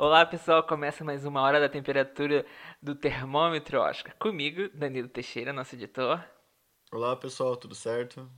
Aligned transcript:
Olá 0.00 0.24
pessoal, 0.24 0.62
começa 0.62 1.02
mais 1.02 1.24
uma 1.24 1.42
hora 1.42 1.58
da 1.58 1.68
temperatura 1.68 2.46
do 2.80 2.94
termômetro 2.94 3.80
Oscar. 3.80 4.14
Comigo, 4.16 4.68
Danilo 4.72 5.08
Teixeira, 5.08 5.52
nosso 5.52 5.74
editor. 5.74 6.24
Olá 6.92 7.16
pessoal, 7.16 7.56
tudo 7.56 7.74
certo? 7.74 8.30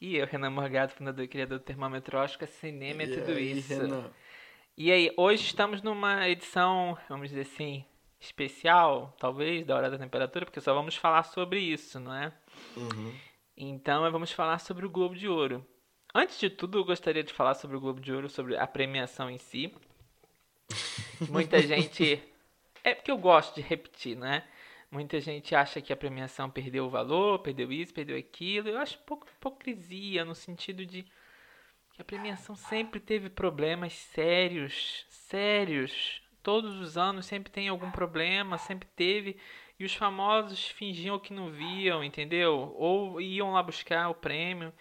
E 0.00 0.16
eu, 0.16 0.26
Renan 0.26 0.50
Morgado, 0.50 0.92
fundador 0.92 1.24
e 1.24 1.28
criador 1.28 1.60
do 1.60 1.64
termômetro 1.64 2.18
Oscar, 2.18 2.48
cinema 2.48 3.04
e, 3.04 3.06
e 3.06 3.14
tudo 3.16 3.30
aí, 3.30 3.52
isso. 3.52 3.72
Renan? 3.72 4.10
E 4.76 4.90
aí, 4.90 5.14
hoje 5.16 5.44
estamos 5.44 5.80
numa 5.80 6.28
edição, 6.28 6.98
vamos 7.08 7.28
dizer 7.28 7.42
assim, 7.42 7.84
especial, 8.18 9.14
talvez, 9.20 9.64
da 9.64 9.76
hora 9.76 9.88
da 9.88 9.96
temperatura, 9.96 10.44
porque 10.44 10.60
só 10.60 10.74
vamos 10.74 10.96
falar 10.96 11.22
sobre 11.22 11.60
isso, 11.60 12.00
não 12.00 12.12
é? 12.12 12.32
Uhum. 12.76 13.14
Então, 13.56 14.10
vamos 14.10 14.32
falar 14.32 14.58
sobre 14.58 14.84
o 14.84 14.90
Globo 14.90 15.14
de 15.14 15.28
Ouro. 15.28 15.64
Antes 16.12 16.36
de 16.40 16.50
tudo, 16.50 16.78
eu 16.78 16.84
gostaria 16.84 17.22
de 17.22 17.32
falar 17.32 17.54
sobre 17.54 17.76
o 17.76 17.80
Globo 17.80 18.00
de 18.00 18.12
Ouro, 18.12 18.28
sobre 18.28 18.56
a 18.56 18.66
premiação 18.66 19.30
em 19.30 19.38
si. 19.38 19.72
Muita 21.30 21.60
gente. 21.60 22.22
É 22.82 22.94
porque 22.94 23.10
eu 23.10 23.18
gosto 23.18 23.54
de 23.54 23.62
repetir, 23.62 24.16
né? 24.16 24.44
Muita 24.90 25.20
gente 25.20 25.54
acha 25.54 25.80
que 25.80 25.92
a 25.92 25.96
premiação 25.96 26.48
perdeu 26.48 26.84
o 26.84 26.90
valor, 26.90 27.40
perdeu 27.40 27.72
isso, 27.72 27.92
perdeu 27.92 28.16
aquilo. 28.16 28.68
Eu 28.68 28.78
acho 28.78 28.98
pouco 28.98 29.26
hipocrisia 29.28 30.24
no 30.24 30.34
sentido 30.34 30.86
de 30.86 31.04
que 31.92 32.00
a 32.00 32.04
premiação 32.04 32.54
sempre 32.54 33.00
teve 33.00 33.28
problemas 33.28 33.92
sérios, 33.92 35.04
sérios. 35.08 36.22
Todos 36.42 36.78
os 36.78 36.96
anos 36.96 37.26
sempre 37.26 37.50
tem 37.50 37.68
algum 37.68 37.90
problema, 37.90 38.58
sempre 38.58 38.88
teve. 38.94 39.36
E 39.78 39.84
os 39.84 39.94
famosos 39.94 40.68
fingiam 40.68 41.18
que 41.18 41.32
não 41.32 41.50
viam, 41.50 42.04
entendeu? 42.04 42.72
Ou 42.76 43.20
iam 43.20 43.52
lá 43.52 43.62
buscar 43.62 44.08
o 44.08 44.14
prêmio. 44.14 44.72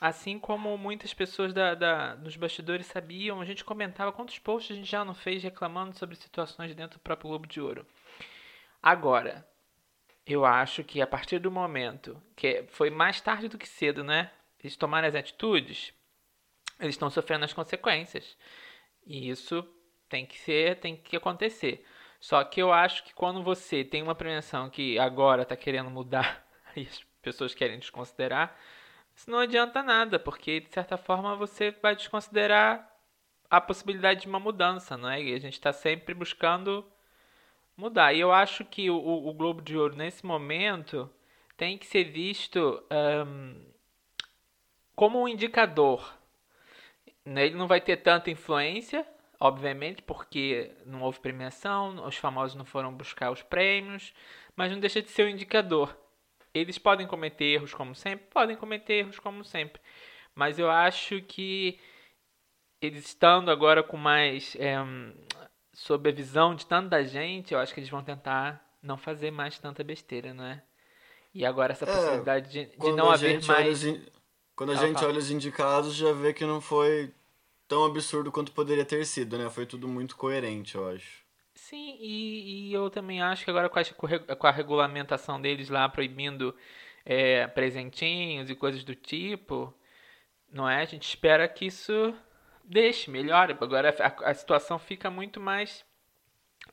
Assim 0.00 0.38
como 0.38 0.78
muitas 0.78 1.12
pessoas 1.12 1.52
da, 1.52 1.74
da, 1.74 2.14
dos 2.14 2.34
bastidores 2.34 2.86
sabiam, 2.86 3.40
a 3.40 3.44
gente 3.44 3.62
comentava 3.62 4.10
quantos 4.10 4.38
posts 4.38 4.72
a 4.72 4.74
gente 4.76 4.90
já 4.90 5.04
não 5.04 5.12
fez 5.12 5.42
reclamando 5.42 5.96
sobre 5.98 6.16
situações 6.16 6.74
dentro 6.74 6.98
do 6.98 7.02
próprio 7.02 7.28
Globo 7.28 7.46
de 7.46 7.60
Ouro. 7.60 7.86
Agora, 8.82 9.46
eu 10.26 10.46
acho 10.46 10.82
que 10.82 11.02
a 11.02 11.06
partir 11.06 11.38
do 11.38 11.50
momento 11.50 12.20
que 12.34 12.64
foi 12.68 12.88
mais 12.88 13.20
tarde 13.20 13.48
do 13.48 13.58
que 13.58 13.68
cedo, 13.68 14.02
né? 14.02 14.30
Eles 14.58 14.76
tomaram 14.76 15.06
as 15.06 15.14
atitudes, 15.14 15.92
eles 16.78 16.94
estão 16.94 17.10
sofrendo 17.10 17.44
as 17.44 17.52
consequências. 17.52 18.38
E 19.06 19.28
isso 19.28 19.62
tem 20.08 20.24
que 20.24 20.38
ser, 20.38 20.80
tem 20.80 20.96
que 20.96 21.16
acontecer. 21.16 21.84
Só 22.18 22.42
que 22.44 22.60
eu 22.60 22.72
acho 22.72 23.04
que 23.04 23.12
quando 23.12 23.42
você 23.42 23.84
tem 23.84 24.02
uma 24.02 24.14
premiação 24.14 24.70
que 24.70 24.98
agora 24.98 25.42
está 25.42 25.56
querendo 25.56 25.90
mudar 25.90 26.46
e 26.74 26.82
as 26.82 27.02
pessoas 27.20 27.54
querem 27.54 27.78
desconsiderar, 27.78 28.56
isso 29.20 29.30
não 29.30 29.40
adianta 29.40 29.82
nada, 29.82 30.18
porque 30.18 30.60
de 30.60 30.72
certa 30.72 30.96
forma 30.96 31.36
você 31.36 31.70
vai 31.82 31.94
desconsiderar 31.94 32.90
a 33.50 33.60
possibilidade 33.60 34.22
de 34.22 34.26
uma 34.26 34.40
mudança, 34.40 34.96
não 34.96 35.10
é? 35.10 35.22
E 35.22 35.34
a 35.34 35.38
gente 35.38 35.52
está 35.52 35.74
sempre 35.74 36.14
buscando 36.14 36.90
mudar. 37.76 38.14
E 38.14 38.20
eu 38.20 38.32
acho 38.32 38.64
que 38.64 38.88
o, 38.88 38.96
o, 38.96 39.34
Globo 39.34 39.60
de 39.60 39.76
Ouro, 39.76 39.94
nesse 39.94 40.24
momento, 40.24 41.10
tem 41.54 41.76
que 41.76 41.86
ser 41.86 42.04
visto 42.04 42.82
um, 43.26 43.62
como 44.96 45.20
um 45.20 45.28
indicador. 45.28 46.14
Ele 47.26 47.56
não 47.56 47.68
vai 47.68 47.82
ter 47.82 47.98
tanta 47.98 48.30
influência, 48.30 49.06
obviamente, 49.38 50.00
porque 50.00 50.74
não 50.86 51.02
houve 51.02 51.20
premiação, 51.20 52.06
os 52.06 52.16
famosos 52.16 52.56
não 52.56 52.64
foram 52.64 52.94
buscar 52.94 53.30
os 53.30 53.42
prêmios, 53.42 54.14
mas 54.56 54.72
não 54.72 54.80
deixa 54.80 55.02
de 55.02 55.10
ser 55.10 55.26
um 55.26 55.28
indicador. 55.28 55.94
Eles 56.52 56.78
podem 56.78 57.06
cometer 57.06 57.44
erros 57.44 57.72
como 57.72 57.94
sempre, 57.94 58.26
podem 58.30 58.56
cometer 58.56 58.94
erros 58.94 59.18
como 59.18 59.44
sempre, 59.44 59.80
mas 60.34 60.58
eu 60.58 60.70
acho 60.70 61.22
que 61.22 61.78
eles 62.80 63.06
estando 63.06 63.50
agora 63.50 63.82
com 63.82 63.96
mais 63.96 64.56
é, 64.56 64.76
sob 65.72 66.08
a 66.08 66.12
visão 66.12 66.54
de 66.54 66.66
tanta 66.66 67.04
gente, 67.04 67.54
eu 67.54 67.60
acho 67.60 67.72
que 67.72 67.80
eles 67.80 67.90
vão 67.90 68.02
tentar 68.02 68.64
não 68.82 68.96
fazer 68.96 69.30
mais 69.30 69.58
tanta 69.58 69.84
besteira, 69.84 70.32
não 70.34 70.44
é? 70.44 70.62
E 71.32 71.44
agora 71.44 71.72
essa 71.72 71.84
é, 71.84 71.94
possibilidade 71.94 72.50
de, 72.50 72.66
de 72.76 72.92
não 72.92 73.10
haver 73.10 73.44
mais. 73.44 73.84
In... 73.84 74.04
Quando 74.56 74.72
a 74.72 74.76
gente 74.76 74.94
fala. 74.94 75.08
olha 75.08 75.18
os 75.18 75.30
indicados, 75.30 75.94
já 75.94 76.12
vê 76.12 76.32
que 76.32 76.44
não 76.44 76.60
foi 76.60 77.12
tão 77.68 77.84
absurdo 77.84 78.32
quanto 78.32 78.52
poderia 78.52 78.84
ter 78.84 79.06
sido, 79.06 79.38
né? 79.38 79.48
Foi 79.48 79.64
tudo 79.64 79.86
muito 79.86 80.16
coerente, 80.16 80.74
eu 80.74 80.88
acho. 80.88 81.19
Sim, 81.60 81.96
e, 82.00 82.70
e 82.70 82.72
eu 82.72 82.90
também 82.90 83.20
acho 83.22 83.44
que 83.44 83.50
agora 83.50 83.68
com 83.68 83.78
a, 83.78 84.36
com 84.36 84.46
a 84.46 84.50
regulamentação 84.50 85.40
deles 85.40 85.68
lá 85.68 85.88
proibindo 85.88 86.56
é, 87.04 87.46
presentinhos 87.48 88.50
e 88.50 88.54
coisas 88.56 88.82
do 88.82 88.94
tipo, 88.94 89.72
não 90.50 90.68
é? 90.68 90.80
A 90.82 90.84
gente 90.84 91.06
espera 91.06 91.46
que 91.48 91.66
isso 91.66 92.14
deixe, 92.64 93.10
melhore. 93.10 93.56
Agora 93.60 93.94
a, 94.00 94.30
a 94.30 94.34
situação 94.34 94.78
fica 94.78 95.10
muito 95.10 95.38
mais 95.38 95.84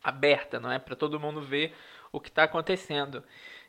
aberta, 0.03 0.59
não 0.59 0.71
é? 0.71 0.79
Para 0.79 0.95
todo 0.95 1.19
mundo 1.19 1.41
ver 1.41 1.75
o 2.11 2.19
que 2.19 2.29
está 2.29 2.43
acontecendo. 2.43 3.23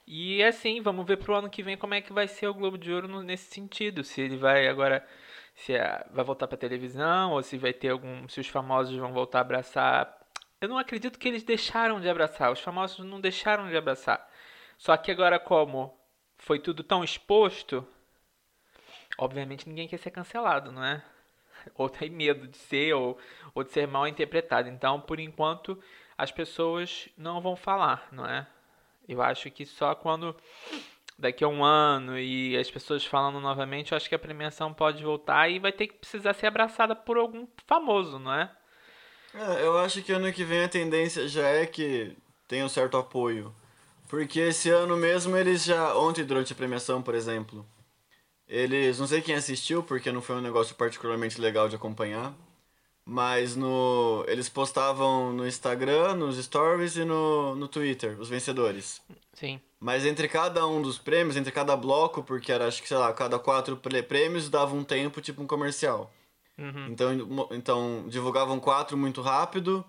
E 0.07 0.43
assim, 0.43 0.81
vamos 0.81 1.07
ver 1.07 1.19
pro 1.19 1.35
ano 1.35 1.51
que 1.51 1.63
vem 1.63 1.77
como 1.77 1.95
é 1.95 2.01
que 2.01 2.13
vai 2.13 2.29
ser 2.29 2.47
o 2.49 2.55
Globo 2.55 2.79
de 2.79 2.93
Ouro 2.93 3.23
nesse 3.23 3.53
sentido. 3.53 4.05
Se 4.05 4.21
ele 4.21 4.37
vai 4.37 4.69
agora. 4.69 5.07
Se 5.55 5.73
vai 6.13 6.25
voltar 6.25 6.47
pra 6.47 6.57
televisão, 6.57 7.33
ou 7.33 7.43
se 7.43 7.59
vai 7.59 7.73
ter 7.73 7.91
algum. 7.91 8.29
Se 8.29 8.41
os 8.41 8.49
famosos 8.49 8.97
vão 8.97 9.13
voltar 9.13 9.39
a 9.39 9.43
abraçar 9.43 10.19
eu 10.61 10.69
não 10.69 10.79
acredito 10.79 11.19
que 11.19 11.29
eles 11.29 11.43
deixaram 11.43 12.01
de 12.01 12.09
abraçar. 12.09 12.53
Os 12.53 12.61
famosos 12.61 13.05
não 13.05 13.21
deixaram 13.21 13.69
de 13.69 13.77
abraçar. 13.77 14.29
Só 14.77 14.97
que 14.97 15.11
agora, 15.11 15.39
como 15.39 15.97
foi 16.37 16.59
tudo 16.59 16.83
tão 16.83 17.03
exposto, 17.05 17.87
obviamente 19.17 19.69
ninguém 19.69 19.89
quer 19.89 19.99
ser 19.99 20.11
cancelado, 20.11 20.73
não 20.73 20.85
é? 20.85 21.03
Ou 21.75 21.89
tem 21.89 22.11
medo 22.11 22.47
de 22.47 22.57
ser, 22.57 22.95
ou, 22.95 23.19
ou 23.55 23.65
de 23.65 23.73
ser 23.73 23.87
mal 23.87 24.07
interpretado. 24.07 24.69
Então, 24.69 25.01
por 25.01 25.19
enquanto, 25.19 25.81
as 26.17 26.31
pessoas 26.31 27.09
não 27.17 27.41
vão 27.41 27.57
falar, 27.57 28.09
não 28.13 28.25
é? 28.25 28.47
Eu 29.09 29.21
acho 29.21 29.51
que 29.51 29.67
só 29.67 29.95
quando 29.95 30.37
daqui 31.19 31.43
a 31.43 31.49
um 31.49 31.65
ano 31.65 32.19
e 32.19 32.57
as 32.57 32.71
pessoas 32.71 33.05
falando 33.05 33.41
novamente, 33.41 33.93
eu 33.93 33.97
acho 33.97 34.09
que 34.09 34.15
a 34.15 34.19
premiação 34.19 34.73
pode 34.73 35.03
voltar 35.03 35.49
e 35.49 35.59
vai 35.59 35.73
ter 35.73 35.89
que 35.89 35.95
precisar 35.95 36.33
ser 36.35 36.47
abraçada 36.47 36.95
por 36.95 37.17
algum 37.17 37.47
famoso, 37.67 38.19
não 38.19 38.33
é? 38.33 38.51
É, 39.35 39.65
eu 39.65 39.79
acho 39.79 40.03
que 40.03 40.13
ano 40.13 40.33
que 40.33 40.45
vem 40.45 40.65
a 40.65 40.69
tendência 40.69 41.29
já 41.29 41.47
é 41.47 41.67
que 41.67 42.17
tem 42.47 42.65
um 42.65 42.69
certo 42.69 42.97
apoio. 42.97 43.55
Porque 44.09 44.41
esse 44.41 44.71
ano 44.71 44.97
mesmo 44.97 45.37
eles 45.37 45.65
já. 45.65 45.95
Ontem, 45.97 46.25
durante 46.25 46.53
a 46.53 46.57
premiação, 46.57 47.03
por 47.03 47.15
exemplo, 47.15 47.65
eles. 48.49 48.99
Não 48.99 49.07
sei 49.07 49.21
quem 49.21 49.35
assistiu, 49.35 49.83
porque 49.83 50.11
não 50.11 50.23
foi 50.23 50.37
um 50.37 50.41
negócio 50.41 50.75
particularmente 50.75 51.41
legal 51.41 51.69
de 51.69 51.77
acompanhar. 51.77 52.35
Mas 53.05 53.55
no. 53.55 54.25
Eles 54.27 54.49
postavam 54.49 55.33
no 55.33 55.47
Instagram, 55.47 56.15
nos 56.15 56.43
stories 56.43 56.97
e 56.97 57.05
no, 57.05 57.55
no 57.55 57.69
Twitter, 57.69 58.19
os 58.19 58.29
vencedores. 58.29 59.03
Sim. 59.35 59.61
Mas 59.79 60.05
entre 60.05 60.27
cada 60.27 60.67
um 60.67 60.83
dos 60.83 60.99
prêmios, 60.99 61.37
entre 61.37 61.53
cada 61.53 61.77
bloco, 61.77 62.23
porque 62.23 62.51
era 62.51 62.67
acho 62.67 62.83
que, 62.83 62.89
sei 62.89 62.97
lá, 62.97 63.13
cada 63.13 63.39
quatro 63.39 63.77
prêmios 64.09 64.49
dava 64.49 64.75
um 64.75 64.83
tempo, 64.83 65.21
tipo 65.21 65.43
um 65.43 65.47
comercial. 65.47 66.11
Uhum. 66.59 66.89
Então, 66.89 67.49
então 67.53 68.05
divulgavam 68.09 68.59
quatro 68.59 68.97
muito 68.97 69.23
rápido, 69.23 69.85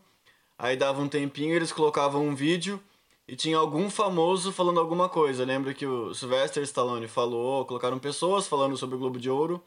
aí 0.58 0.78
dava 0.78 1.02
um 1.02 1.08
tempinho, 1.08 1.56
eles 1.56 1.72
colocavam 1.72 2.28
um 2.28 2.36
vídeo 2.36 2.80
e 3.28 3.36
tinha 3.36 3.58
algum 3.58 3.90
famoso 3.90 4.52
falando 4.52 4.80
alguma 4.80 5.10
coisa. 5.10 5.44
Lembra 5.44 5.74
que 5.74 5.86
o 5.86 6.14
Sylvester 6.14 6.64
Stallone 6.64 7.08
falou, 7.08 7.66
colocaram 7.66 7.98
pessoas 7.98 8.48
falando 8.48 8.78
sobre 8.78 8.96
o 8.96 9.00
Globo 9.00 9.20
de 9.20 9.30
Ouro 9.30 9.64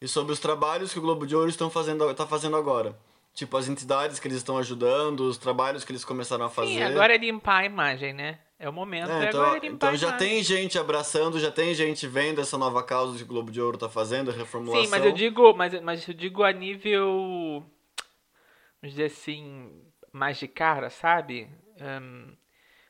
e 0.00 0.06
sobre 0.06 0.32
os 0.32 0.40
trabalhos 0.40 0.92
que 0.92 0.98
o 0.98 1.02
Globo 1.02 1.26
de 1.26 1.34
Ouro 1.34 1.48
estão 1.48 1.70
fazendo, 1.70 2.10
está 2.10 2.26
fazendo 2.26 2.56
agora. 2.56 2.94
Tipo, 3.34 3.56
as 3.56 3.68
entidades 3.68 4.20
que 4.20 4.28
eles 4.28 4.38
estão 4.38 4.58
ajudando, 4.58 5.20
os 5.20 5.36
trabalhos 5.36 5.84
que 5.84 5.90
eles 5.90 6.04
começaram 6.04 6.44
a 6.44 6.50
fazer. 6.50 6.74
Sim, 6.74 6.82
agora 6.82 7.14
é 7.14 7.18
limpar 7.18 7.62
a 7.62 7.64
imagem, 7.64 8.12
né? 8.12 8.38
É 8.64 8.68
o 8.70 8.72
momento, 8.72 9.10
é, 9.10 9.28
então, 9.28 9.56
Então 9.62 9.94
já 9.94 10.12
tem 10.12 10.42
gente 10.42 10.78
abraçando, 10.78 11.38
já 11.38 11.50
tem 11.50 11.74
gente 11.74 12.06
vendo 12.06 12.40
essa 12.40 12.56
nova 12.56 12.82
causa 12.82 13.18
que 13.18 13.22
o 13.22 13.26
Globo 13.26 13.52
de 13.52 13.60
Ouro 13.60 13.76
tá 13.76 13.90
fazendo, 13.90 14.30
a 14.30 14.34
reformulação. 14.34 14.82
Sim, 14.82 14.90
mas 14.90 15.04
eu 15.04 15.12
digo, 15.12 15.52
mas, 15.52 15.78
mas 15.82 16.08
eu 16.08 16.14
digo 16.14 16.42
a 16.42 16.50
nível, 16.50 17.62
vamos 18.80 18.94
dizer 18.96 19.04
assim, 19.04 19.70
mais 20.10 20.38
de 20.38 20.48
cara, 20.48 20.88
sabe? 20.88 21.46
Um, 21.78 22.32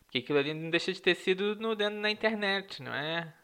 porque 0.04 0.18
aquilo 0.18 0.38
ali 0.38 0.54
não 0.54 0.70
deixa 0.70 0.92
de 0.92 1.02
ter 1.02 1.16
sido 1.16 1.56
no, 1.56 1.74
dentro 1.74 1.98
na 1.98 2.08
internet, 2.08 2.80
não 2.80 2.94
é? 2.94 3.34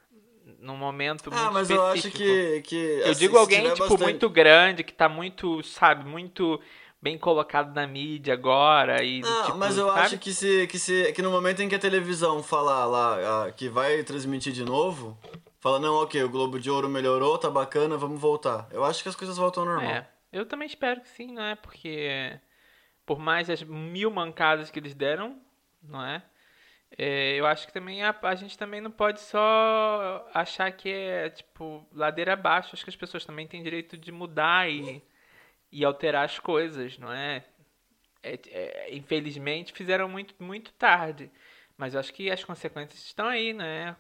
Num 0.61 0.77
momento 0.77 1.31
ah, 1.33 1.51
muito 1.51 1.53
mas 1.53 1.69
específico. 1.69 1.83
eu 1.83 1.91
acho 1.91 2.11
que... 2.13 2.63
que 2.63 2.77
eu 2.77 3.11
assim, 3.11 3.21
digo 3.23 3.39
alguém, 3.39 3.65
tipo, 3.65 3.77
bastante... 3.77 4.03
muito 4.05 4.31
grande, 4.31 4.85
que 4.85 4.93
tá 4.93 5.09
muito, 5.09 5.65
sabe, 5.65 6.09
muito 6.09 6.61
bem 7.03 7.17
colocado 7.17 7.75
na 7.75 7.87
mídia 7.87 8.35
agora 8.35 9.03
e 9.03 9.23
ah, 9.25 9.43
tipo, 9.47 9.57
mas 9.57 9.79
eu 9.79 9.87
sabe? 9.89 10.01
acho 10.01 10.19
que 10.19 10.33
se, 10.33 10.67
que 10.67 10.79
se 10.79 11.13
que 11.13 11.23
no 11.23 11.31
momento 11.31 11.63
em 11.63 11.69
que 11.69 11.75
a 11.75 11.79
televisão 11.79 12.43
falar 12.43 12.85
lá 12.85 13.47
a, 13.47 13.53
que 13.53 13.69
vai 13.69 14.03
transmitir 14.03 14.53
de 14.53 14.65
novo 14.65 15.19
fala 15.61 15.79
não 15.79 15.95
ok 15.95 16.23
o 16.23 16.29
Globo 16.29 16.61
de 16.61 16.71
Ouro 16.71 16.89
melhorou 16.89 17.39
tá 17.39 17.49
bacana 17.49 17.97
vamos 17.97 18.21
voltar. 18.21 18.69
Eu 18.71 18.85
acho 18.85 19.03
que 19.03 19.09
as 19.09 19.17
coisas 19.17 19.39
voltam 19.39 19.63
ao 19.63 19.69
normal. 19.71 19.91
É, 19.91 20.09
eu 20.31 20.45
também 20.45 20.67
espero 20.67 21.01
que 21.01 21.09
sim 21.09 21.33
não 21.33 21.43
é? 21.43 21.55
Porque 21.55 22.39
por 23.07 23.19
mais 23.19 23.49
as 23.49 23.63
mil 23.63 24.11
mancadas 24.11 24.71
que 24.71 24.79
eles 24.79 24.95
deram 24.95 25.41
não 25.83 26.05
é, 26.05 26.23
é 26.99 27.35
eu 27.35 27.47
acho 27.47 27.67
que 27.67 27.73
também 27.73 28.03
a, 28.05 28.15
a 28.23 28.35
gente 28.35 28.59
também 28.59 28.81
não 28.83 28.91
pode 28.91 29.21
só 29.21 30.29
achar 30.35 30.71
que 30.71 30.91
é 30.91 31.31
tipo 31.31 31.87
ladeira 31.95 32.35
abaixo. 32.35 32.71
Acho 32.75 32.85
que 32.85 32.91
as 32.91 32.97
pessoas 32.97 33.25
também 33.25 33.47
têm 33.47 33.63
direito 33.63 33.97
de 33.97 34.13
mudar 34.13 34.71
e 34.71 35.03
e 35.73 35.85
alterar 35.85 36.25
as 36.25 36.39
coisas, 36.39 36.99
não 36.99 37.13
é? 37.13 37.45
é, 38.23 38.39
é, 38.51 38.95
infelizmente, 38.95 39.73
fizeram 39.73 40.09
muito, 40.09 40.35
muito 40.39 40.73
tarde. 40.73 41.31
Mas 41.77 41.95
eu 41.95 42.01
acho 42.01 42.13
que 42.13 42.31
as 42.31 42.45
consequências 42.45 43.03
estão 43.03 43.27
aí, 43.27 43.53
né? 43.53 43.97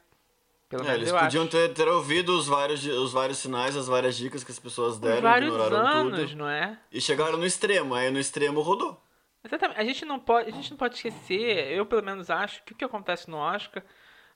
Pelo 0.69 0.87
é, 0.89 0.95
eles 0.95 1.11
podiam 1.11 1.49
ter, 1.49 1.73
ter, 1.73 1.89
ouvido 1.89 2.37
os 2.37 2.47
vários, 2.47 2.85
os 2.85 3.13
vários 3.13 3.39
sinais, 3.39 3.77
as 3.77 3.89
várias 3.89 4.17
dicas 4.17 4.45
que 4.45 4.53
as 4.53 4.59
pessoas 4.59 4.99
deram, 4.99 5.17
Por 5.17 5.23
vários 5.23 5.55
anos, 5.55 6.31
tudo, 6.31 6.37
não 6.37 6.49
é? 6.49 6.79
E 6.93 7.01
chegaram 7.01 7.37
no 7.37 7.47
extremo, 7.47 7.95
aí 7.95 8.11
no 8.11 8.21
extremo 8.21 8.61
rodou. 8.61 9.03
Exatamente. 9.43 9.81
A 9.81 9.85
gente 9.85 10.05
não 10.05 10.21
pode, 10.21 10.49
a 10.49 10.53
gente 10.53 10.71
não 10.71 10.77
pode 10.77 10.95
esquecer, 10.95 11.73
eu 11.73 11.87
pelo 11.87 12.05
menos 12.05 12.31
acho 12.31 12.63
que 12.63 12.73
o 12.73 12.77
que 12.77 12.85
acontece 12.85 13.29
no 13.29 13.39
Oscar 13.39 13.83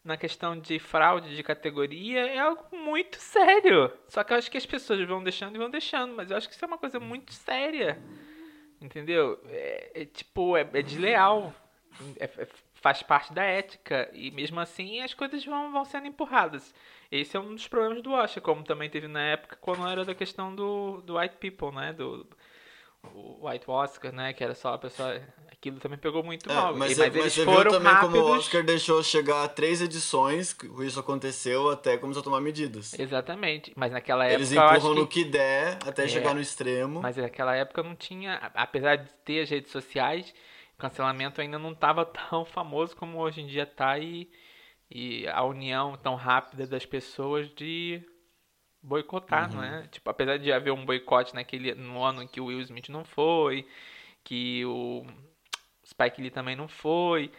na 0.04 0.16
questão 0.16 0.58
de 0.58 0.78
fraude 0.78 1.34
de 1.34 1.42
categoria 1.42 2.26
é 2.26 2.38
algo 2.38 2.64
muito 2.76 3.16
sério. 3.16 3.90
Só 4.06 4.22
que 4.22 4.32
eu 4.32 4.36
acho 4.36 4.50
que 4.50 4.58
as 4.58 4.66
pessoas 4.66 5.02
vão 5.08 5.22
deixando 5.22 5.54
e 5.54 5.58
vão 5.58 5.70
deixando, 5.70 6.14
mas 6.14 6.30
eu 6.30 6.36
acho 6.36 6.46
que 6.46 6.54
isso 6.54 6.64
é 6.64 6.68
uma 6.68 6.78
coisa 6.78 7.00
muito 7.00 7.32
séria. 7.32 7.98
Entendeu? 8.80 9.40
É, 9.48 10.02
é 10.02 10.04
tipo, 10.04 10.56
é, 10.56 10.68
é 10.74 10.82
desleal. 10.82 11.54
É, 12.18 12.24
é, 12.24 12.48
faz 12.74 13.02
parte 13.02 13.32
da 13.32 13.42
ética. 13.42 14.10
E 14.12 14.30
mesmo 14.30 14.60
assim 14.60 15.00
as 15.00 15.14
coisas 15.14 15.42
vão, 15.44 15.72
vão 15.72 15.86
sendo 15.86 16.06
empurradas. 16.06 16.74
Esse 17.10 17.36
é 17.36 17.40
um 17.40 17.54
dos 17.54 17.66
problemas 17.66 18.02
do 18.02 18.12
Oscar, 18.12 18.42
como 18.42 18.62
também 18.62 18.90
teve 18.90 19.08
na 19.08 19.22
época 19.22 19.56
quando 19.58 19.88
era 19.88 20.04
da 20.04 20.14
questão 20.14 20.54
do, 20.54 21.00
do 21.00 21.16
white 21.18 21.36
people, 21.36 21.74
né? 21.74 21.94
Do, 21.94 22.26
o 23.14 23.48
White 23.48 23.64
Oscar, 23.68 24.12
né? 24.12 24.32
Que 24.32 24.44
era 24.44 24.54
só 24.54 24.74
a 24.74 24.78
pessoa. 24.78 25.20
Aquilo 25.50 25.78
também 25.78 25.98
pegou 25.98 26.22
muito 26.22 26.50
é, 26.50 26.54
mal. 26.54 26.76
Mas, 26.76 26.92
e, 26.92 27.00
mas, 27.00 27.08
mas 27.08 27.16
eles 27.16 27.32
você 27.32 27.44
foram 27.44 27.70
viu 27.70 27.70
também 27.70 27.92
rápidos... 27.92 28.20
como 28.20 28.32
o 28.32 28.36
Oscar 28.36 28.62
deixou 28.62 29.02
chegar 29.02 29.44
a 29.44 29.48
três 29.48 29.80
edições, 29.80 30.54
isso 30.80 31.00
aconteceu 31.00 31.70
até 31.70 31.96
começou 31.96 32.20
a 32.20 32.24
tomar 32.24 32.40
medidas. 32.40 32.98
Exatamente. 32.98 33.72
Mas 33.74 33.92
naquela 33.92 34.24
época. 34.24 34.38
Eles 34.38 34.52
empurram 34.52 34.94
no 34.94 35.06
que... 35.06 35.24
que 35.24 35.30
der 35.30 35.78
até 35.86 36.04
é, 36.04 36.08
chegar 36.08 36.34
no 36.34 36.40
extremo. 36.40 37.00
Mas 37.00 37.16
naquela 37.16 37.54
época 37.56 37.82
não 37.82 37.94
tinha. 37.94 38.34
Apesar 38.54 38.96
de 38.96 39.10
ter 39.24 39.40
as 39.40 39.50
redes 39.50 39.70
sociais, 39.70 40.34
o 40.74 40.78
cancelamento 40.78 41.40
ainda 41.40 41.58
não 41.58 41.72
estava 41.72 42.04
tão 42.30 42.44
famoso 42.44 42.96
como 42.96 43.18
hoje 43.18 43.40
em 43.40 43.46
dia 43.46 43.62
está 43.62 43.98
e, 43.98 44.30
e 44.90 45.26
a 45.28 45.42
união 45.44 45.96
tão 45.96 46.14
rápida 46.14 46.66
das 46.66 46.84
pessoas 46.84 47.48
de 47.54 48.02
boicotar, 48.84 49.50
uhum. 49.50 49.56
não 49.56 49.64
é? 49.64 49.82
Tipo, 49.90 50.10
apesar 50.10 50.38
de 50.38 50.52
haver 50.52 50.72
um 50.72 50.84
boicote 50.84 51.34
naquele 51.34 51.74
no 51.74 52.02
ano 52.02 52.22
em 52.22 52.26
que 52.26 52.40
o 52.40 52.46
Will 52.46 52.60
Smith 52.60 52.90
não 52.90 53.04
foi, 53.04 53.66
que 54.22 54.64
o 54.66 55.06
Spike 55.84 56.20
Lee 56.20 56.30
também 56.30 56.54
não 56.54 56.68
foi, 56.68 57.32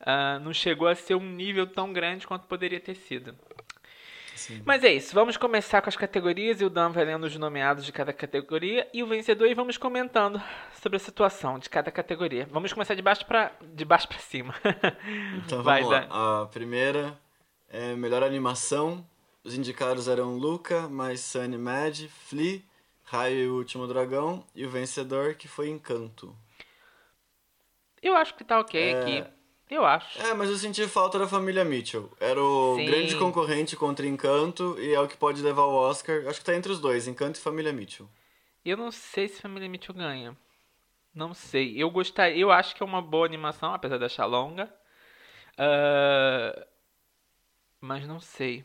uh, 0.00 0.38
não 0.40 0.52
chegou 0.52 0.86
a 0.86 0.94
ser 0.94 1.14
um 1.14 1.24
nível 1.24 1.66
tão 1.66 1.92
grande 1.92 2.26
quanto 2.26 2.46
poderia 2.46 2.78
ter 2.78 2.94
sido. 2.94 3.34
Sim. 4.36 4.62
Mas 4.64 4.82
é 4.84 4.92
isso, 4.92 5.14
vamos 5.14 5.36
começar 5.36 5.82
com 5.82 5.88
as 5.90 5.96
categorias 5.96 6.60
e 6.60 6.64
o 6.64 6.70
Dan 6.70 6.90
vai 6.90 7.04
lendo 7.04 7.24
os 7.24 7.36
nomeados 7.36 7.84
de 7.84 7.92
cada 7.92 8.10
categoria 8.10 8.88
e 8.92 9.02
o 9.02 9.06
vencedor 9.06 9.46
e 9.46 9.54
vamos 9.54 9.76
comentando 9.76 10.40
sobre 10.80 10.96
a 10.96 10.98
situação 10.98 11.58
de 11.58 11.68
cada 11.68 11.90
categoria. 11.90 12.48
Vamos 12.50 12.72
começar 12.72 12.94
de 12.94 13.02
baixo 13.02 13.26
para 13.26 13.52
de 13.62 13.84
baixo 13.84 14.08
para 14.08 14.18
cima. 14.18 14.54
Então 15.44 15.62
vai, 15.62 15.82
vamos 15.82 15.94
lá. 15.94 16.00
Dan. 16.06 16.42
A 16.42 16.46
primeira 16.46 17.18
é 17.68 17.94
melhor 17.94 18.22
animação, 18.22 19.06
os 19.42 19.54
indicados 19.54 20.08
eram 20.08 20.36
Luca, 20.36 20.88
mais 20.88 21.20
Sunny 21.20 21.58
Mad, 21.58 22.06
Flea, 22.08 22.60
Raio 23.04 23.38
e 23.38 23.48
o 23.48 23.56
Último 23.56 23.86
Dragão 23.86 24.44
e 24.54 24.64
o 24.64 24.70
vencedor 24.70 25.34
que 25.34 25.48
foi 25.48 25.68
Encanto. 25.68 26.36
Eu 28.02 28.16
acho 28.16 28.34
que 28.34 28.44
tá 28.44 28.58
ok 28.60 28.80
é... 28.80 29.00
aqui. 29.00 29.24
Eu 29.70 29.84
acho. 29.84 30.20
É, 30.20 30.34
mas 30.34 30.50
eu 30.50 30.56
senti 30.56 30.86
falta 30.88 31.16
da 31.18 31.28
família 31.28 31.64
Mitchell. 31.64 32.10
Era 32.18 32.42
o 32.42 32.74
Sim. 32.76 32.86
grande 32.86 33.16
concorrente 33.16 33.76
contra 33.76 34.04
Encanto 34.04 34.76
e 34.80 34.92
é 34.92 35.00
o 35.00 35.06
que 35.06 35.16
pode 35.16 35.40
levar 35.42 35.62
o 35.62 35.74
Oscar. 35.74 36.26
Acho 36.26 36.40
que 36.40 36.44
tá 36.44 36.56
entre 36.56 36.72
os 36.72 36.80
dois, 36.80 37.06
Encanto 37.06 37.38
e 37.38 37.42
Família 37.42 37.72
Mitchell. 37.72 38.08
Eu 38.64 38.76
não 38.76 38.90
sei 38.90 39.28
se 39.28 39.40
Família 39.40 39.68
Mitchell 39.68 39.94
ganha. 39.94 40.36
Não 41.14 41.32
sei. 41.32 41.80
Eu 41.80 41.88
gostaria. 41.88 42.36
Eu 42.36 42.50
acho 42.50 42.74
que 42.74 42.82
é 42.82 42.86
uma 42.86 43.00
boa 43.00 43.24
animação, 43.24 43.72
apesar 43.72 43.96
de 43.96 44.04
achar 44.04 44.26
longa. 44.26 44.72
Uh... 45.54 46.66
Mas 47.80 48.06
não 48.06 48.20
sei. 48.20 48.64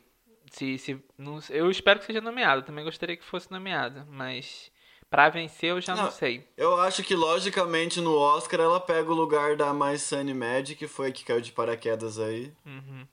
Se, 0.56 0.78
se, 0.78 0.98
não, 1.18 1.40
eu 1.50 1.70
espero 1.70 2.00
que 2.00 2.06
seja 2.06 2.22
nomeado. 2.22 2.62
Também 2.62 2.86
gostaria 2.86 3.18
que 3.18 3.26
fosse 3.26 3.52
nomeado. 3.52 4.06
Mas 4.08 4.72
para 5.10 5.28
vencer 5.28 5.72
eu 5.72 5.82
já 5.82 5.94
não, 5.94 6.06
não, 6.06 6.12
sei. 6.12 6.48
Eu 6.56 6.80
acho 6.80 7.04
que 7.04 7.14
logicamente 7.14 8.00
no 8.00 8.18
Oscar 8.18 8.62
ela 8.62 8.80
pega 8.80 9.12
o 9.12 9.16
lugar 9.16 9.58
da 9.58 9.74
mais 9.74 10.02
Sunny 10.02 10.34
Mad, 10.34 10.72
que 10.76 10.88
foi 10.88 11.10
a 11.10 11.12
que 11.12 11.26
caiu 11.26 11.42
de 11.42 11.52
paraquedas 11.52 12.18
aí. 12.18 12.54
Uhum. 12.66 13.06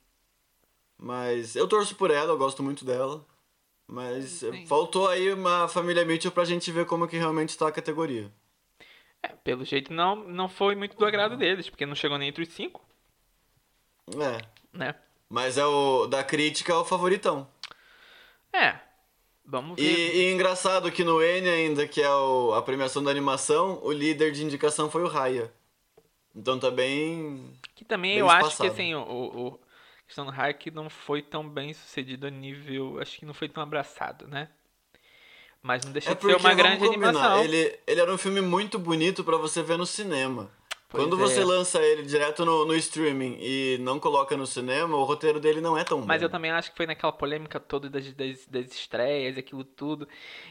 Mas 0.97 1.57
eu 1.57 1.67
torço 1.67 1.95
por 1.97 2.11
ela, 2.11 2.31
eu 2.31 2.37
gosto 2.37 2.63
muito 2.63 2.85
dela. 2.85 3.25
Mas 3.85 4.25
Sim. 4.25 4.65
faltou 4.65 5.09
aí 5.09 5.29
uma 5.33 5.67
família 5.67 6.05
Mitchell 6.05 6.31
pra 6.31 6.45
gente 6.45 6.71
ver 6.71 6.85
como 6.85 7.09
que 7.09 7.17
realmente 7.17 7.57
tá 7.57 7.67
a 7.67 7.73
categoria. 7.73 8.31
É, 9.21 9.27
pelo 9.27 9.65
jeito 9.65 9.91
não, 9.91 10.15
não 10.15 10.47
foi 10.47 10.75
muito 10.75 10.95
do 10.95 11.05
agrado 11.05 11.35
deles, 11.35 11.69
porque 11.69 11.85
não 11.85 11.93
chegou 11.93 12.17
nem 12.17 12.29
entre 12.29 12.43
os 12.43 12.49
cinco. 12.53 12.81
É. 14.07 14.41
Né? 14.71 14.95
Mas 15.33 15.57
é 15.57 15.65
o 15.65 16.05
da 16.05 16.23
crítica 16.23 16.71
é 16.71 16.75
o 16.75 16.85
favoritão. 16.85 17.47
É. 18.53 18.75
Vamos 19.43 19.77
ver. 19.77 19.83
E, 19.83 20.17
e 20.17 20.31
engraçado 20.31 20.91
que 20.91 21.03
no 21.03 21.23
N 21.23 21.49
ainda, 21.49 21.87
que 21.87 22.03
é 22.03 22.09
o, 22.11 22.53
a 22.53 22.61
premiação 22.61 23.03
da 23.03 23.09
animação, 23.09 23.79
o 23.81 23.91
líder 23.91 24.31
de 24.31 24.43
indicação 24.43 24.91
foi 24.91 25.01
o 25.01 25.07
Raya. 25.07 25.51
Então 26.35 26.59
tá 26.59 26.69
bem. 26.69 27.51
Que 27.73 27.83
também 27.83 28.11
bem 28.11 28.19
eu 28.19 28.27
espaçado. 28.27 28.47
acho 28.47 28.57
que 28.57 28.67
assim, 28.67 28.93
o, 28.93 29.01
o 29.01 29.59
a 30.03 30.05
questão 30.05 30.23
do 30.23 30.31
Raya 30.31 30.53
que 30.53 30.69
não 30.69 30.87
foi 30.87 31.23
tão 31.23 31.49
bem 31.49 31.73
sucedido 31.73 32.27
a 32.27 32.29
nível. 32.29 32.99
Acho 33.01 33.17
que 33.17 33.25
não 33.25 33.33
foi 33.33 33.49
tão 33.49 33.63
abraçado, 33.63 34.27
né? 34.27 34.49
Mas 35.63 35.83
não 35.83 35.91
deixa 35.91 36.11
é 36.11 36.13
de 36.13 36.21
ser 36.21 36.35
uma 36.35 36.53
grande 36.53 36.85
combinar, 36.85 37.09
animação. 37.09 37.43
Ele, 37.43 37.79
ele 37.87 37.99
era 37.99 38.13
um 38.13 38.19
filme 38.19 38.39
muito 38.39 38.77
bonito 38.77 39.23
para 39.23 39.37
você 39.37 39.63
ver 39.63 39.79
no 39.79 39.85
cinema. 39.87 40.51
Quando 40.93 41.17
você 41.17 41.41
é. 41.41 41.43
lança 41.43 41.81
ele 41.81 42.03
direto 42.03 42.45
no, 42.45 42.65
no, 42.65 42.75
streaming 42.75 43.37
e 43.39 43.77
não 43.81 43.99
coloca 43.99 44.37
no 44.37 44.45
cinema, 44.45 44.95
o 44.95 45.03
roteiro 45.03 45.39
dele 45.39 45.59
não 45.59 45.75
é 45.75 45.83
tão 45.83 45.99
bom. 45.99 46.05
Mas 46.05 46.21
eu 46.21 46.29
também 46.29 46.51
acho 46.51 46.69
que 46.69 46.77
foi 46.77 46.85
naquela 46.85 47.11
polêmica 47.11 47.59
toda 47.59 47.89
das, 47.89 48.13
das, 48.13 48.45
das 48.45 48.71
estreias, 48.71 49.35
aquilo 49.35 49.63
tudo. 49.63 50.07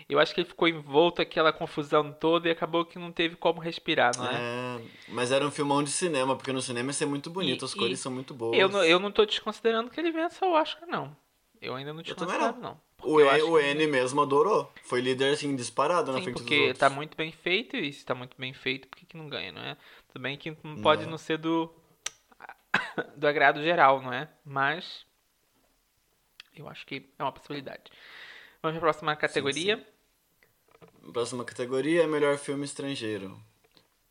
Eu 0.09 0.19
acho 0.19 0.35
que 0.35 0.41
ele 0.41 0.49
ficou 0.49 0.67
envolto 0.67 1.23
aquela 1.23 1.53
confusão 1.53 2.13
toda 2.13 2.49
e 2.49 2.51
acabou 2.51 2.85
que 2.85 2.99
não 2.99 3.13
teve 3.13 3.37
como 3.37 3.61
respirar, 3.61 4.17
não 4.19 4.27
é? 4.27 4.35
é 4.35 4.81
mas 5.09 5.31
era 5.31 5.47
um 5.47 5.51
filmão 5.51 5.83
de 5.83 5.91
cinema, 5.91 6.35
porque 6.35 6.53
no 6.53 6.61
cinema 6.61 6.89
ia 6.89 6.93
ser 6.93 7.07
muito 7.07 7.31
bonito, 7.31 7.65
e, 7.65 7.67
as 7.67 7.75
cores 7.75 8.01
são 8.01 8.11
muito 8.11 8.35
boas. 8.35 8.59
Eu, 8.59 8.69
não, 8.69 8.83
eu 8.83 8.99
não 8.99 9.13
tô 9.13 9.25
desconsiderando 9.25 9.91
que 9.91 10.01
ele 10.01 10.11
vença 10.11 10.45
o 10.45 10.53
Oscar, 10.53 10.89
não. 10.89 11.17
Eu 11.61 11.77
ainda 11.77 11.93
não 11.93 12.03
desconsidero, 12.03 12.55
não. 12.55 12.61
não. 12.61 12.81
O, 13.05 13.21
e, 13.21 13.43
o 13.43 13.59
N 13.59 13.87
mesmo 13.87 14.21
adorou. 14.21 14.73
Foi 14.85 15.01
líder, 15.01 15.33
assim, 15.33 15.55
disparado 15.57 16.11
Sim, 16.11 16.19
na 16.19 16.23
frente 16.23 16.37
porque 16.37 16.55
dos 16.55 16.67
outros. 16.69 16.79
tá 16.79 16.91
muito 16.91 17.17
bem 17.17 17.33
feito 17.33 17.77
e 17.77 17.93
se 17.93 18.05
tá 18.05 18.15
muito 18.15 18.37
bem 18.39 18.53
feito, 18.53 18.89
por 18.89 18.97
que, 18.97 19.07
que 19.07 19.17
não 19.17 19.29
ganha, 19.29 19.53
não 19.53 19.63
é? 19.63 19.77
Tudo 20.13 20.23
bem 20.23 20.37
que 20.37 20.53
pode 20.83 21.05
não, 21.05 21.13
não 21.13 21.19
ser 21.19 21.39
do, 21.39 21.75
do 23.17 23.27
agrado 23.27 23.63
geral, 23.63 24.03
não 24.03 24.13
é? 24.13 24.29
Mas 24.45 25.07
eu 26.55 26.69
acho 26.69 26.85
que 26.85 27.11
é 27.19 27.23
uma 27.23 27.33
possibilidade. 27.33 27.85
Vamos 28.63 28.79
para 28.79 28.89
a 28.89 28.93
próxima 28.93 29.17
categoria. 29.17 29.79
Sim, 29.79 29.85
sim. 31.07 31.13
Próxima 31.13 31.45
categoria 31.47 32.03
é 32.03 32.07
melhor 32.07 32.37
filme 32.37 32.67
estrangeiro. 32.67 33.41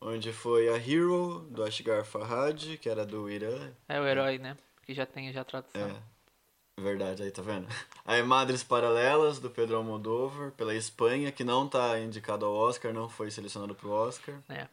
Onde 0.00 0.32
foi 0.32 0.68
a 0.68 0.76
Hero, 0.76 1.46
do 1.48 1.62
Ashgar 1.62 2.04
Farhad, 2.04 2.76
que 2.78 2.88
era 2.88 3.06
do 3.06 3.30
Irã. 3.30 3.72
É 3.88 4.00
o 4.00 4.04
herói, 4.04 4.38
né? 4.38 4.56
Que 4.84 4.92
já 4.92 5.06
tem 5.06 5.32
já 5.32 5.42
a 5.42 5.44
tradução. 5.44 5.88
É. 5.88 6.82
Verdade, 6.82 7.22
aí 7.22 7.30
tá 7.30 7.42
vendo? 7.42 7.68
Aí 8.04 8.20
Madres 8.24 8.64
Paralelas, 8.64 9.38
do 9.38 9.48
Pedro 9.48 9.76
Almodóvar, 9.76 10.50
pela 10.52 10.74
Espanha, 10.74 11.30
que 11.30 11.44
não 11.44 11.68
tá 11.68 12.00
indicado 12.00 12.44
ao 12.44 12.52
Oscar, 12.52 12.92
não 12.92 13.08
foi 13.08 13.30
selecionado 13.30 13.74
pro 13.76 13.90
Oscar. 13.90 14.42
É. 14.48 14.66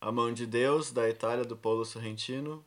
A 0.00 0.10
Mão 0.10 0.32
de 0.32 0.46
Deus, 0.46 0.90
da 0.90 1.10
Itália, 1.10 1.44
do 1.44 1.54
Paulo 1.54 1.84
Sorrentino. 1.84 2.64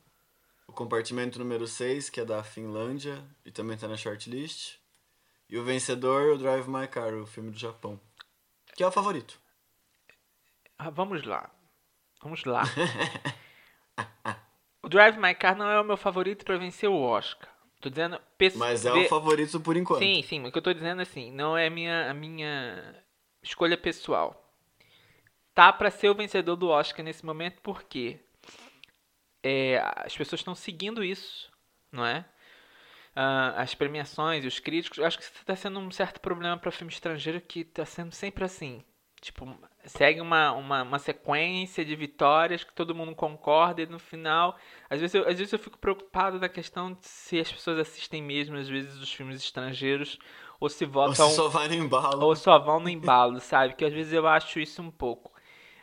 O 0.68 0.72
compartimento 0.72 1.40
número 1.40 1.68
6, 1.68 2.12
que 2.12 2.22
é 2.22 2.26
da 2.26 2.44
Finlândia 2.44 3.26
e 3.44 3.52
também 3.52 3.74
está 3.74 3.88
na 3.88 3.98
shortlist. 3.98 4.76
E 5.50 5.58
o 5.58 5.64
vencedor, 5.64 6.34
o 6.34 6.38
Drive 6.38 6.68
My 6.68 6.88
Car, 6.88 7.16
o 7.16 7.26
filme 7.26 7.50
do 7.50 7.58
Japão. 7.58 8.00
Que 8.76 8.84
é 8.84 8.88
o 8.88 8.92
favorito. 8.92 9.40
Ah, 10.78 10.92
vamos 10.92 11.24
lá. 11.24 11.50
Vamos 12.22 12.44
lá. 12.44 12.64
o 14.84 14.88
Drive 14.88 15.18
My 15.18 15.34
Car 15.34 15.58
não 15.58 15.70
é 15.70 15.82
o 15.82 15.84
meu 15.84 15.98
favorito 15.98 16.46
para 16.46 16.58
vencer 16.58 16.90
o 16.90 17.02
Oscar. 17.02 17.50
Tô 17.82 17.90
dizendo. 17.90 18.22
Mas 18.56 18.86
é 18.86 18.94
o 18.94 19.10
favorito 19.10 19.60
por 19.60 19.76
enquanto. 19.76 20.00
Sim, 20.00 20.22
sim. 20.22 20.46
O 20.46 20.52
que 20.52 20.58
eu 20.58 20.62
tô 20.62 20.72
dizendo 20.72 21.02
assim, 21.02 21.32
não 21.32 21.58
é 21.58 21.66
a 21.66 21.70
minha, 21.70 22.12
a 22.12 22.14
minha 22.14 23.04
escolha 23.42 23.78
pessoal 23.78 24.43
tá 25.54 25.72
para 25.72 25.92
ser 25.92 26.10
o 26.10 26.16
vencedor 26.16 26.56
do 26.56 26.70
Oscar 26.70 27.04
nesse 27.04 27.26
momento 27.26 27.62
porque 27.62 28.20
é, 29.44 29.80
as 29.98 30.16
pessoas 30.16 30.40
estão 30.40 30.56
seguindo 30.56 31.04
isso, 31.04 31.52
não 31.92 32.06
é? 32.06 32.26
Uh, 33.16 33.54
as 33.58 33.76
premiações 33.76 34.44
e 34.44 34.48
os 34.48 34.58
críticos, 34.58 34.98
acho 35.00 35.18
que 35.18 35.24
isso 35.24 35.34
está 35.36 35.56
sendo 35.56 35.80
um 35.80 35.92
certo 35.92 36.20
problema 36.20 36.58
para 36.58 36.72
filme 36.72 36.92
estrangeiro 36.92 37.40
que 37.40 37.60
está 37.60 37.86
sendo 37.86 38.12
sempre 38.12 38.44
assim. 38.44 38.84
Tipo, 39.22 39.56
segue 39.86 40.20
uma, 40.20 40.52
uma, 40.52 40.84
uma, 40.84 41.00
sequência 41.00 41.86
de 41.86 41.96
vitórias 41.96 42.64
que 42.64 42.74
todo 42.74 42.96
mundo 42.96 43.16
concorda 43.16 43.82
e 43.82 43.86
no 43.86 43.98
final. 43.98 44.58
Às 44.90 45.00
vezes, 45.00 45.16
eu, 45.16 45.22
às 45.22 45.38
vezes 45.38 45.54
eu 45.54 45.60
fico 45.60 45.78
preocupado 45.78 46.40
da 46.40 46.50
questão 46.50 46.92
de 46.92 47.08
se 47.08 47.40
as 47.40 47.50
pessoas 47.50 47.80
assistem 47.80 48.22
mesmo, 48.22 48.58
às 48.58 48.68
vezes, 48.68 49.00
os 49.00 49.14
filmes 49.14 49.42
estrangeiros, 49.42 50.20
ou 50.60 50.68
se 50.68 50.86
votam. 50.86 51.26
Ou 51.26 51.32
só 51.32 51.48
vai 51.48 51.70
no 51.70 51.76
embalo. 51.76 52.26
Ou 52.26 52.36
só 52.36 52.60
vão 52.60 52.82
no 52.82 52.90
embalo, 52.90 53.40
sabe? 53.40 53.76
Que 53.76 53.86
às 53.86 53.94
vezes 53.94 54.12
eu 54.12 54.28
acho 54.28 54.60
isso 54.60 54.82
um 54.82 54.92
pouco. 54.92 55.33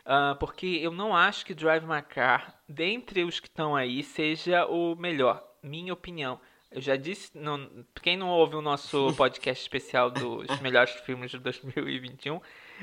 Uh, 0.05 0.35
porque 0.39 0.65
eu 0.65 0.91
não 0.91 1.15
acho 1.15 1.45
que 1.45 1.53
Drive 1.53 1.83
My 1.83 2.01
Car, 2.01 2.59
dentre 2.67 3.23
os 3.23 3.39
que 3.39 3.47
estão 3.47 3.75
aí, 3.75 4.03
seja 4.03 4.65
o 4.65 4.95
melhor. 4.95 5.43
Minha 5.61 5.93
opinião. 5.93 6.39
Eu 6.71 6.81
já 6.81 6.95
disse, 6.95 7.37
não, 7.37 7.85
quem 8.01 8.15
não 8.15 8.29
ouve 8.29 8.55
o 8.55 8.61
nosso 8.61 9.13
podcast 9.17 9.61
especial 9.61 10.09
dos 10.09 10.59
melhores 10.61 10.93
filmes 11.01 11.29
de 11.29 11.37
2021, 11.37 12.39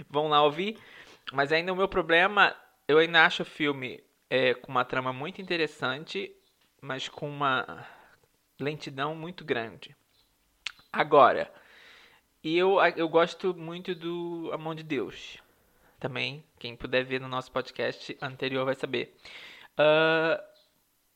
vão 0.09 0.29
lá 0.29 0.43
ouvir. 0.43 0.79
Mas 1.33 1.53
ainda 1.53 1.73
o 1.73 1.77
meu 1.77 1.89
problema, 1.89 2.55
eu 2.87 2.99
ainda 2.99 3.25
acho 3.25 3.43
o 3.43 3.47
filme 3.47 4.03
é, 4.31 4.55
com 4.55 4.71
uma 4.71 4.85
trama 4.85 5.13
muito 5.13 5.41
interessante, 5.41 6.35
mas 6.81 7.09
com 7.09 7.29
uma 7.29 7.87
lentidão 8.61 9.15
muito 9.15 9.45
grande. 9.45 9.97
Agora, 10.93 11.53
eu, 12.43 12.79
eu 12.97 13.09
gosto 13.09 13.55
muito 13.55 13.95
do 13.95 14.51
A 14.53 14.59
Mão 14.59 14.75
de 14.75 14.83
Deus. 14.83 15.39
Também, 15.99 16.45
quem 16.59 16.77
puder 16.77 17.05
ver 17.05 17.21
no 17.21 17.29
nosso 17.29 17.51
podcast 17.51 18.17
anterior 18.23 18.65
vai 18.65 18.75
saber. 18.75 19.17
Uh, 19.75 20.41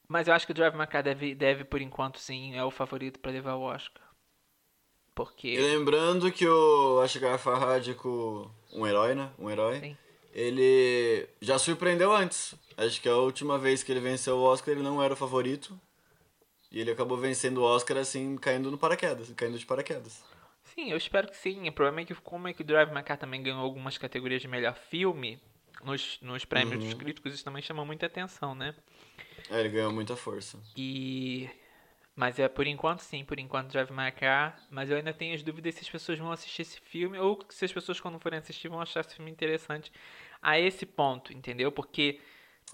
mas 0.09 0.29
eu 0.29 0.35
acho 0.35 0.45
que 0.45 0.53
o 0.53 0.55
Drive 0.55 0.77
My 0.77 0.87
Car 0.87 1.03
deve, 1.03 1.35
deve, 1.35 1.65
por 1.65 1.81
enquanto, 1.81 2.19
sim, 2.19 2.55
é 2.55 2.65
o 2.65 2.71
favorito 2.71 3.21
para 3.21 3.31
levar 3.31 3.55
o 3.55 3.63
Oscar. 3.63 4.03
Porque... 5.15 5.49
E 5.49 5.61
lembrando 5.61 6.33
que 6.33 6.47
o 6.47 7.01
Ashgar 7.01 7.39
Farhad 7.39 7.95
com 7.95 8.51
um 8.73 8.87
herói, 8.87 9.15
né? 9.15 9.31
Um 9.39 9.51
herói. 9.51 9.81
Sim. 9.81 9.97
Ele 10.33 11.29
já 11.41 11.59
surpreendeu 11.59 12.13
antes. 12.13 12.55
Acho 12.77 13.01
que 13.01 13.09
a 13.09 13.17
última 13.17 13.59
vez 13.59 13.83
que 13.83 13.93
ele 13.93 14.01
venceu 14.01 14.39
o 14.39 14.43
Oscar 14.43 14.75
ele 14.75 14.83
não 14.83 15.03
era 15.03 15.13
o 15.13 15.17
favorito. 15.17 15.79
E 16.71 16.81
ele 16.81 16.91
acabou 16.91 17.19
vencendo 17.19 17.59
o 17.59 17.65
Oscar 17.65 17.99
assim, 17.99 18.37
caindo 18.37 18.71
no 18.71 18.79
paraquedas, 18.79 19.31
caindo 19.37 19.59
de 19.59 19.67
paraquedas. 19.67 20.25
Sim, 20.75 20.91
eu 20.91 20.97
espero 20.97 21.29
que 21.29 21.37
sim. 21.37 21.69
O 21.69 21.73
problema 21.73 22.01
é 22.01 22.05
que 22.05 22.15
como 22.15 22.49
é 22.49 22.53
que 22.53 22.63
o 22.63 22.65
Drive 22.65 22.93
My 22.93 23.03
Car 23.03 23.19
também 23.19 23.43
ganhou 23.43 23.61
algumas 23.61 23.99
categorias 23.99 24.41
de 24.41 24.49
melhor 24.49 24.75
filme 24.75 25.41
nos, 25.85 26.19
nos 26.23 26.45
prêmios 26.45 26.83
uhum. 26.83 26.91
dos 26.91 26.95
críticos, 26.95 27.35
isso 27.35 27.45
também 27.45 27.63
chama 27.63 27.85
muita 27.85 28.07
atenção, 28.07 28.55
né? 28.55 28.75
É, 29.51 29.61
ele 29.61 29.69
ganhou 29.69 29.93
muita 29.93 30.17
força. 30.17 30.59
E 30.77 31.49
mas 32.15 32.39
é 32.39 32.47
por 32.47 32.67
enquanto 32.67 33.01
sim, 33.01 33.25
por 33.25 33.39
enquanto 33.39 33.71
Drive 33.71 33.91
My 33.91 34.13
Car, 34.13 34.57
mas 34.71 34.91
eu 34.91 34.97
ainda 34.97 35.15
tenho 35.15 35.35
as 35.35 35.43
dúvidas 35.43 35.75
se 35.75 35.81
as 35.81 35.89
pessoas 35.89 36.19
vão 36.19 36.31
assistir 36.31 36.63
esse 36.63 36.79
filme 36.81 37.19
ou 37.19 37.39
se 37.49 37.65
as 37.65 37.73
pessoas 37.73 37.99
quando 38.01 38.19
forem 38.19 38.39
assistir 38.39 38.69
vão 38.69 38.81
achar 38.81 39.01
esse 39.01 39.15
filme 39.17 39.31
interessante 39.31 39.91
a 40.41 40.59
esse 40.59 40.85
ponto, 40.85 41.33
entendeu? 41.33 41.73
Porque 41.73 42.21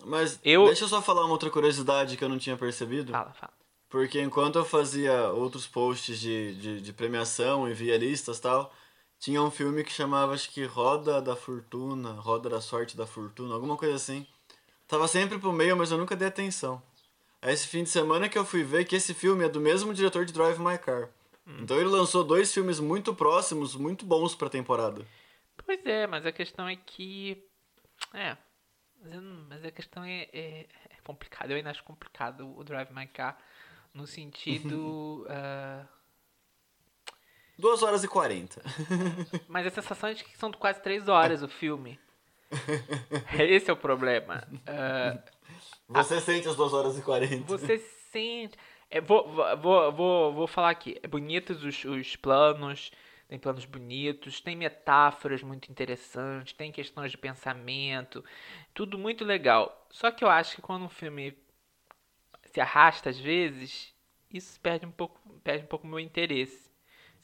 mas 0.05 0.41
eu... 0.45 0.67
deixa 0.67 0.85
eu 0.85 0.89
só 0.89 1.01
falar 1.01 1.23
uma 1.25 1.33
outra 1.33 1.51
curiosidade 1.51 2.17
que 2.17 2.25
eu 2.25 2.29
não 2.29 2.39
tinha 2.39 2.57
percebido. 2.57 3.13
Fala, 3.13 3.33
fala. 3.33 3.53
Porque 3.89 4.21
enquanto 4.21 4.57
eu 4.57 4.65
fazia 4.65 5.31
outros 5.31 5.67
posts 5.67 6.21
de, 6.21 6.55
de, 6.57 6.81
de 6.81 6.93
premiação 6.93 7.69
e 7.69 7.73
via 7.73 7.97
listas 7.97 8.39
e 8.39 8.43
tal, 8.43 8.73
tinha 9.19 9.43
um 9.43 9.51
filme 9.51 9.83
que 9.83 9.93
chamava, 9.93 10.35
acho 10.35 10.51
que 10.51 10.65
Roda 10.65 11.23
da 11.23 11.35
Fortuna, 11.35 12.13
Roda 12.13 12.51
da 12.51 12.61
Sorte 12.61 12.97
da 12.97 13.07
Fortuna, 13.07 13.55
alguma 13.55 13.77
coisa 13.77 13.97
assim. 13.97 14.27
Tava 14.87 15.09
sempre 15.09 15.39
pro 15.39 15.53
meio, 15.53 15.77
mas 15.77 15.91
eu 15.91 15.99
nunca 15.99 16.15
dei 16.15 16.29
atenção. 16.29 16.83
É 17.41 17.53
esse 17.53 17.67
fim 17.67 17.83
de 17.83 17.89
semana 17.89 18.29
que 18.29 18.39
eu 18.39 18.45
fui 18.45 18.63
ver 18.63 18.85
que 18.85 18.97
esse 18.97 19.15
filme 19.15 19.45
é 19.45 19.49
do 19.49 19.61
mesmo 19.61 19.95
diretor 19.95 20.25
de 20.25 20.33
Drive 20.33 20.59
My 20.59 20.77
Car. 20.79 21.09
Hum. 21.47 21.59
Então 21.61 21.79
ele 21.79 21.89
lançou 21.89 22.23
dois 22.23 22.53
filmes 22.53 22.79
muito 22.79 23.15
próximos, 23.15 23.75
muito 23.75 24.05
bons 24.05 24.35
pra 24.35 24.51
temporada. 24.51 25.07
Pois 25.65 25.85
é, 25.87 26.07
mas 26.07 26.27
a 26.27 26.33
questão 26.33 26.69
é 26.69 26.77
que. 26.77 27.43
É. 28.13 28.37
Mas 29.49 29.65
a 29.65 29.71
questão 29.71 30.05
é, 30.05 30.29
é, 30.33 30.67
é 30.91 31.01
complicada. 31.05 31.53
Eu 31.53 31.57
ainda 31.57 31.71
acho 31.71 31.85
complicado 31.85 32.53
o 32.57 32.65
Drive 32.65 32.91
My 32.93 33.07
Car 33.07 33.39
no 33.99 34.07
sentido. 34.07 35.27
uh... 35.29 35.87
2 37.59 37.83
horas 37.83 38.05
e 38.05 38.09
40. 38.09 38.63
Mas 39.49 39.67
a 39.67 39.71
sensação 39.71 40.11
é 40.11 40.15
de 40.15 40.23
que 40.23 40.39
são 40.39 40.53
quase 40.53 40.81
3 40.81 41.09
horas 41.09 41.43
o 41.43 41.49
filme. 41.49 41.99
Esse 43.37 43.69
é 43.69 43.73
o 43.73 43.77
problema. 43.77 44.47
Uh... 44.53 45.21
Você 45.89 46.15
a... 46.15 46.21
sente 46.21 46.49
as 46.49 46.55
2 46.55 46.73
horas 46.73 46.97
e 46.97 47.03
40. 47.03 47.45
Você 47.45 47.79
sente. 48.13 48.57
É, 48.89 49.01
vou, 49.01 49.29
vou, 49.61 49.93
vou, 49.93 50.33
vou 50.33 50.47
falar 50.47 50.71
aqui. 50.71 50.99
É 51.03 51.09
bonitos 51.09 51.65
os, 51.65 51.85
os 51.85 52.15
planos, 52.15 52.93
tem 53.29 53.39
planos 53.39 53.65
bonitos, 53.65 54.41
tem 54.41 54.55
metáforas 54.55 55.43
muito 55.43 55.69
interessantes, 55.71 56.53
tem 56.53 56.71
questões 56.71 57.11
de 57.11 57.19
pensamento, 57.19 58.25
tudo 58.73 58.97
muito 58.97 59.25
legal. 59.25 59.87
Só 59.91 60.13
que 60.13 60.25
eu 60.25 60.31
acho 60.31 60.55
que 60.55 60.63
quando 60.63 60.85
um 60.85 60.89
filme 60.89 61.37
se 62.59 62.61
arrasta 62.61 63.11
às 63.11 63.21
vezes, 63.21 63.95
isso 64.33 64.61
perde 64.61 64.85
um 64.85 64.91
pouco, 64.91 65.21
perde 65.45 65.63
um 65.63 65.69
pouco 65.69 65.87
o 65.87 65.91
meu 65.91 66.01
interesse. 66.01 66.69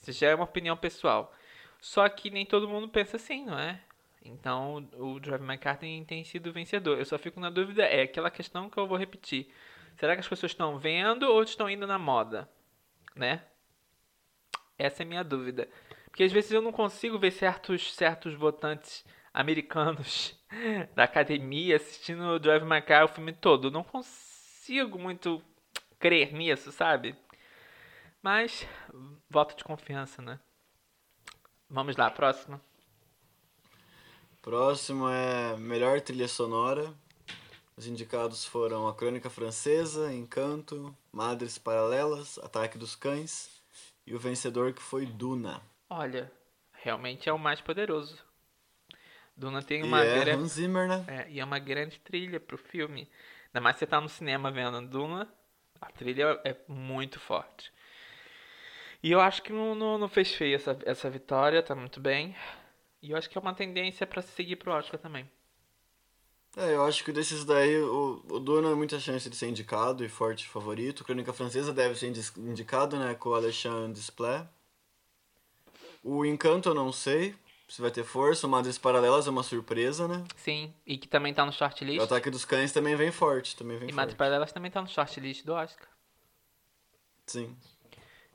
Isso 0.00 0.12
já 0.12 0.28
é 0.28 0.34
uma 0.34 0.44
opinião 0.44 0.76
pessoal. 0.76 1.34
Só 1.80 2.08
que 2.08 2.30
nem 2.30 2.46
todo 2.46 2.68
mundo 2.68 2.88
pensa 2.88 3.16
assim, 3.16 3.44
não 3.44 3.58
é? 3.58 3.80
Então 4.24 4.88
o 4.96 5.18
Drive 5.18 5.42
My 5.42 5.58
Car 5.58 5.76
tem, 5.76 6.04
tem 6.04 6.22
sido 6.22 6.52
vencedor. 6.52 6.98
Eu 6.98 7.04
só 7.04 7.18
fico 7.18 7.40
na 7.40 7.50
dúvida, 7.50 7.82
é 7.82 8.02
aquela 8.02 8.30
questão 8.30 8.70
que 8.70 8.78
eu 8.78 8.86
vou 8.86 8.96
repetir. 8.96 9.52
Será 9.96 10.14
que 10.14 10.20
as 10.20 10.28
pessoas 10.28 10.52
estão 10.52 10.78
vendo 10.78 11.24
ou 11.24 11.42
estão 11.42 11.68
indo 11.68 11.86
na 11.86 11.98
moda? 11.98 12.48
Né? 13.16 13.42
Essa 14.78 15.02
é 15.02 15.04
a 15.04 15.08
minha 15.08 15.24
dúvida. 15.24 15.68
Porque 16.06 16.22
às 16.22 16.32
vezes 16.32 16.52
eu 16.52 16.62
não 16.62 16.70
consigo 16.70 17.18
ver 17.18 17.32
certos, 17.32 17.92
certos 17.92 18.34
votantes 18.34 19.04
americanos 19.34 20.40
da 20.94 21.02
academia 21.02 21.74
assistindo 21.74 22.22
o 22.22 22.38
Drive 22.38 22.64
My 22.64 22.80
Car 22.80 23.04
o 23.04 23.08
filme 23.08 23.32
todo. 23.32 23.66
Eu 23.66 23.72
não 23.72 23.82
consigo 23.82 24.33
consigo 24.64 24.98
muito 24.98 25.42
crer 25.98 26.32
nisso, 26.32 26.72
sabe? 26.72 27.14
Mas, 28.22 28.66
voto 29.28 29.54
de 29.54 29.62
confiança, 29.62 30.22
né? 30.22 30.40
Vamos 31.68 31.96
lá, 31.96 32.10
próximo. 32.10 32.58
Próximo 34.40 35.06
é 35.06 35.54
melhor 35.58 36.00
trilha 36.00 36.26
sonora. 36.26 36.94
Os 37.76 37.86
indicados 37.86 38.46
foram 38.46 38.88
A 38.88 38.94
Crônica 38.94 39.28
Francesa, 39.28 40.10
Encanto, 40.10 40.96
Madres 41.12 41.58
Paralelas, 41.58 42.38
Ataque 42.38 42.78
dos 42.78 42.96
Cães 42.96 43.50
e 44.06 44.14
o 44.14 44.18
vencedor 44.18 44.72
que 44.72 44.80
foi 44.80 45.04
Duna. 45.04 45.60
Olha, 45.90 46.32
realmente 46.72 47.28
é 47.28 47.32
o 47.34 47.38
mais 47.38 47.60
poderoso. 47.60 48.16
Duna 49.36 49.62
tem 49.62 49.82
uma 49.82 50.02
e 50.02 50.08
é 50.08 50.20
grande, 50.20 50.48
Zimmer, 50.48 50.88
né? 50.88 51.04
É, 51.06 51.30
e 51.30 51.40
é 51.40 51.44
uma 51.44 51.58
grande 51.58 51.98
trilha 51.98 52.40
pro 52.40 52.56
filme. 52.56 53.10
Ainda 53.54 53.62
mais 53.62 53.76
você 53.76 53.86
tá 53.86 54.00
no 54.00 54.08
cinema 54.08 54.50
vendo 54.50 54.84
Duna, 54.88 55.28
a 55.80 55.86
trilha 55.86 56.40
é 56.42 56.56
muito 56.66 57.20
forte. 57.20 57.72
E 59.00 59.12
eu 59.12 59.20
acho 59.20 59.42
que 59.44 59.52
não, 59.52 59.76
não, 59.76 59.96
não 59.96 60.08
fez 60.08 60.34
feio 60.34 60.56
essa, 60.56 60.76
essa 60.84 61.08
vitória, 61.08 61.62
tá 61.62 61.72
muito 61.72 62.00
bem. 62.00 62.34
E 63.00 63.12
eu 63.12 63.16
acho 63.16 63.30
que 63.30 63.38
é 63.38 63.40
uma 63.40 63.54
tendência 63.54 64.04
para 64.08 64.22
seguir 64.22 64.56
pro 64.56 64.72
Oscar 64.72 64.98
também. 64.98 65.30
É, 66.56 66.74
eu 66.74 66.84
acho 66.84 67.04
que 67.04 67.12
desses 67.12 67.44
daí, 67.44 67.80
o, 67.80 68.24
o 68.28 68.40
Duna 68.40 68.68
tem 68.68 68.76
muita 68.76 68.98
chance 68.98 69.30
de 69.30 69.36
ser 69.36 69.46
indicado 69.46 70.04
e 70.04 70.08
forte 70.08 70.48
favorito. 70.48 71.04
Crônica 71.04 71.32
Francesa 71.32 71.72
deve 71.72 71.94
ser 71.94 72.12
indicado, 72.36 72.98
né, 72.98 73.14
com 73.14 73.28
o 73.28 73.34
Alexandre 73.34 73.92
Desplat. 73.92 74.48
O 76.02 76.24
Encanto 76.24 76.70
eu 76.70 76.74
não 76.74 76.90
sei, 76.90 77.36
se 77.68 77.80
vai 77.80 77.90
ter 77.90 78.04
força. 78.04 78.46
O 78.46 78.50
Madres 78.50 78.78
Paralelas 78.78 79.26
é 79.26 79.30
uma 79.30 79.42
surpresa, 79.42 80.06
né? 80.06 80.24
Sim, 80.36 80.72
e 80.86 80.98
que 80.98 81.08
também 81.08 81.32
tá 81.32 81.44
no 81.44 81.52
shortlist. 81.52 82.00
O 82.00 82.04
Ataque 82.04 82.30
dos 82.30 82.44
Cães 82.44 82.72
também 82.72 82.96
vem 82.96 83.10
forte, 83.10 83.56
também 83.56 83.76
vem 83.78 83.88
e 83.88 83.90
forte. 83.90 83.96
Madres 83.96 84.16
Paralelas 84.16 84.52
também 84.52 84.70
tá 84.70 84.80
no 84.80 84.88
shortlist 84.88 85.44
do 85.44 85.54
Oscar. 85.54 85.88
Sim. 87.26 87.56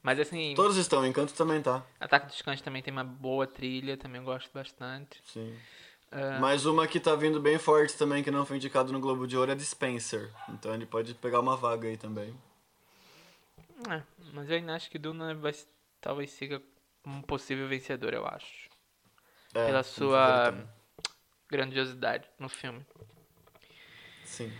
Mas 0.01 0.19
assim... 0.19 0.53
Todos 0.55 0.77
estão, 0.77 1.05
Encanto 1.05 1.33
também 1.33 1.61
tá. 1.61 1.85
Ataque 1.99 2.27
dos 2.27 2.41
Cães 2.41 2.61
também 2.61 2.81
tem 2.81 2.91
uma 2.91 3.03
boa 3.03 3.45
trilha, 3.45 3.97
também 3.97 4.23
gosto 4.23 4.49
bastante. 4.53 5.21
Sim. 5.25 5.55
Uh... 6.11 6.39
Mas 6.39 6.65
uma 6.65 6.87
que 6.87 6.99
tá 6.99 7.15
vindo 7.15 7.39
bem 7.39 7.59
forte 7.59 7.95
também, 7.95 8.23
que 8.23 8.31
não 8.31 8.45
foi 8.45 8.57
indicado 8.57 8.91
no 8.91 8.99
Globo 8.99 9.27
de 9.27 9.37
Ouro, 9.37 9.51
é 9.51 9.55
Dispenser. 9.55 10.31
Então 10.49 10.73
ele 10.73 10.85
pode 10.85 11.13
pegar 11.13 11.39
uma 11.39 11.55
vaga 11.55 11.87
aí 11.87 11.97
também. 11.97 12.33
É, 13.89 14.01
mas 14.33 14.49
eu 14.49 14.55
ainda 14.57 14.75
acho 14.75 14.89
que 14.89 14.97
Duna 14.97 15.35
vai, 15.35 15.53
talvez 16.01 16.31
siga 16.31 16.61
um 17.05 17.21
possível 17.21 17.67
vencedor, 17.67 18.13
eu 18.13 18.25
acho 18.25 18.68
é, 19.53 19.65
pela 19.65 19.83
sua 19.83 20.53
grandiosidade 21.49 22.27
no 22.37 22.49
filme. 22.49 22.85
Sim. 24.23 24.51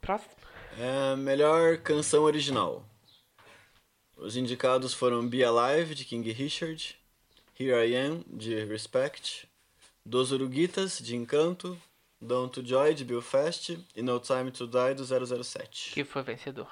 Próximo. 0.00 0.34
É, 0.78 1.16
melhor 1.16 1.78
canção 1.78 2.22
original. 2.22 2.84
Os 4.16 4.36
indicados 4.36 4.94
foram 4.94 5.26
Be 5.26 5.42
Alive, 5.44 5.94
de 5.94 6.04
King 6.04 6.30
Richard, 6.32 6.96
Here 7.58 7.88
I 7.88 7.96
Am, 7.96 8.24
de 8.26 8.64
Respect, 8.64 9.48
Dos 10.04 10.32
Uruguitas, 10.32 10.98
de 10.98 11.16
Encanto, 11.16 11.80
Down 12.20 12.48
to 12.48 12.64
Joy, 12.64 12.94
de 12.94 13.04
Bill 13.04 13.20
Fast 13.20 13.78
e 13.94 14.02
No 14.02 14.20
Time 14.20 14.50
to 14.50 14.66
Die, 14.66 14.94
do 14.94 15.04
007. 15.44 15.92
Que 15.92 16.04
foi 16.04 16.22
vencedor. 16.22 16.70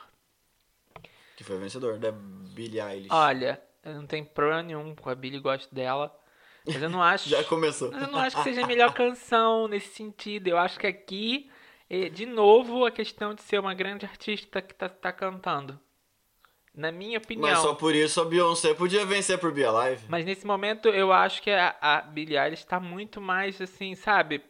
Que 1.37 1.45
foi 1.45 1.59
vencedor, 1.59 1.99
da 1.99 2.12
Billie 2.12 2.81
Eilish. 2.81 3.12
Olha, 3.12 3.61
eu 3.83 3.95
não 3.95 4.07
tenho 4.07 4.25
problema 4.25 4.62
nenhum 4.62 4.95
com 4.95 5.11
a 5.11 5.14
Billie, 5.14 5.40
gosto 5.40 5.75
dela. 5.75 6.16
Mas 6.66 6.83
eu 6.83 6.90
não 6.90 7.02
acho. 7.02 7.28
Já 7.28 7.42
começou. 7.45 7.92
Eu 7.92 8.09
não 8.09 8.19
acho 8.19 8.37
que 8.37 8.42
seja 8.45 8.64
a 8.64 8.66
melhor 8.66 8.92
canção 8.92 9.66
nesse 9.69 9.95
sentido. 9.95 10.49
Eu 10.49 10.59
acho 10.59 10.78
que 10.78 10.87
aqui, 10.87 11.50
de 12.12 12.26
novo, 12.26 12.85
a 12.85 12.90
questão 12.90 13.35
de 13.35 13.42
ser 13.42 13.59
uma 13.59 13.75
grande 13.75 14.07
artista 14.07 14.62
que 14.62 14.75
tá, 14.75 14.88
tá 14.88 15.12
cantando. 15.12 15.78
Na 16.75 16.90
minha 16.90 17.19
opinião. 17.19 17.50
Mas 17.50 17.59
só 17.59 17.75
por 17.75 17.95
isso 17.95 18.21
a 18.21 18.25
Beyoncé 18.25 18.73
podia 18.73 19.04
vencer 19.04 19.38
por 19.38 19.52
Be 19.52 19.64
Alive. 19.64 20.04
Mas 20.09 20.25
nesse 20.25 20.47
momento 20.47 20.88
eu 20.88 21.12
acho 21.12 21.42
que 21.42 21.50
a, 21.50 21.76
a 21.81 22.00
Billie 22.00 22.38
Eilish 22.38 22.64
tá 22.64 22.81
muito 22.81 23.21
mais 23.21 23.61
assim, 23.61 23.95
sabe? 23.95 24.42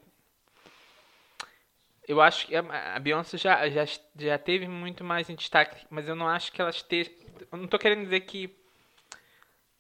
eu 2.07 2.21
acho 2.21 2.47
que 2.47 2.57
a 2.57 2.95
a 2.95 2.99
Beyoncé 2.99 3.39
já, 3.39 3.69
já, 3.69 3.85
já 4.17 4.39
teve 4.39 4.69
muito 4.69 5.05
mais 5.05 5.31
em 5.31 5.35
destaque, 5.35 5.87
mas 5.89 6.09
eu 6.09 6.15
não 6.15 6.29
acho 6.29 6.53
que 6.53 6.61
ela 6.61 6.71
esteja. 6.71 7.11
Eu 7.51 7.59
não 7.59 7.67
tô 7.67 7.79
querendo 7.79 8.05
dizer 8.05 8.21
que. 8.21 8.51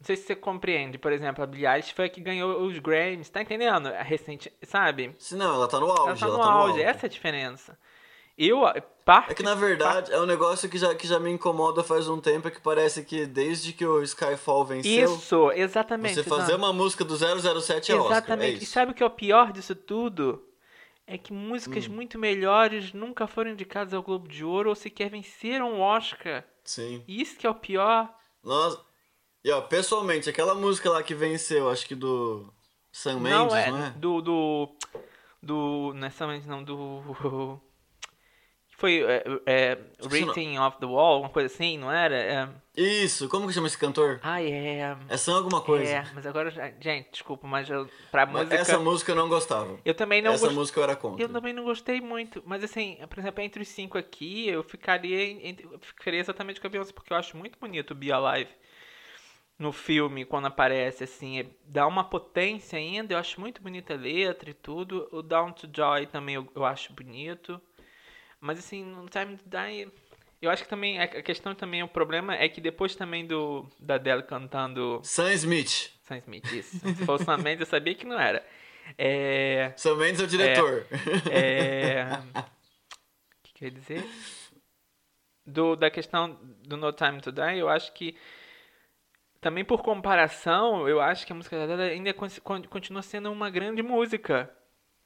Não 0.02 0.06
sei 0.06 0.16
se 0.16 0.24
você 0.24 0.34
compreende, 0.34 0.98
por 0.98 1.12
exemplo, 1.12 1.44
a 1.44 1.46
Billie 1.46 1.64
Eilish 1.64 1.92
foi 1.92 2.06
a 2.06 2.08
que 2.08 2.20
ganhou 2.20 2.60
os 2.62 2.76
Grammys, 2.80 3.30
tá 3.30 3.40
entendendo? 3.40 3.86
A 3.86 4.02
recente, 4.02 4.52
sabe? 4.62 5.14
Se 5.16 5.36
não, 5.36 5.54
ela 5.54 5.68
tá 5.68 5.78
no 5.78 5.86
auge. 5.86 6.02
Ela 6.08 6.16
tá 6.18 6.26
ela 6.26 6.36
no 6.38 6.42
tá 6.42 6.50
auge, 6.50 6.78
alto. 6.80 6.90
essa 6.90 7.06
é 7.06 7.08
a 7.08 7.10
diferença. 7.10 7.78
Eu, 8.36 8.62
parte, 9.04 9.30
É 9.30 9.34
que 9.34 9.42
na 9.44 9.54
verdade 9.54 10.10
é 10.12 10.18
um 10.18 10.26
negócio 10.26 10.68
que 10.68 10.76
já, 10.76 10.92
que 10.92 11.06
já 11.06 11.20
me 11.20 11.30
incomoda 11.30 11.84
faz 11.84 12.08
um 12.08 12.18
tempo, 12.20 12.48
é 12.48 12.50
que 12.50 12.60
parece 12.60 13.04
que 13.04 13.26
desde 13.26 13.72
que 13.72 13.86
o 13.86 14.02
Skyfall 14.02 14.64
venceu, 14.64 15.04
Isso, 15.14 15.52
exatamente. 15.52 16.14
você 16.14 16.24
fazer 16.24 16.56
uma 16.56 16.72
música 16.72 17.04
do 17.04 17.14
007 17.16 17.92
é 17.92 17.94
Oscar. 17.94 17.94
É 17.94 18.16
Exatamente. 18.18 18.54
e 18.60 18.62
isso. 18.64 18.72
sabe 18.72 18.90
o 18.90 18.94
que 18.94 19.02
é 19.04 19.06
o 19.06 19.10
pior 19.10 19.52
disso 19.52 19.76
tudo? 19.76 20.42
É 21.06 21.16
que 21.16 21.32
músicas 21.32 21.86
Hum. 21.86 21.92
muito 21.92 22.18
melhores 22.18 22.92
nunca 22.92 23.26
foram 23.28 23.50
indicadas 23.52 23.94
ao 23.94 24.02
Globo 24.02 24.26
de 24.26 24.44
Ouro 24.44 24.70
ou 24.70 24.74
sequer 24.74 25.10
venceram 25.10 25.74
o 25.74 25.80
Oscar. 25.80 26.42
Sim. 26.64 27.04
Isso 27.06 27.36
que 27.38 27.46
é 27.46 27.50
o 27.50 27.54
pior. 27.54 28.12
Nossa. 28.42 28.80
E 29.44 29.50
ó, 29.50 29.60
pessoalmente, 29.62 30.30
aquela 30.30 30.54
música 30.54 30.88
lá 30.90 31.02
que 31.02 31.14
venceu, 31.14 31.68
acho 31.70 31.86
que 31.86 31.94
do 31.94 32.52
Sam 32.92 33.20
Mendes, 33.20 33.38
não 33.52 33.56
é, 33.56 33.70
não 33.70 33.78
é? 33.84 33.90
do 33.90 34.20
do 34.22 34.76
do 35.42 35.92
não 35.94 36.06
é 36.06 36.10
somente 36.10 36.46
não 36.46 36.62
do 36.62 37.60
foi 38.78 39.02
é, 39.02 39.22
é, 39.46 39.72
Esqueci 40.00 40.24
o 40.24 40.26
Written 40.26 40.58
off 40.58 40.78
the 40.78 40.86
Wall, 40.86 41.20
uma 41.20 41.28
coisa 41.28 41.52
assim, 41.52 41.78
não 41.78 41.90
era? 41.90 42.16
É, 42.16 42.48
Isso, 42.76 43.28
como 43.28 43.46
que 43.46 43.52
chama 43.52 43.66
esse 43.66 43.78
cantor? 43.78 44.18
ah, 44.22 44.42
é. 44.42 44.96
É 45.08 45.16
Sam 45.16 45.36
alguma 45.36 45.60
coisa. 45.60 45.90
É, 45.92 46.04
mas 46.14 46.26
agora 46.26 46.50
gente, 46.80 47.10
desculpa, 47.12 47.46
mas 47.46 47.68
eu, 47.68 47.88
pra 48.10 48.26
Mas 48.26 48.44
música 48.44 48.54
Essa 48.60 48.78
música 48.78 49.12
eu 49.12 49.16
não 49.16 49.28
gostava. 49.28 49.78
eu 49.84 49.94
também 49.94 50.22
não 50.22 50.32
Essa 50.32 50.46
gost- 50.46 50.56
música 50.56 50.80
eu 50.80 50.84
era 50.84 50.96
contra. 50.96 51.22
Eu 51.24 51.28
também 51.28 51.52
não 51.52 51.64
gostei 51.64 52.00
muito, 52.00 52.42
mas 52.46 52.64
assim, 52.64 52.98
por 53.08 53.18
exemplo, 53.18 53.42
entre 53.42 53.62
os 53.62 53.68
cinco 53.68 53.98
aqui, 53.98 54.48
eu 54.48 54.62
ficaria, 54.64 55.20
entre- 55.48 55.66
eu 55.70 55.78
ficaria 55.80 56.20
exatamente 56.20 56.60
com 56.60 56.66
a 56.66 56.70
Beyoncé, 56.70 56.92
porque 56.92 57.12
eu 57.12 57.16
acho 57.16 57.36
muito 57.36 57.58
bonito 57.58 57.90
o 57.92 57.94
Be 57.94 58.10
Alive 58.12 58.50
no 59.62 59.72
filme, 59.72 60.24
quando 60.24 60.46
aparece, 60.46 61.04
assim, 61.04 61.38
é- 61.38 61.46
dá 61.64 61.86
uma 61.86 62.02
potência 62.02 62.76
ainda, 62.76 63.14
eu 63.14 63.18
acho 63.18 63.40
muito 63.40 63.62
bonita 63.62 63.94
a 63.94 63.96
letra 63.96 64.50
e 64.50 64.54
tudo. 64.54 65.08
O 65.12 65.22
Down 65.22 65.52
to 65.52 65.70
Joy 65.72 66.06
também 66.06 66.34
eu, 66.34 66.50
eu 66.54 66.64
acho 66.64 66.92
bonito, 66.92 67.60
mas 68.40 68.58
assim, 68.58 68.84
no 68.84 69.08
Time 69.08 69.36
to 69.36 69.44
Die, 69.48 69.88
eu 70.42 70.50
acho 70.50 70.64
que 70.64 70.68
também, 70.68 70.98
a 70.98 71.06
questão 71.06 71.54
também, 71.54 71.82
o 71.82 71.88
problema 71.88 72.34
é 72.34 72.48
que 72.48 72.60
depois 72.60 72.96
também 72.96 73.24
do, 73.24 73.64
da 73.78 73.94
Adele 73.94 74.24
cantando 74.24 75.00
Sam 75.04 75.32
Smith. 75.34 75.92
Sam 76.02 76.18
Smith, 76.18 76.52
isso, 76.52 76.78
se 76.80 77.06
fosse 77.06 77.24
Sam 77.24 77.38
Mendes 77.38 77.60
eu 77.60 77.66
sabia 77.66 77.94
que 77.94 78.04
não 78.04 78.18
era. 78.18 78.44
É... 78.98 79.72
Sam 79.76 79.94
Mendes 79.94 80.20
é 80.20 80.24
o 80.24 80.26
diretor. 80.26 80.86
É... 81.30 82.18
O 82.34 83.42
que 83.44 83.54
quer 83.54 83.70
dizer? 83.70 84.04
Do, 85.46 85.76
da 85.76 85.88
questão 85.88 86.36
do 86.66 86.76
No 86.76 86.92
Time 86.92 87.20
to 87.20 87.30
Die, 87.30 87.58
eu 87.58 87.68
acho 87.68 87.92
que 87.92 88.16
também 89.42 89.62
por 89.64 89.82
comparação, 89.82 90.88
eu 90.88 91.00
acho 91.00 91.26
que 91.26 91.32
a 91.32 91.36
música 91.36 91.66
dela 91.66 91.82
ainda 91.82 92.14
con- 92.14 92.28
con- 92.42 92.62
continua 92.62 93.02
sendo 93.02 93.30
uma 93.30 93.50
grande 93.50 93.82
música, 93.82 94.48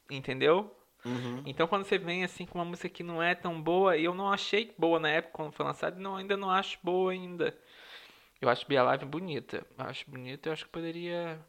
entendeu? 0.09 0.73
Uhum. 1.05 1.43
Então 1.47 1.67
quando 1.67 1.85
você 1.85 1.99
vem 1.99 2.23
assim 2.23 2.47
com 2.47 2.59
uma 2.59 2.65
música 2.65 2.89
que 2.89 3.03
não 3.03 3.23
é 3.23 3.35
tão 3.35 3.61
boa, 3.61 3.97
e 3.97 4.05
eu 4.05 4.15
não 4.15 4.31
achei 4.31 4.73
boa 4.79 5.01
na 5.01 5.09
época 5.09 5.33
quando 5.35 5.53
foi 5.53 5.65
lançada, 5.67 5.99
e 5.99 6.03
não, 6.03 6.15
ainda 6.17 6.37
não 6.37 6.51
acho 6.51 6.79
boa 6.83 7.11
ainda. 7.13 7.57
Eu 8.41 8.49
acho 8.51 8.67
Be 8.69 8.77
Alive 8.77 9.07
bonita. 9.07 9.67
Eu 9.79 9.85
acho 9.87 10.05
bonita, 10.11 10.49
eu 10.49 10.53
acho 10.53 10.65
que 10.67 10.71
poderia 10.71 11.41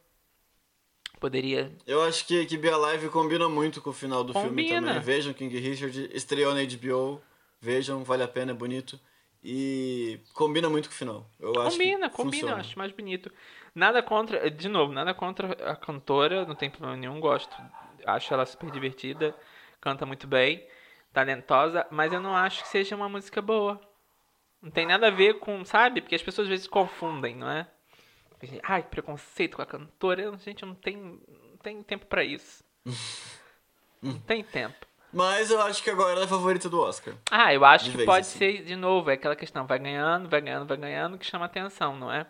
poderia 1.20 1.72
Eu 1.86 2.02
acho 2.04 2.26
que, 2.26 2.46
que 2.46 2.58
Be 2.58 2.70
Alive 2.70 3.10
combina 3.10 3.50
muito 3.50 3.82
com 3.82 3.90
o 3.90 3.94
final 3.94 4.24
do 4.24 4.32
filme 4.34 4.50
Combina. 4.64 4.88
também. 4.88 5.02
Vejam 5.02 5.34
King 5.34 5.58
Richard, 5.60 6.10
estreou 6.14 6.54
na 6.54 6.62
HBO. 6.64 7.22
Vejam, 7.60 8.04
vale 8.04 8.24
a 8.24 8.28
pena, 8.28 8.52
é 8.52 8.56
bonito. 8.56 9.00
E 9.44 10.20
combina 10.34 10.70
muito 10.70 10.90
com 10.90 10.96
o 10.96 10.98
final. 10.98 11.30
Eu 11.40 11.60
acho 11.62 11.78
Combina, 11.78 12.10
combina, 12.10 12.52
eu 12.52 12.56
acho 12.56 12.78
mais 12.78 12.92
bonito. 12.92 13.32
Nada 13.74 14.02
contra, 14.02 14.50
de 14.50 14.68
novo, 14.68 14.92
nada 14.92 15.14
contra 15.14 15.52
a 15.72 15.76
cantora, 15.76 16.46
não 16.46 16.56
tem 16.56 16.70
problema 16.70 16.98
nenhum, 16.98 17.20
gosto. 17.20 17.56
Acho 18.06 18.34
ela 18.34 18.46
super 18.46 18.72
divertida, 18.72 19.36
canta 19.80 20.06
muito 20.06 20.28
bem, 20.28 20.66
talentosa, 21.14 21.86
mas 21.92 22.12
eu 22.12 22.20
não 22.20 22.36
acho 22.36 22.64
que 22.64 22.70
seja 22.70 22.96
uma 22.96 23.08
música 23.08 23.42
boa. 23.42 23.80
Não 24.62 24.72
tem 24.72 24.86
nada 24.86 25.08
a 25.08 25.12
ver 25.12 25.36
com, 25.40 25.64
sabe? 25.64 26.02
Porque 26.02 26.16
as 26.16 26.24
pessoas 26.24 26.48
às 26.48 26.50
vezes 26.50 26.68
confundem, 26.68 27.36
não 27.36 27.50
é? 27.50 27.68
Ai, 28.64 28.84
preconceito 28.84 29.56
com 29.56 29.62
a 29.62 29.66
cantora. 29.66 30.38
Gente, 30.40 30.64
eu 30.64 30.68
não 30.68 30.76
tenho, 30.76 31.22
não 31.28 31.58
tenho 31.58 31.84
tempo 31.84 32.06
pra 32.06 32.24
isso. 32.24 32.64
Não 34.00 34.20
tem 34.20 34.44
tempo. 34.44 34.87
Mas 35.12 35.50
eu 35.50 35.62
acho 35.62 35.82
que 35.82 35.90
agora 35.90 36.12
ela 36.12 36.22
é 36.22 36.26
a 36.26 36.28
favorita 36.28 36.70
do 36.70 36.80
Oscar. 36.82 37.14
Ah, 37.32 37.54
eu 37.54 37.64
acho 37.64 37.86
De 37.86 37.92
que 37.92 37.98
vez, 37.98 38.06
pode 38.06 38.28
assim. 38.28 38.38
ser, 38.38 38.64
de 38.64 38.76
novo, 38.76 39.10
é 39.10 39.14
aquela 39.14 39.36
questão, 39.36 39.66
vai 39.66 39.80
ganhando, 39.80 40.30
vai 40.30 40.42
ganhando, 40.42 40.68
vai 40.68 40.78
ganhando, 40.78 41.18
que 41.18 41.26
chama 41.26 41.46
atenção, 41.46 41.96
não 41.96 42.12
é? 42.12 42.28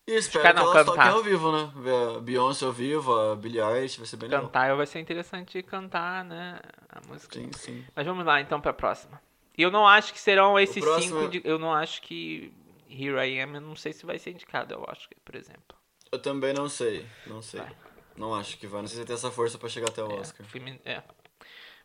E 0.07 0.13
espero 0.15 0.43
caras 0.43 0.59
que 0.61 0.65
não 0.65 0.73
cantar. 0.73 0.95
toquem 0.95 1.11
ao 1.11 1.23
vivo, 1.23 1.51
né? 1.51 1.71
Ver 1.75 2.17
a 2.17 2.19
Beyoncé 2.19 2.65
ao 2.65 2.71
vivo, 2.71 3.13
a 3.13 3.35
Billie 3.35 3.59
Eilish, 3.61 3.97
vai 3.97 4.07
ser 4.07 4.17
bem 4.17 4.29
legal. 4.29 4.45
Cantar 4.45 4.75
vai 4.75 4.85
ser 4.85 4.99
interessante 4.99 5.61
cantar, 5.63 6.23
né? 6.23 6.59
A 6.89 7.01
música. 7.07 7.37
Sim, 7.37 7.51
sim. 7.53 7.85
Mas 7.95 8.05
vamos 8.07 8.25
lá 8.25 8.39
então 8.39 8.59
pra 8.61 8.71
próxima. 8.73 9.21
E 9.57 9.61
eu 9.63 9.71
não 9.71 9.87
acho 9.87 10.13
que 10.13 10.19
serão 10.19 10.59
esses 10.59 10.83
próximo 10.83 11.19
cinco. 11.21 11.31
de- 11.31 11.41
eu 11.43 11.57
não 11.57 11.73
acho 11.73 12.01
que 12.01 12.53
Here 12.89 13.15
I 13.17 13.39
Am, 13.41 13.55
eu 13.55 13.61
não 13.61 13.75
sei 13.75 13.91
se 13.91 14.05
vai 14.05 14.19
ser 14.19 14.31
indicado, 14.31 14.73
eu 14.73 14.85
acho, 14.87 15.09
por 15.25 15.35
exemplo. 15.35 15.75
Eu 16.11 16.19
também 16.21 16.53
não 16.53 16.69
sei, 16.69 17.05
não 17.25 17.41
sei. 17.41 17.59
Vai. 17.61 17.75
Não 18.15 18.33
acho 18.35 18.57
que 18.57 18.65
vai, 18.67 18.81
não 18.81 18.87
sei 18.87 18.95
se 18.95 19.01
vai 19.01 19.07
ter 19.07 19.13
essa 19.13 19.31
força 19.31 19.57
pra 19.57 19.67
chegar 19.69 19.89
até 19.89 20.03
o 20.03 20.11
É, 20.11 20.19
Oscar. 20.19 20.45
filme- 20.47 20.79
é. 20.85 21.01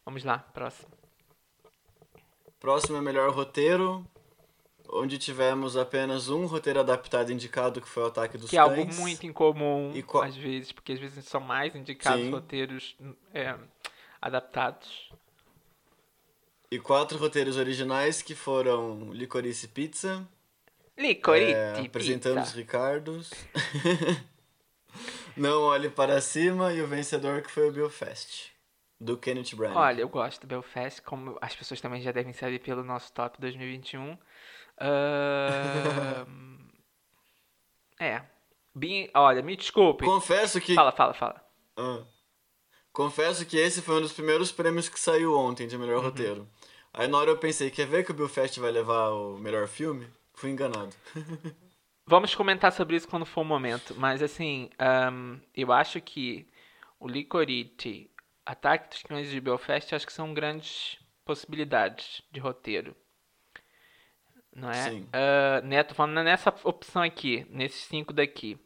Vamos 0.04 0.22
lá, 0.24 0.38
próximo. 0.38 0.90
Próximo 2.60 2.96
é 2.96 3.00
melhor 3.00 3.30
roteiro, 3.32 4.06
onde 4.88 5.18
tivemos 5.18 5.76
apenas 5.76 6.28
um 6.28 6.46
roteiro 6.46 6.80
adaptado 6.80 7.32
indicado, 7.32 7.80
que 7.80 7.88
foi 7.88 8.04
o 8.04 8.06
Ataque 8.06 8.38
dos 8.38 8.50
Que 8.50 8.56
é 8.56 8.60
algo 8.60 8.76
Cães. 8.84 8.98
muito 8.98 9.26
incomum, 9.26 9.92
E 9.94 10.02
qual- 10.02 10.24
às 10.24 10.36
vezes, 10.36 10.70
porque 10.72 10.92
às 10.92 11.00
vezes 11.00 11.24
são 11.24 11.40
mais 11.40 11.74
indicados 11.74 12.22
Sim. 12.22 12.30
roteiros 12.30 12.96
é, 13.34 13.56
adaptados. 14.20 15.10
E 16.72 16.78
quatro 16.78 17.18
roteiros 17.18 17.58
originais, 17.58 18.22
que 18.22 18.34
foram 18.34 19.12
Licorice 19.12 19.68
Pizza, 19.68 20.26
Licorice, 20.96 21.52
é, 21.52 21.80
Apresentando 21.84 22.38
os 22.38 22.44
pizza. 22.44 22.56
Ricardos, 22.56 23.30
Não 25.36 25.64
Olhe 25.64 25.90
Para 25.90 26.18
Cima, 26.22 26.72
e 26.72 26.80
o 26.80 26.86
vencedor 26.86 27.42
que 27.42 27.50
foi 27.50 27.68
o 27.68 27.72
Belfast, 27.72 28.50
do 28.98 29.18
Kenneth 29.18 29.54
Branagh. 29.54 29.76
Olha, 29.76 30.00
eu 30.00 30.08
gosto 30.08 30.40
do 30.40 30.46
Belfast, 30.46 31.02
como 31.02 31.36
as 31.42 31.54
pessoas 31.54 31.78
também 31.78 32.00
já 32.00 32.10
devem 32.10 32.32
saber 32.32 32.58
pelo 32.60 32.82
nosso 32.82 33.12
top 33.12 33.38
2021. 33.38 34.16
Ahn, 34.80 36.26
é. 38.00 38.22
Bem, 38.74 39.10
olha, 39.12 39.42
me 39.42 39.54
desculpe. 39.56 40.06
Confesso 40.06 40.58
que... 40.58 40.74
Fala, 40.74 40.92
fala, 40.92 41.12
fala. 41.12 41.44
Ah. 41.76 42.02
Confesso 42.92 43.46
que 43.46 43.56
esse 43.56 43.80
foi 43.80 43.96
um 43.96 44.00
dos 44.02 44.12
primeiros 44.12 44.52
prêmios 44.52 44.88
que 44.88 45.00
saiu 45.00 45.34
ontem 45.34 45.66
de 45.66 45.76
Uhum. 45.76 45.82
melhor 45.82 46.02
roteiro. 46.02 46.46
Aí 46.94 47.08
na 47.08 47.18
hora 47.18 47.30
eu 47.30 47.38
pensei, 47.38 47.70
quer 47.70 47.86
ver 47.86 48.04
que 48.04 48.10
o 48.10 48.14
Belfast 48.14 48.58
vai 48.60 48.70
levar 48.70 49.10
o 49.10 49.38
melhor 49.38 49.66
filme? 49.66 50.06
Fui 50.34 50.50
enganado. 50.50 50.94
Vamos 52.06 52.34
comentar 52.34 52.72
sobre 52.72 52.96
isso 52.96 53.08
quando 53.08 53.24
for 53.24 53.42
o 53.42 53.44
momento, 53.44 53.94
mas 53.96 54.22
assim, 54.22 54.68
ahn, 54.78 55.38
eu 55.54 55.72
acho 55.72 56.00
que 56.00 56.46
o 56.98 57.08
Licorice, 57.08 58.10
Ataque 58.44 58.90
dos 58.90 59.02
Cães 59.04 59.30
de 59.30 59.40
Belfast, 59.40 59.94
acho 59.94 60.06
que 60.06 60.12
são 60.12 60.34
grandes 60.34 60.98
possibilidades 61.24 62.22
de 62.30 62.40
roteiro. 62.40 62.94
Não 64.54 64.68
é? 64.68 64.90
Sim. 64.90 65.02
Uh, 65.04 65.64
Neto 65.66 65.94
falando 65.94 66.22
nessa 66.22 66.54
opção 66.64 67.02
aqui, 67.02 67.46
nesses 67.48 67.84
cinco 67.84 68.12
daqui. 68.12 68.58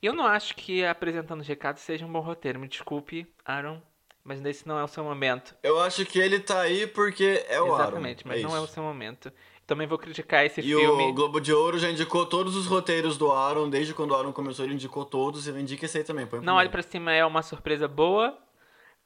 Eu 0.00 0.14
não 0.14 0.24
acho 0.24 0.54
que 0.54 0.84
apresentando 0.84 1.40
os 1.40 1.48
recados 1.48 1.82
seja 1.82 2.06
um 2.06 2.12
bom 2.12 2.20
roteiro. 2.20 2.60
Me 2.60 2.68
desculpe, 2.68 3.26
Aaron, 3.44 3.82
mas 4.26 4.40
nesse 4.40 4.66
não 4.66 4.76
é 4.78 4.82
o 4.82 4.88
seu 4.88 5.04
momento. 5.04 5.54
Eu 5.62 5.80
acho 5.80 6.04
que 6.04 6.18
ele 6.18 6.40
tá 6.40 6.60
aí 6.60 6.86
porque 6.86 7.44
é 7.48 7.60
o 7.60 7.72
Aaron. 7.72 7.82
Exatamente, 7.84 8.26
mas 8.26 8.40
é 8.40 8.42
não 8.42 8.48
isso. 8.50 8.58
é 8.58 8.60
o 8.60 8.66
seu 8.66 8.82
momento. 8.82 9.32
Também 9.66 9.86
vou 9.86 9.98
criticar 9.98 10.44
esse 10.44 10.60
E 10.60 10.64
filme. 10.64 11.04
o 11.04 11.12
Globo 11.12 11.40
de 11.40 11.52
Ouro 11.52 11.78
já 11.78 11.88
indicou 11.90 12.26
todos 12.26 12.54
os 12.56 12.66
roteiros 12.66 13.16
do 13.16 13.30
Aaron, 13.30 13.70
desde 13.70 13.94
quando 13.94 14.10
o 14.10 14.14
Aaron 14.16 14.32
começou, 14.32 14.64
ele 14.64 14.74
indicou 14.74 15.04
todos, 15.04 15.46
ele 15.46 15.60
indica 15.60 15.86
esse 15.86 15.98
aí 15.98 16.04
também. 16.04 16.26
Põe 16.26 16.40
Não 16.40 16.54
Olhe 16.54 16.68
primeiro. 16.68 16.70
Pra 16.70 16.82
Cima 16.82 17.12
é 17.12 17.24
uma 17.24 17.42
surpresa 17.42 17.86
boa, 17.88 18.36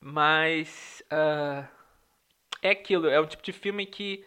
mas 0.00 1.02
ah, 1.10 1.66
é 2.62 2.70
aquilo, 2.70 3.06
é 3.08 3.20
um 3.20 3.26
tipo 3.26 3.42
de 3.42 3.52
filme 3.52 3.84
que 3.86 4.24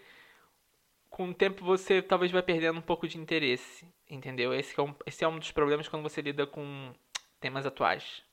com 1.09 1.29
o 1.29 1.33
tempo 1.33 1.63
você 1.63 2.01
talvez 2.01 2.31
vai 2.31 2.41
perdendo 2.41 2.79
um 2.79 2.81
pouco 2.83 3.07
de 3.07 3.17
interesse, 3.19 3.87
entendeu? 4.09 4.53
Esse 4.53 4.79
é 4.79 4.83
um, 4.83 4.95
esse 5.05 5.23
é 5.23 5.27
um 5.27 5.37
dos 5.37 5.51
problemas 5.51 5.87
quando 5.87 6.03
você 6.03 6.21
lida 6.21 6.45
com 6.47 6.91
temas 7.39 7.65
atuais. 7.65 8.23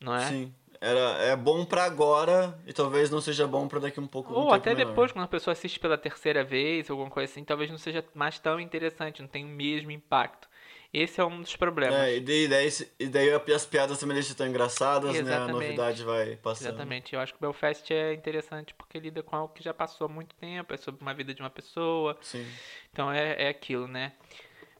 Não 0.00 0.14
é? 0.14 0.26
Sim. 0.26 0.54
Era, 0.84 1.00
é 1.22 1.34
bom 1.34 1.64
pra 1.64 1.84
agora 1.84 2.58
e 2.66 2.72
talvez 2.74 3.10
não 3.10 3.18
seja 3.18 3.46
bom 3.46 3.66
pra 3.66 3.78
daqui 3.78 3.98
um 3.98 4.06
pouco. 4.06 4.34
um 4.34 4.36
Ou 4.36 4.42
tempo 4.42 4.54
até 4.54 4.74
menor. 4.74 4.90
depois, 4.90 5.12
quando 5.12 5.24
a 5.24 5.28
pessoa 5.28 5.52
assiste 5.52 5.80
pela 5.80 5.96
terceira 5.96 6.44
vez, 6.44 6.90
alguma 6.90 7.08
coisa 7.08 7.32
assim, 7.32 7.42
talvez 7.42 7.70
não 7.70 7.78
seja 7.78 8.04
mais 8.14 8.38
tão 8.38 8.60
interessante, 8.60 9.22
não 9.22 9.28
tem 9.28 9.46
o 9.46 9.48
mesmo 9.48 9.90
impacto. 9.90 10.46
Esse 10.92 11.20
é 11.22 11.24
um 11.24 11.40
dos 11.40 11.56
problemas. 11.56 11.98
É, 11.98 12.16
e 12.18 12.20
daí, 12.20 12.46
daí, 12.46 12.68
e 13.00 13.06
daí 13.08 13.32
as 13.32 13.64
piadas 13.64 13.98
também 13.98 14.14
deixam 14.14 14.36
tão 14.36 14.46
engraçadas, 14.46 15.12
né? 15.14 15.18
A 15.18 15.22
Exatamente. 15.22 15.52
novidade 15.52 16.04
vai 16.04 16.36
passando. 16.36 16.68
Exatamente. 16.68 17.14
Eu 17.14 17.20
acho 17.20 17.32
que 17.32 17.38
o 17.38 17.40
Belfast 17.40 17.90
é 17.90 18.12
interessante 18.12 18.74
porque 18.74 19.00
lida 19.00 19.22
com 19.22 19.34
algo 19.34 19.54
que 19.54 19.64
já 19.64 19.72
passou 19.72 20.04
há 20.04 20.08
muito 20.08 20.34
tempo, 20.36 20.74
é 20.74 20.76
sobre 20.76 21.00
uma 21.00 21.14
vida 21.14 21.32
de 21.32 21.40
uma 21.40 21.50
pessoa. 21.50 22.16
Sim. 22.20 22.46
Então 22.92 23.10
é, 23.10 23.44
é 23.44 23.48
aquilo, 23.48 23.88
né? 23.88 24.12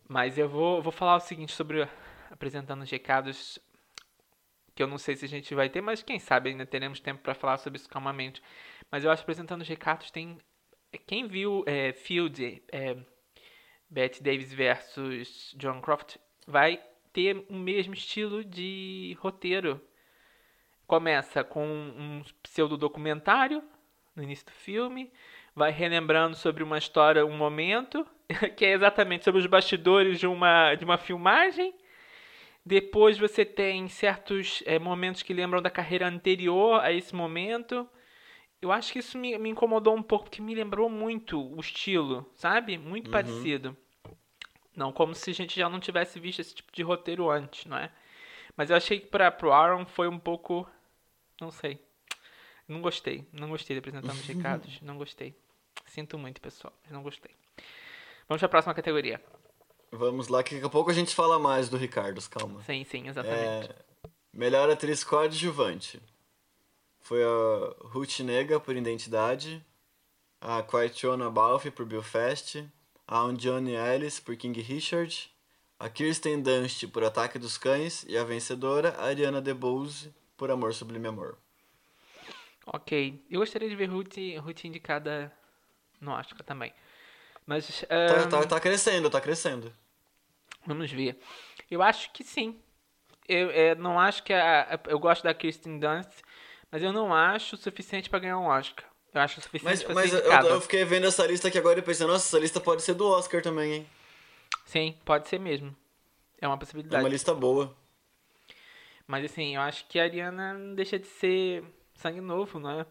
Mas 0.07 0.37
eu 0.37 0.49
vou, 0.49 0.83
vou 0.83 0.93
falar 0.93 1.17
o 1.17 1.21
seguinte 1.21 1.53
sobre 1.53 1.89
apresentando 2.31 2.83
os 2.83 2.91
recados 2.91 3.59
que 4.75 4.83
eu 4.83 4.87
não 4.87 4.99
sei 4.99 5.17
se 5.17 5.25
a 5.25 5.29
gente 5.29 5.55
vai 5.55 5.69
ter, 5.69 5.81
mas 5.81 6.03
quem 6.03 6.19
sabe 6.19 6.51
ainda 6.51 6.67
teremos 6.67 7.01
tempo 7.01 7.23
para 7.23 7.35
falar 7.35 7.59
sobre 7.59 7.79
isso 7.79 7.89
calmamente. 7.89 8.43
Mas 8.91 9.05
eu 9.05 9.11
acho 9.11 9.23
que 9.23 9.25
apresentando 9.25 9.63
os 9.63 9.69
recados 9.69 10.11
tem 10.11 10.39
quem 11.07 11.27
viu 11.27 11.65
é, 11.67 11.93
Field, 11.93 12.63
é, 12.71 12.97
Bette 13.91 14.23
Davis 14.23 14.53
versus 14.53 15.55
John 15.57 15.81
Croft 15.81 16.17
vai 16.47 16.81
ter 17.13 17.45
o 17.49 17.55
mesmo 17.55 17.95
estilo 17.95 18.45
de 18.45 19.17
roteiro. 19.21 19.81
Começa 20.87 21.43
com 21.43 21.67
um 21.67 22.23
pseudo 22.43 22.77
documentário 22.77 23.63
no 24.15 24.23
início 24.23 24.47
do 24.47 24.53
filme, 24.53 25.13
vai 25.55 25.71
relembrando 25.71 26.37
sobre 26.37 26.63
uma 26.63 26.79
história, 26.79 27.25
um 27.25 27.37
momento, 27.37 28.07
que 28.57 28.65
é 28.65 28.73
exatamente 28.73 29.25
sobre 29.25 29.41
os 29.41 29.47
bastidores 29.47 30.19
de 30.19 30.27
uma, 30.27 30.75
de 30.75 30.85
uma 30.85 30.99
filmagem. 30.99 31.75
Depois 32.67 33.19
você 33.19 33.45
tem 33.45 33.89
certos 33.89 34.63
é, 34.65 34.79
momentos 34.79 35.23
que 35.23 35.35
lembram 35.35 35.61
da 35.61 35.71
carreira 35.71 36.09
anterior 36.09 36.81
a 36.81 36.91
esse 36.93 37.15
momento. 37.15 37.89
Eu 38.61 38.73
acho 38.73 38.93
que 38.93 39.01
isso 39.01 39.19
me, 39.19 39.37
me 39.37 39.51
incomodou 39.51 39.95
um 39.95 40.03
pouco, 40.03 40.25
porque 40.25 40.41
me 40.41 40.55
lembrou 40.55 40.89
muito 40.89 41.39
o 41.39 41.61
estilo, 41.61 42.27
sabe? 42.35 42.79
Muito 42.79 43.07
Uhum. 43.07 43.13
parecido. 43.13 43.77
Não 44.75 44.93
como 44.93 45.15
se 45.15 45.31
a 45.31 45.35
gente 45.35 45.59
já 45.61 45.69
não 45.69 45.79
tivesse 45.79 46.19
visto 46.19 46.41
esse 46.41 46.55
tipo 46.55 46.73
de 46.73 46.83
roteiro 46.83 47.31
antes, 47.31 47.67
não 47.67 47.77
é? 47.77 47.93
Mas 48.57 48.71
eu 48.71 48.77
achei 48.77 48.99
que 48.99 49.07
para 49.07 49.31
pro 49.31 49.53
Aaron 49.53 49.85
foi 49.85 50.09
um 50.09 50.19
pouco. 50.19 50.69
Não 51.41 51.51
sei. 51.51 51.79
Não 52.67 52.81
gostei. 52.81 53.27
Não 53.33 53.51
gostei 53.51 53.75
de 53.75 53.79
apresentar 53.81 54.13
os 54.13 54.21
recados. 54.27 54.81
Não 54.81 54.97
gostei. 54.97 55.35
Sinto 55.87 56.17
muito, 56.19 56.41
pessoal, 56.41 56.73
mas 56.83 56.93
não 56.93 57.03
gostei. 57.03 57.31
Vamos 58.27 58.41
para 58.41 58.47
a 58.47 58.49
próxima 58.49 58.75
categoria. 58.75 59.21
Vamos 59.97 60.27
lá, 60.27 60.43
que 60.43 60.55
daqui 60.55 60.67
a 60.67 60.71
pouco 60.71 60.91
a 60.91 60.95
gente 60.95 61.15
fala 61.15 61.39
mais 61.39 61.69
do 61.69 61.77
Ricardo, 61.77 62.21
calma. 62.29 62.61
Sim, 62.65 62.83
sim, 62.85 63.09
exatamente. 63.09 63.71
É, 63.71 63.77
melhor 64.33 64.69
atriz 64.69 65.05
coadjuvante. 65.05 66.03
Foi 67.01 67.23
a 67.23 67.75
Ruth 67.89 68.19
Nega 68.21 68.59
por 68.59 68.75
Identidade, 68.75 69.65
a 70.41 70.63
Quaitiona 70.63 71.31
Balfe 71.31 71.71
por 71.71 71.87
Belfast, 71.87 72.65
a 73.07 73.33
Johnny 73.33 73.75
Ellis 73.75 74.19
por 74.19 74.35
King 74.37 74.61
Richard, 74.61 75.31
a 75.79 75.89
Kirsten 75.89 76.43
Dunst 76.43 76.89
por 76.89 77.05
Ataque 77.05 77.39
dos 77.39 77.57
Cães 77.57 78.05
e 78.09 78.17
a 78.17 78.25
vencedora, 78.25 78.97
a 78.99 79.05
Ariana 79.05 79.41
DeBose 79.41 80.13
por 80.37 80.51
Amor 80.51 80.75
Sublime 80.75 81.07
Amor. 81.07 81.39
Ok. 82.67 83.23
Eu 83.31 83.41
gostaria 83.41 83.69
de 83.69 83.77
ver 83.77 83.91
Ruth, 83.91 84.17
Ruth 84.43 84.65
indicada 84.65 85.33
no 86.01 86.11
Oscar 86.11 86.43
também. 86.43 86.73
Mas. 87.47 87.83
Tá, 87.83 87.95
ahn, 87.95 88.29
tá, 88.29 88.47
tá 88.47 88.61
crescendo, 88.61 89.09
tá 89.09 89.21
crescendo. 89.21 89.73
Vamos 90.67 90.91
ver. 90.91 91.19
Eu 91.71 91.83
acho 91.83 92.11
que 92.13 92.23
sim. 92.25 92.61
Eu, 93.29 93.51
é, 93.51 93.75
não 93.75 93.99
acho 93.99 94.23
que 94.23 94.33
a, 94.33 94.63
a- 94.75 94.81
eu 94.89 94.99
gosto 94.99 95.23
da 95.25 95.35
Kristen 95.35 95.79
Dunst, 95.79 96.11
mas 96.71 96.83
eu 96.83 96.93
não 96.93 97.13
acho 97.15 97.55
o 97.55 97.59
suficiente 97.59 98.11
pra 98.11 98.19
ganhar 98.19 98.39
um 98.39 98.47
Oscar. 98.47 98.85
Eu 99.13 99.21
acho 99.21 99.39
o 99.39 99.43
suficiente 99.43 99.71
Mas, 99.71 99.83
pra 99.85 99.95
mas 99.95 100.11
ser 100.11 100.17
eu, 100.17 100.21
indicada. 100.21 100.49
eu 100.49 100.61
fiquei 100.61 100.85
vendo 100.85 101.07
essa 101.07 101.27
lista 101.27 101.49
aqui 101.49 101.57
agora 101.59 101.79
e 101.79 101.83
pensei, 101.83 102.07
nossa, 102.07 102.27
essa 102.27 102.39
lista 102.39 102.61
pode 102.61 102.83
ser 102.83 102.95
do 102.95 103.07
Oscar 103.09 103.41
também, 103.43 103.73
hein? 103.73 103.87
Sim, 104.67 104.99
pode 105.05 105.29
ser 105.29 105.39
mesmo. 105.39 105.75
É 106.41 106.47
uma 106.47 106.57
É 106.57 106.59
possibilidade. 106.59 107.03
uma 107.03 107.09
lista 107.09 107.33
boa. 107.35 107.75
Mas 109.07 109.25
assim, 109.25 109.55
eu 109.55 109.61
acho 109.61 109.87
que 109.87 109.99
a 110.01 110.03
Ariana 110.05 110.55
não 110.55 110.75
deixa 110.75 110.99
de 110.99 111.07
ser 111.07 111.65
sangue 111.95 112.21
novo, 112.21 112.59
não 112.59 112.81
é? 112.81 112.87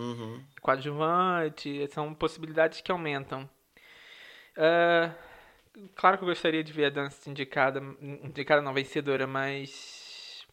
Uhum. 0.00 0.44
Coadjuvante, 0.60 1.88
são 1.88 2.12
possibilidades 2.12 2.80
que 2.80 2.92
aumentam. 2.92 3.48
Ah, 4.56 5.14
claro 5.94 6.18
que 6.18 6.24
eu 6.24 6.28
gostaria 6.28 6.62
de 6.62 6.72
ver 6.72 6.86
a 6.86 6.90
Dance 6.90 7.28
indicada, 7.28 7.80
indicada 8.00 8.62
não, 8.62 8.74
vencedora, 8.74 9.26
mas 9.26 10.46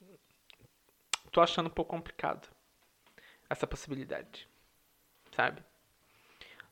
tô 1.31 1.41
achando 1.41 1.67
um 1.67 1.71
pouco 1.71 1.91
complicado 1.91 2.47
essa 3.49 3.67
possibilidade, 3.67 4.47
sabe? 5.35 5.61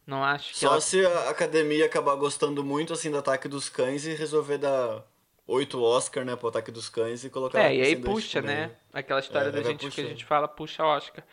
Não 0.05 0.23
acho 0.23 0.53
que 0.53 0.59
Só 0.59 0.73
ela... 0.73 0.81
se 0.81 1.05
a 1.05 1.29
academia 1.29 1.85
acabar 1.85 2.15
gostando 2.15 2.63
muito 2.63 2.93
assim 2.93 3.11
do 3.11 3.17
Ataque 3.17 3.47
dos 3.47 3.69
Cães 3.69 4.05
e 4.05 4.13
resolver 4.13 4.57
dar 4.57 5.05
oito 5.47 5.81
Oscar, 5.81 6.25
né, 6.25 6.35
pro 6.35 6.47
Ataque 6.47 6.71
dos 6.71 6.89
Cães 6.89 7.23
e 7.23 7.29
colocar 7.29 7.59
É, 7.59 7.75
e 7.75 7.81
aí 7.81 7.95
puxa, 7.95 8.41
também, 8.41 8.55
né? 8.55 8.75
Aquela 8.93 9.19
história 9.19 9.49
É, 9.49 9.51
da 9.51 9.63
gente 9.63 9.89
que 9.89 10.01
a 10.01 10.05
gente 10.05 10.25
fala, 10.25 10.47
puxa 10.47 10.83
Oscar 10.83 11.23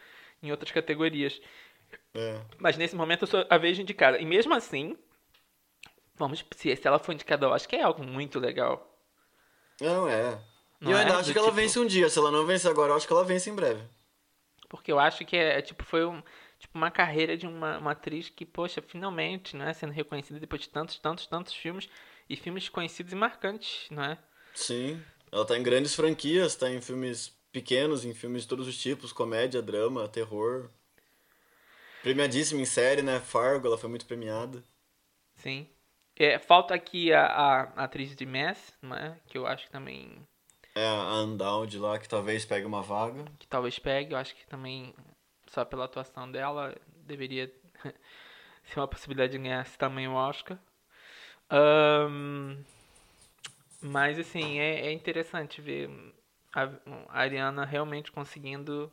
em 0.43 0.51
outras 0.51 0.71
categorias. 0.71 1.41
É. 2.15 2.41
Mas 2.59 2.77
nesse 2.77 2.95
momento 2.95 3.23
eu 3.23 3.29
sou 3.29 3.47
a 3.49 3.59
vez 3.59 3.79
indicada. 3.79 4.19
E 4.19 4.27
mesmo 4.27 4.55
assim, 4.55 4.97
vamos, 6.19 6.45
se, 6.57 6.75
se 6.77 6.87
ela 6.89 6.99
for 6.99 7.13
indicada, 7.13 7.47
eu 7.47 7.55
acho 7.55 7.69
que 7.69 7.77
é 7.77 7.83
algo 7.83 8.03
muito 8.05 8.39
legal. 8.39 8.87
Não, 9.81 10.09
é. 10.09 10.39
Não 10.81 10.91
e 10.91 10.95
eu 10.95 10.99
é? 10.99 11.01
ainda 11.01 11.13
Do 11.15 11.19
acho 11.21 11.33
que 11.33 11.39
ela 11.39 11.49
tipo- 11.49 11.57
vence 11.61 11.79
um 11.79 11.87
dia. 11.87 12.09
Se 12.11 12.19
ela 12.19 12.31
não 12.31 12.45
vence 12.47 12.69
agora, 12.69 12.93
eu 12.93 12.97
acho 12.97 13.07
que 13.07 13.13
ela 13.13 13.25
vence 13.25 13.49
em 13.51 13.55
breve. 13.55 13.83
Porque 14.69 14.93
eu 14.93 14.99
acho 14.99 15.25
que 15.25 15.37
é, 15.37 15.59
é, 15.59 15.63
tipo, 15.63 15.83
foi 15.85 16.05
um, 16.05 16.23
tipo, 16.59 16.77
uma 16.77 16.91
carreira 16.91 17.37
de 17.37 17.47
uma, 17.47 17.79
uma 17.79 17.93
atriz 17.93 18.29
que, 18.29 18.45
poxa, 18.45 18.83
finalmente, 18.83 19.57
não 19.57 19.67
é? 19.67 19.73
Sendo 19.73 19.93
reconhecida 19.93 20.39
depois 20.39 20.61
de 20.63 20.69
tantos, 20.69 20.99
tantos, 20.99 21.27
tantos 21.27 21.55
filmes. 21.55 21.89
E 22.29 22.37
filmes 22.37 22.69
conhecidos 22.69 23.13
e 23.13 23.17
marcantes, 23.17 23.89
não 23.91 24.05
é? 24.05 24.19
Sim. 24.55 25.03
Ela 25.33 25.47
tá 25.47 25.57
em 25.57 25.63
grandes 25.63 25.95
franquias, 25.95 26.55
tá 26.55 26.69
em 26.71 26.81
filmes 26.83 27.35
pequenos, 27.51 28.05
em 28.05 28.13
filmes 28.13 28.43
de 28.43 28.49
todos 28.49 28.69
os 28.69 28.77
tipos, 28.77 29.13
comédia, 29.13 29.63
drama, 29.63 30.07
terror. 30.09 30.69
Premiadíssima 32.03 32.61
em 32.61 32.65
série, 32.67 33.01
né? 33.03 33.19
Fargo, 33.21 33.67
ela 33.67 33.79
foi 33.79 33.89
muito 33.89 34.05
premiada. 34.07 34.63
Sim. 35.37 35.67
É, 36.19 36.39
falta 36.39 36.75
aqui 36.75 37.13
a, 37.13 37.25
a 37.27 37.63
atriz 37.85 38.15
de 38.17 38.27
Mass, 38.27 38.73
não 38.83 38.97
é? 38.97 39.17
Que 39.29 39.39
eu 39.39 39.47
acho 39.47 39.67
que 39.67 39.71
também 39.71 40.27
É 40.75 40.87
a 40.87 41.15
Undown 41.23 41.67
lá, 41.79 41.99
que 41.99 42.09
talvez 42.09 42.45
pegue 42.45 42.67
uma 42.67 42.83
vaga. 42.83 43.25
que 43.39 43.47
talvez 43.47 43.79
pegue. 43.79 44.13
Eu 44.15 44.19
acho 44.19 44.35
que 44.35 44.47
também, 44.47 44.95
só 45.47 45.65
pela 45.65 45.85
atuação 45.85 46.31
dela, 46.31 46.75
deveria 47.07 47.53
ser 48.65 48.81
uma 48.81 48.89
possibilidade 48.89 49.33
de 49.33 49.39
ganhar 49.39 49.63
esse 49.63 49.79
tamanho 49.79 50.13
Oscar. 50.15 50.59
Ahn, 51.51 52.63
mas, 53.81 54.19
assim, 54.19 54.59
é, 54.59 54.87
é 54.89 54.93
interessante 54.93 55.61
ver 55.61 55.89
a, 56.53 56.65
a 57.11 57.21
Ariana 57.21 57.65
realmente 57.65 58.11
conseguindo, 58.11 58.93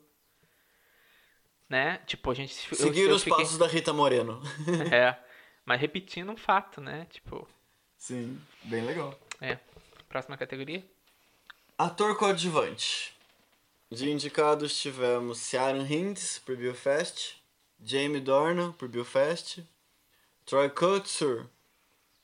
né? 1.69 1.97
Tipo, 2.05 2.29
a 2.31 2.33
gente... 2.35 2.55
eu- 2.71 2.77
Seguir 2.77 3.09
eu 3.09 3.15
os 3.15 3.23
fiquei- 3.23 3.37
passos 3.43 3.57
da 3.57 3.67
Rita 3.67 3.91
Moreno. 3.93 4.41
É, 4.91 5.17
mas 5.65 5.81
repetindo 5.81 6.31
um 6.31 6.37
fato, 6.37 6.79
né? 6.79 7.07
Tipo, 7.09 7.47
Sim, 7.97 8.39
bem 8.63 8.85
legal. 8.85 9.17
é. 9.41 9.57
Próxima 10.07 10.37
categoria? 10.37 10.83
Ator 11.77 12.15
coadjuvante. 12.17 13.13
De 13.91 14.09
indicados 14.09 14.79
tivemos 14.79 15.39
Ciaran 15.39 15.85
Hinds 15.85 16.39
por 16.39 16.55
Belfast, 16.55 17.35
Jamie 17.83 18.21
Dornan 18.21 18.71
por 18.73 18.87
Belfast, 18.87 19.59
Troy 20.45 20.69
Kotsur 20.69 21.47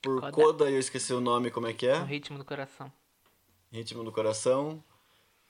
por 0.01 0.21
Coda. 0.21 0.31
Coda, 0.31 0.69
eu 0.69 0.79
esqueci 0.79 1.13
o 1.13 1.19
nome 1.21 1.51
como 1.51 1.67
é 1.67 1.73
que 1.73 1.85
O 1.85 1.89
é, 1.89 2.03
ritmo 2.03 2.37
do 2.37 2.45
coração. 2.45 2.91
Ritmo 3.71 4.03
do 4.03 4.11
Coração, 4.11 4.83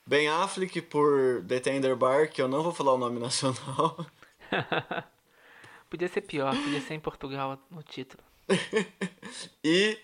Ben 0.06 0.28
Affleck 0.28 0.80
por 0.82 1.44
The 1.46 1.58
Tender 1.60 1.96
Bar, 1.96 2.30
que 2.30 2.40
eu 2.40 2.48
não 2.48 2.62
vou 2.62 2.72
falar 2.72 2.92
o 2.94 2.98
nome 2.98 3.18
nacional. 3.20 4.06
podia 5.92 6.08
ser 6.08 6.22
pior, 6.22 6.56
podia 6.56 6.80
ser 6.80 6.94
em 6.94 7.00
Portugal 7.00 7.58
no 7.70 7.82
título. 7.82 8.24
e, 9.62 9.98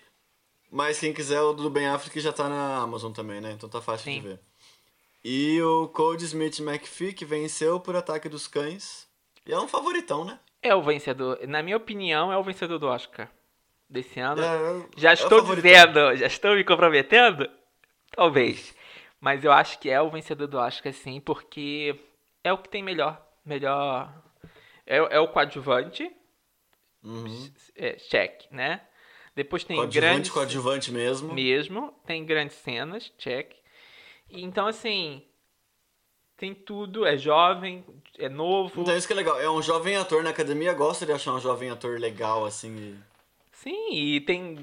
mas 0.71 0.99
quem 0.99 1.11
quiser, 1.11 1.41
o 1.41 1.51
do 1.51 1.67
Ben 1.67 1.87
Affleck 1.87 2.19
já 2.19 2.31
tá 2.31 2.47
na 2.47 2.77
Amazon 2.77 3.11
também, 3.11 3.41
né? 3.41 3.53
Então 3.53 3.67
tá 3.67 3.81
fácil 3.81 4.05
Sim. 4.05 4.21
de 4.21 4.27
ver. 4.27 4.39
E 5.25 5.59
o 5.63 5.87
Code 5.87 6.25
Smith 6.25 6.59
McPhee, 6.59 7.11
que 7.11 7.25
venceu 7.25 7.79
por 7.79 7.95
Ataque 7.95 8.29
dos 8.29 8.47
Cães. 8.47 9.07
E 9.47 9.51
é 9.51 9.59
um 9.59 9.67
favoritão, 9.67 10.23
né? 10.23 10.39
É 10.61 10.75
o 10.75 10.83
vencedor. 10.83 11.39
Na 11.47 11.63
minha 11.63 11.77
opinião, 11.77 12.31
é 12.31 12.37
o 12.37 12.43
vencedor 12.43 12.77
do 12.77 12.85
Oscar 12.85 13.27
desse 13.89 14.19
ano. 14.19 14.43
É, 14.43 14.85
já 14.95 15.09
é 15.09 15.13
estou 15.13 15.41
dizendo, 15.55 16.15
já 16.15 16.27
estou 16.27 16.55
me 16.55 16.63
comprometendo? 16.63 17.49
Talvez. 18.11 18.75
Mas 19.19 19.43
eu 19.43 19.51
acho 19.51 19.79
que 19.79 19.89
é 19.89 19.99
o 19.99 20.11
vencedor 20.11 20.47
do 20.47 20.57
Oscar, 20.59 20.93
sim, 20.93 21.19
porque 21.19 21.99
é 22.43 22.53
o 22.53 22.59
que 22.59 22.69
tem 22.69 22.83
melhor. 22.83 23.19
Melhor. 23.43 24.28
É, 24.89 24.97
é 24.97 25.19
o 25.19 25.27
coadjuvante. 25.27 26.11
Uhum. 27.03 27.51
É, 27.75 27.93
check, 27.93 28.51
né? 28.51 28.81
Depois 29.35 29.63
tem 29.63 29.77
coadjuvante, 29.77 29.99
grandes. 29.99 30.31
Coadjuvante 30.31 30.91
mesmo. 30.91 31.33
Mesmo. 31.33 31.93
Tem 32.05 32.25
grandes 32.25 32.57
cenas, 32.57 33.13
check. 33.17 33.53
Então, 34.29 34.65
assim. 34.65 35.23
Tem 36.35 36.55
tudo, 36.55 37.05
é 37.05 37.17
jovem, 37.17 37.85
é 38.17 38.29
novo. 38.29 38.81
Então, 38.81 38.95
isso 38.95 39.05
que 39.05 39.11
é 39.11 39.15
legal. 39.15 39.39
É 39.39 39.49
um 39.49 39.61
jovem 39.61 39.97
ator 39.97 40.23
na 40.23 40.29
academia, 40.29 40.73
gosta 40.73 41.05
de 41.05 41.11
achar 41.11 41.33
um 41.33 41.39
jovem 41.39 41.69
ator 41.69 41.99
legal, 41.99 42.45
assim. 42.45 42.97
Sim, 43.51 43.93
e 43.93 44.21
tem 44.21 44.57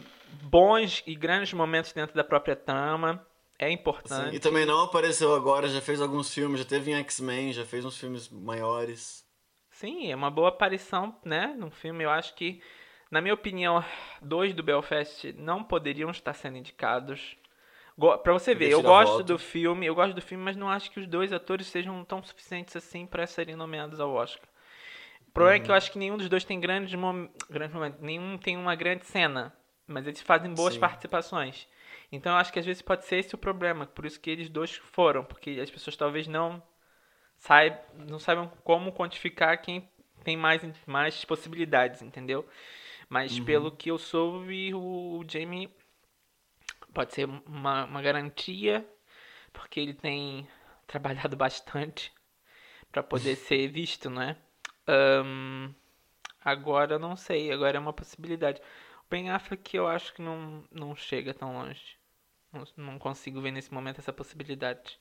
bons 0.45 1.03
e 1.07 1.15
grandes 1.15 1.53
momentos 1.53 1.93
dentro 1.93 2.17
da 2.17 2.25
própria 2.25 2.57
trama. 2.57 3.25
É 3.59 3.71
importante. 3.71 4.35
E 4.35 4.41
também 4.41 4.65
não 4.65 4.85
apareceu 4.85 5.35
agora, 5.35 5.69
já 5.69 5.83
fez 5.83 6.01
alguns 6.01 6.33
filmes, 6.33 6.61
já 6.61 6.67
teve 6.67 6.93
em 6.93 6.95
X-Men, 6.95 7.53
já 7.53 7.65
fez 7.65 7.85
uns 7.85 7.99
filmes 7.99 8.29
maiores. 8.31 9.26
Sim, 9.77 10.11
é 10.11 10.17
uma 10.17 10.31
boa 10.31 10.49
aparição, 10.49 11.15
né, 11.23 11.55
num 11.59 11.71
filme. 11.71 12.03
Eu 12.03 12.09
acho 12.11 12.35
que, 12.35 12.63
na 13.11 13.21
minha 13.21 13.35
opinião, 13.35 13.85
dois 14.23 14.55
do 14.55 14.63
Belfast 14.63 15.35
não 15.37 15.63
poderiam 15.63 16.11
estar 16.11 16.33
sendo 16.33 16.57
indicados. 16.57 17.37
Pra 18.23 18.33
você 18.33 18.55
ver, 18.55 18.71
eu 18.71 18.81
gosto 18.81 19.23
do 19.23 19.39
filme, 19.39 19.85
eu 19.85 19.95
gosto 19.95 20.15
do 20.15 20.23
filme, 20.23 20.43
mas 20.43 20.57
não 20.57 20.71
acho 20.71 20.91
que 20.91 20.99
os 20.99 21.07
dois 21.07 21.31
atores 21.31 21.67
sejam 21.67 22.03
tão 22.07 22.23
suficientes 22.23 22.75
assim 22.75 23.05
para 23.05 23.27
serem 23.27 23.55
nomeados 23.55 24.01
ao 24.01 24.15
Oscar. 24.15 24.49
O 25.29 25.31
problema 25.33 25.59
uhum. 25.59 25.63
é 25.63 25.65
que 25.65 25.71
eu 25.71 25.75
uhum. 25.75 25.77
acho 25.77 25.93
que 25.93 25.99
nenhum 25.99 26.17
dos 26.17 26.31
dois 26.31 26.43
tem 26.43 26.59
grandes, 26.59 26.95
mom... 26.95 27.29
grandes 27.51 27.75
momentos, 27.75 28.01
nenhum 28.01 28.39
tem 28.39 28.57
uma 28.57 28.75
grande 28.75 29.05
cena, 29.05 29.55
mas 29.87 30.07
eles 30.07 30.23
fazem 30.23 30.55
boas 30.55 30.73
Sim. 30.73 30.81
participações. 30.81 31.69
Então 32.11 32.33
eu 32.33 32.39
acho 32.39 32.51
que 32.51 32.59
às 32.59 32.65
vezes 32.65 32.81
pode 32.81 33.05
ser 33.05 33.17
esse 33.17 33.35
o 33.35 33.39
problema, 33.39 33.85
por 33.85 34.07
isso 34.07 34.19
que 34.19 34.31
eles 34.31 34.49
dois 34.49 34.75
foram, 34.75 35.23
porque 35.23 35.61
as 35.63 35.71
pessoas 35.71 35.97
talvez 35.97 36.27
não 36.27 36.63
saibam, 37.39 37.79
não 38.09 38.19
saibam 38.19 38.49
como 38.65 38.93
quantificar 38.93 39.61
quem 39.61 39.89
tem 40.25 40.37
mais, 40.37 40.63
mais 40.87 41.25
possibilidades, 41.25 42.03
entendeu? 42.03 42.47
Mas 43.09 43.39
uhum. 43.39 43.45
pelo 43.45 43.71
que 43.71 43.91
eu 43.91 43.99
soube, 43.99 44.75
o 44.75 45.25
Jamie 45.29 45.71
pode 46.93 47.15
ser 47.15 47.29
uma, 47.47 47.85
uma 47.85 48.03
garantia, 48.03 48.87
porque 49.53 49.79
ele 49.79 49.95
tem 49.95 50.49
trabalhado 50.87 51.37
bastante 51.37 52.13
para 52.91 53.03
poder 53.03 53.37
ser 53.37 53.69
visto, 53.69 54.11
né? 54.11 54.37
Um, 54.89 55.73
agora 56.45 56.99
não 56.99 57.17
sei, 57.17 57.53
agora 57.53 57.77
é 57.77 57.81
uma 57.81 57.93
possibilidade. 57.93 58.61
O 59.07 59.11
Ben 59.11 59.31
Affleck 59.31 59.77
eu 59.77 59.87
acho 59.87 60.13
que 60.15 60.23
não, 60.23 60.65
não 60.71 60.97
chega 60.97 61.33
tão 61.33 61.53
longe. 61.53 61.97
Não, 62.53 62.65
não 62.77 62.99
consigo 62.99 63.41
ver 63.41 63.53
nesse 63.53 63.73
momento 63.73 64.01
essa 64.01 64.13
possibilidade. 64.13 64.99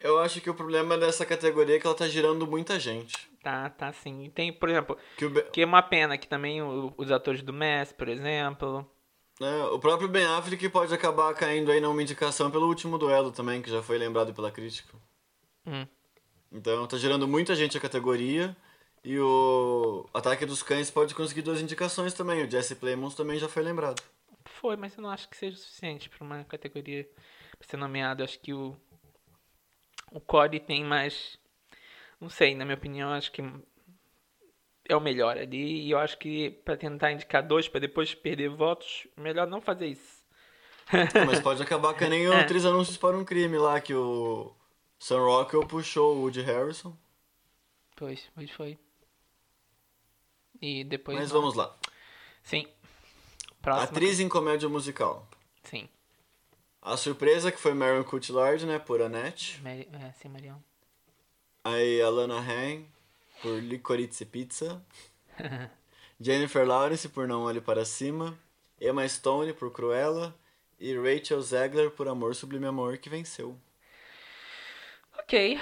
Eu 0.00 0.18
acho 0.18 0.40
que 0.40 0.50
o 0.50 0.54
problema 0.54 0.96
dessa 0.98 1.24
categoria 1.24 1.76
é 1.76 1.78
que 1.78 1.86
ela 1.86 1.96
tá 1.96 2.06
girando 2.06 2.46
muita 2.46 2.78
gente. 2.78 3.30
Tá, 3.42 3.70
tá 3.70 3.92
sim. 3.92 4.30
Tem, 4.34 4.52
por 4.52 4.68
exemplo, 4.68 4.98
que, 5.16 5.28
Be... 5.28 5.42
que 5.52 5.62
é 5.62 5.64
uma 5.64 5.82
pena 5.82 6.18
que 6.18 6.28
também 6.28 6.60
os 6.62 7.10
atores 7.10 7.42
do 7.42 7.52
Messi, 7.52 7.94
por 7.94 8.08
exemplo. 8.08 8.88
É, 9.40 9.64
o 9.64 9.78
próprio 9.78 10.08
Ben 10.08 10.24
Affleck 10.24 10.68
pode 10.68 10.94
acabar 10.94 11.32
caindo 11.34 11.70
aí 11.70 11.80
numa 11.80 12.02
indicação 12.02 12.50
pelo 12.50 12.66
último 12.66 12.96
duelo 12.98 13.30
também, 13.30 13.60
que 13.60 13.70
já 13.70 13.82
foi 13.82 13.98
lembrado 13.98 14.32
pela 14.32 14.50
crítica. 14.50 14.96
Hum. 15.66 15.86
Então 16.50 16.86
tá 16.86 16.96
gerando 16.96 17.28
muita 17.28 17.54
gente 17.54 17.76
a 17.76 17.80
categoria. 17.80 18.56
E 19.04 19.20
o 19.20 20.04
Ataque 20.12 20.44
dos 20.44 20.64
Cães 20.64 20.90
pode 20.90 21.14
conseguir 21.14 21.42
duas 21.42 21.60
indicações 21.60 22.12
também. 22.12 22.44
O 22.44 22.50
Jesse 22.50 22.74
Plemons 22.74 23.14
também 23.14 23.38
já 23.38 23.48
foi 23.48 23.62
lembrado. 23.62 24.02
Foi, 24.44 24.74
mas 24.76 24.96
eu 24.96 25.02
não 25.02 25.10
acho 25.10 25.28
que 25.28 25.36
seja 25.36 25.54
o 25.54 25.58
suficiente 25.60 26.08
para 26.08 26.24
uma 26.24 26.42
categoria 26.42 27.08
pra 27.56 27.68
ser 27.68 27.76
nomeado. 27.76 28.24
Acho 28.24 28.40
que 28.40 28.52
o. 28.52 28.76
O 30.10 30.20
Corey 30.20 30.60
tem 30.60 30.84
mais. 30.84 31.38
Não 32.20 32.28
sei, 32.28 32.54
na 32.54 32.64
minha 32.64 32.76
opinião, 32.76 33.10
acho 33.10 33.30
que 33.32 33.42
é 34.88 34.96
o 34.96 35.00
melhor 35.00 35.36
ali. 35.36 35.86
E 35.86 35.90
eu 35.90 35.98
acho 35.98 36.16
que 36.18 36.50
para 36.64 36.76
tentar 36.76 37.12
indicar 37.12 37.46
dois 37.46 37.68
para 37.68 37.80
depois 37.80 38.14
perder 38.14 38.48
votos, 38.48 39.06
melhor 39.16 39.46
não 39.46 39.60
fazer 39.60 39.88
isso. 39.88 40.24
Mas 41.26 41.40
pode 41.40 41.62
acabar 41.62 41.94
que 41.94 42.06
nem 42.08 42.26
é. 42.32 42.44
Três 42.44 42.64
Anúncios 42.64 42.96
para 42.96 43.16
um 43.16 43.24
Crime 43.24 43.58
lá, 43.58 43.80
que 43.80 43.94
o 43.94 44.54
Sam 44.98 45.20
Rockwell 45.20 45.66
puxou 45.66 46.16
o 46.16 46.20
Woody 46.22 46.42
Harrison. 46.42 46.96
Pois, 47.96 48.30
pois 48.34 48.50
foi. 48.50 48.78
E 50.60 50.84
depois. 50.84 51.18
Mas 51.18 51.32
não. 51.32 51.40
vamos 51.40 51.54
lá. 51.54 51.76
Sim. 52.42 52.66
Próxima. 53.60 53.84
Atriz 53.84 54.20
em 54.20 54.28
comédia 54.28 54.68
musical. 54.68 55.28
Sim. 55.64 55.88
A 56.86 56.96
surpresa 56.96 57.50
que 57.50 57.58
foi 57.58 57.74
Marion 57.74 58.04
Cotillard, 58.04 58.64
né, 58.64 58.78
por 58.78 59.02
Annette. 59.02 59.60
Mary, 59.60 59.88
é, 59.92 60.12
sim, 60.12 60.28
Marion. 60.28 60.54
Aí 61.64 62.00
a 62.00 62.08
Lana 62.08 62.38
Hain 62.38 62.88
por 63.42 63.60
Licorice 63.60 64.24
Pizza. 64.24 64.80
Jennifer 66.20 66.64
Lawrence 66.64 67.08
por 67.08 67.26
Não 67.26 67.42
Olhe 67.42 67.60
Para 67.60 67.84
Cima. 67.84 68.38
Emma 68.80 69.06
Stone 69.08 69.52
por 69.52 69.72
Cruella. 69.72 70.32
E 70.78 70.96
Rachel 70.96 71.42
Zegler 71.42 71.90
por 71.90 72.06
Amor 72.06 72.36
Sublime 72.36 72.66
Amor, 72.66 72.98
que 72.98 73.10
venceu. 73.10 73.58
Ok. 75.18 75.58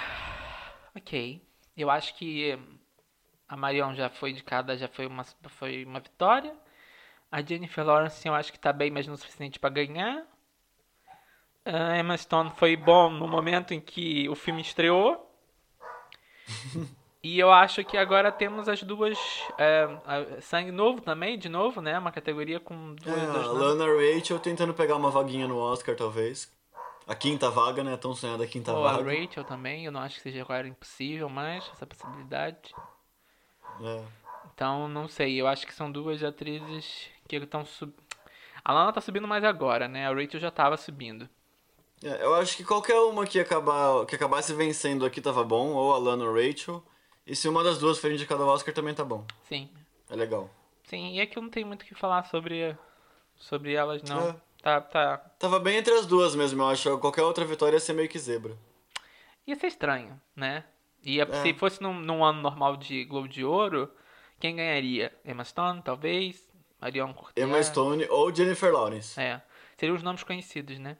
Ok. 0.95 1.41
Eu 1.75 1.89
acho 1.89 2.13
que 2.17 2.55
a 3.47 3.57
Marion 3.57 3.95
já 3.95 4.11
foi 4.11 4.29
indicada, 4.29 4.77
já 4.77 4.87
foi 4.87 5.07
uma, 5.07 5.23
foi 5.23 5.85
uma 5.85 5.99
vitória. 5.99 6.55
A 7.31 7.41
Jennifer 7.41 7.83
Lawrence 7.83 8.27
eu 8.27 8.35
acho 8.35 8.51
que 8.53 8.59
tá 8.59 8.71
bem, 8.71 8.91
mas 8.91 9.07
não 9.07 9.15
o 9.15 9.17
suficiente 9.17 9.57
para 9.57 9.71
ganhar. 9.71 10.34
A 11.65 11.97
Emma 11.97 12.15
Stone 12.15 12.51
foi 12.51 12.75
bom 12.75 13.09
no 13.09 13.27
momento 13.27 13.73
em 13.73 13.81
que 13.81 14.29
o 14.29 14.35
filme 14.35 14.61
estreou. 14.61 15.29
E 17.23 17.39
eu 17.39 17.51
acho 17.51 17.83
que 17.83 17.97
agora 17.97 18.31
temos 18.31 18.69
as 18.69 18.83
duas. 18.83 19.17
É, 19.57 19.87
sangue 20.41 20.71
novo 20.71 21.01
também, 21.01 21.39
de 21.39 21.49
novo, 21.49 21.81
né? 21.81 21.97
Uma 21.97 22.11
categoria 22.11 22.59
com 22.59 22.93
duas. 22.93 23.17
É, 23.17 23.21
a 23.21 23.47
Lana 23.47 23.85
Rachel 23.85 24.37
tentando 24.37 24.75
pegar 24.75 24.95
uma 24.95 25.09
vaguinha 25.09 25.47
no 25.47 25.57
Oscar, 25.57 25.95
talvez. 25.95 26.53
A 27.07 27.15
quinta 27.15 27.49
vaga, 27.49 27.83
né? 27.83 27.97
Tão 27.97 28.13
sonhada 28.13 28.43
a 28.43 28.47
quinta 28.47 28.71
Ou 28.73 28.83
vaga. 28.83 29.01
a 29.01 29.13
Rachel 29.13 29.43
também, 29.43 29.85
eu 29.85 29.91
não 29.91 30.01
acho 30.01 30.17
que 30.17 30.21
seja 30.21 30.41
agora 30.41 30.67
impossível 30.67 31.27
mais 31.27 31.67
essa 31.73 31.85
possibilidade. 31.87 32.75
É. 33.81 34.03
Então, 34.53 34.87
não 34.87 35.07
sei, 35.07 35.41
eu 35.41 35.47
acho 35.47 35.65
que 35.65 35.73
são 35.73 35.91
duas 35.91 36.23
atrizes 36.23 37.09
que 37.27 37.35
estão 37.35 37.65
sub... 37.65 37.91
A 38.63 38.71
Lana 38.71 38.93
tá 38.93 39.01
subindo 39.01 39.27
mais 39.27 39.43
agora, 39.43 39.87
né? 39.87 40.07
A 40.07 40.13
Rachel 40.13 40.39
já 40.39 40.51
tava 40.51 40.77
subindo. 40.77 41.27
É, 42.03 42.23
eu 42.23 42.35
acho 42.35 42.57
que 42.57 42.63
qualquer 42.63 42.99
uma 42.99 43.25
que, 43.25 43.39
acabar, 43.39 44.05
que 44.05 44.15
acabasse 44.15 44.53
vencendo 44.53 45.05
aqui 45.05 45.21
tava 45.21 45.43
bom, 45.43 45.73
ou 45.73 45.93
a 45.93 45.97
Lana 45.97 46.25
ou 46.25 46.33
Rachel. 46.33 46.83
E 47.25 47.35
se 47.35 47.47
uma 47.47 47.63
das 47.63 47.79
duas 47.79 47.97
for 47.97 48.11
indicada 48.11 48.43
ao 48.43 48.49
Oscar, 48.49 48.73
também 48.73 48.93
tá 48.93 49.03
bom. 49.03 49.25
Sim. 49.43 49.69
É 50.09 50.15
legal. 50.15 50.49
Sim, 50.83 51.19
e 51.19 51.25
que 51.25 51.37
eu 51.37 51.43
não 51.43 51.49
tenho 51.49 51.65
muito 51.65 51.81
o 51.81 51.85
que 51.85 51.95
falar 51.95 52.23
sobre, 52.25 52.77
sobre 53.35 53.73
elas, 53.73 54.03
não. 54.03 54.29
É. 54.29 54.35
Tá, 54.61 54.81
tá. 54.81 55.17
Tava 55.39 55.59
bem 55.59 55.77
entre 55.77 55.93
as 55.93 56.05
duas 56.05 56.35
mesmo, 56.35 56.61
eu 56.61 56.67
acho. 56.67 56.97
Qualquer 56.97 57.23
outra 57.23 57.45
vitória 57.45 57.75
ia 57.75 57.79
ser 57.79 57.93
meio 57.93 58.09
que 58.09 58.17
zebra. 58.17 58.57
Ia 59.45 59.55
ser 59.55 59.67
estranho, 59.67 60.19
né? 60.35 60.63
E 61.03 61.21
é. 61.21 61.25
se 61.43 61.53
fosse 61.53 61.81
num, 61.81 61.93
num, 61.93 62.25
ano 62.25 62.41
normal 62.41 62.75
de 62.75 63.05
Globo 63.05 63.27
de 63.27 63.45
Ouro, 63.45 63.91
quem 64.39 64.55
ganharia? 64.55 65.13
Emma 65.23 65.45
Stone, 65.45 65.83
talvez? 65.83 66.47
Marion 66.81 67.13
Cotillard? 67.13 67.41
Emma 67.41 67.61
Stone 67.61 68.07
ou 68.09 68.33
Jennifer 68.33 68.73
Lawrence. 68.73 69.19
É. 69.19 69.39
Seriam 69.77 69.95
os 69.95 70.01
nomes 70.01 70.23
conhecidos, 70.23 70.79
né? 70.79 70.97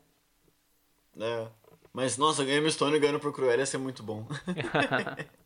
É. 1.20 1.48
Mas, 1.94 2.18
nossa, 2.18 2.44
Emma 2.44 2.70
Stone 2.70 3.00
ganhando 3.00 3.20
por 3.20 3.34
Cruella 3.34 3.62
ia 3.62 3.66
ser 3.66 3.78
muito 3.78 4.04
bom. 4.04 4.28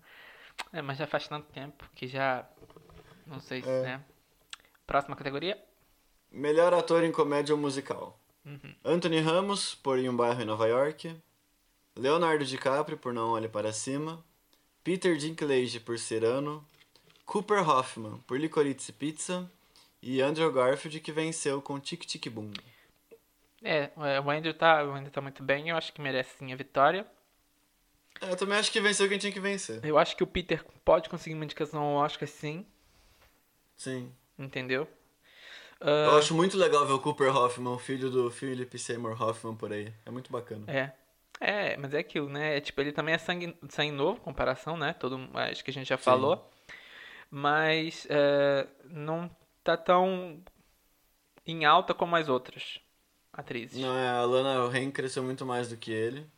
É, 0.71 0.82
mas 0.82 0.97
já 0.97 1.08
faz 1.08 1.27
tanto 1.27 1.51
tempo 1.51 1.89
que 1.95 2.08
já. 2.08 2.47
Não 3.25 3.39
sei 3.39 3.62
se, 3.62 3.69
é. 3.69 3.82
né? 3.82 4.05
Próxima 4.86 5.15
categoria? 5.15 5.58
Melhor 6.32 6.73
ator 6.73 7.03
em 7.03 7.12
comédia 7.12 7.55
musical. 7.55 8.19
Uhum. 8.45 8.75
Anthony 8.84 9.19
Ramos, 9.19 9.75
por 9.75 9.97
Em 9.97 10.10
um 10.10 10.15
Bairro 10.15 10.41
em 10.41 10.45
Nova 10.45 10.67
York. 10.67 11.15
Leonardo 11.95 12.45
DiCaprio, 12.45 12.97
por 12.97 13.13
Não 13.13 13.32
Olhe 13.32 13.47
Para 13.47 13.73
Cima. 13.73 14.23
Peter 14.84 15.15
Dinklage, 15.17 15.79
por 15.79 15.97
Serano. 15.97 16.65
Cooper 17.25 17.67
Hoffman, 17.67 18.17
por 18.27 18.39
Licorice 18.39 18.91
Pizza. 18.91 19.49
E 20.01 20.21
Andrew 20.21 20.51
Garfield, 20.51 20.99
que 20.99 21.12
venceu 21.12 21.62
com 21.62 21.79
Tic 21.79 22.05
Tic 22.05 22.29
Boom. 22.29 22.51
É, 23.63 23.91
o 24.24 24.30
Andrew 24.30 24.54
tá, 24.54 24.84
o 24.84 24.91
Andrew 24.93 25.12
tá 25.12 25.22
muito 25.22 25.43
bem, 25.43 25.69
eu 25.69 25.78
acho 25.78 25.91
que 25.93 26.02
merece 26.02 26.38
sim 26.38 26.54
a 26.54 26.56
vitória. 26.56 27.06
É, 28.22 28.32
eu 28.32 28.36
também 28.38 28.58
acho 28.58 28.72
que 28.72 28.82
venceu 28.82 29.08
quem 29.08 29.17
tinha 29.17 29.32
que 29.32 29.39
vencer. 29.39 29.84
Eu 29.84 29.98
acho 29.98 30.15
que 30.15 30.24
o 30.24 30.28
Peter 30.28 30.63
pode 30.84 31.10
conseguir 31.10 31.36
uma 31.36 31.43
indicação 31.45 31.82
ao 31.82 31.95
Oscar, 32.04 32.28
sim. 32.28 32.65
Sim. 33.76 34.12
Entendeu? 34.38 34.88
Eu 35.82 36.12
Ah, 36.12 36.17
acho 36.17 36.34
muito 36.34 36.58
legal 36.58 36.86
ver 36.86 36.93
o 36.93 37.00
Cooper 37.00 37.34
Hoffman, 37.36 37.78
filho 37.80 38.10
do 38.10 38.30
Philip 38.30 38.78
Seymour 38.78 39.22
Hoffman, 39.22 39.56
por 39.56 39.72
aí. 39.72 39.93
É 40.06 40.12
muito 40.12 40.32
bacana. 40.32 40.63
É. 40.67 40.91
É, 41.41 41.78
mas 41.78 41.93
é 41.93 42.00
aquilo, 42.00 42.28
né? 42.28 42.58
É, 42.58 42.62
tipo, 42.62 42.82
ele 42.82 42.91
também 42.91 43.15
é 43.15 43.17
sangue, 43.17 43.56
sangue 43.69 43.93
novo, 43.93 44.19
comparação, 44.19 44.76
né? 44.76 44.91
Todo, 44.93 45.17
acho 45.34 45.63
que 45.63 45.72
a 45.72 45.74
gente 45.74 45.88
já 45.88 45.98
falou. 45.98 46.50
Mas 47.32 48.06
é, 48.10 48.67
não 48.89 49.30
tá 49.63 49.78
tão 49.78 50.43
em 51.45 51.63
alta 51.63 51.93
como 51.93 52.15
as 52.15 52.28
outras 52.28 52.82
atrizes. 53.39 53.80
Não, 53.80 53.97
é, 53.97 54.10
a 54.10 54.23
Lana 54.23 54.69
Ren 54.69 54.91
cresceu 54.91 55.23
muito 55.23 55.45
mais 55.45 55.69
do 55.69 55.78
que 55.78 55.91
ele. 55.91 56.30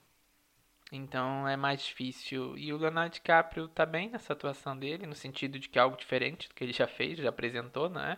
Então 0.92 1.48
é 1.48 1.56
mais 1.56 1.84
difícil. 1.84 2.58
E 2.58 2.74
o 2.74 2.78
Leonardo 2.78 3.14
DiCaprio 3.14 3.68
tá 3.68 3.86
bem 3.86 4.10
nessa 4.10 4.34
atuação 4.34 4.78
dele, 4.78 5.06
no 5.06 5.16
sentido 5.16 5.58
de 5.58 5.70
que 5.70 5.80
é 5.80 5.82
algo 5.82 5.98
diferente 5.98 6.50
do 6.50 6.56
que 6.56 6.64
ele 6.64 6.74
já 6.74 6.88
fez, 6.88 7.18
já 7.18 7.30
apresentou, 7.30 7.90
né? 7.90 8.18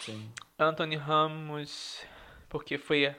Sim. 0.00 0.32
Anthony 0.58 0.96
Ramos, 0.96 2.04
porque 2.48 2.76
foi 2.78 3.06
a, 3.06 3.16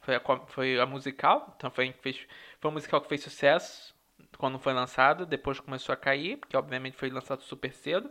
foi 0.00 0.14
a, 0.16 0.20
foi 0.46 0.80
a 0.80 0.86
musical, 0.86 1.52
então 1.56 1.70
foi, 1.70 1.92
fez, 2.00 2.26
foi 2.60 2.70
um 2.70 2.74
musical 2.74 3.00
que 3.00 3.08
fez 3.08 3.22
sucesso 3.22 3.94
quando 4.38 4.58
foi 4.58 4.72
lançado, 4.72 5.26
depois 5.26 5.60
começou 5.60 5.92
a 5.92 5.96
cair, 5.96 6.38
porque 6.38 6.56
obviamente 6.56 6.96
foi 6.96 7.10
lançado 7.10 7.42
super 7.42 7.72
cedo. 7.72 8.10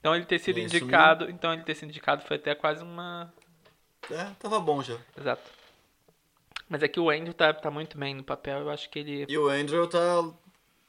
Então 0.00 0.14
ele 0.14 0.24
ter 0.26 0.38
sido 0.38 0.60
sumiu. 0.66 0.66
indicado, 0.66 1.30
então 1.30 1.52
ele 1.52 1.62
ter 1.62 1.74
sido 1.74 1.88
indicado 1.88 2.22
foi 2.24 2.36
até 2.36 2.54
quase 2.54 2.82
uma, 2.82 3.32
É, 4.10 4.24
tava 4.38 4.58
bom 4.60 4.82
já. 4.82 4.96
exato. 5.16 5.50
Mas 6.68 6.82
é 6.82 6.88
que 6.88 7.00
o 7.00 7.10
Andrew 7.10 7.32
tá, 7.32 7.52
tá 7.52 7.70
muito 7.70 7.96
bem 7.96 8.14
no 8.14 8.22
papel, 8.22 8.60
eu 8.60 8.70
acho 8.70 8.90
que 8.90 8.98
ele 8.98 9.26
E 9.28 9.38
o 9.38 9.48
Andrew 9.48 9.86
tá. 9.86 9.98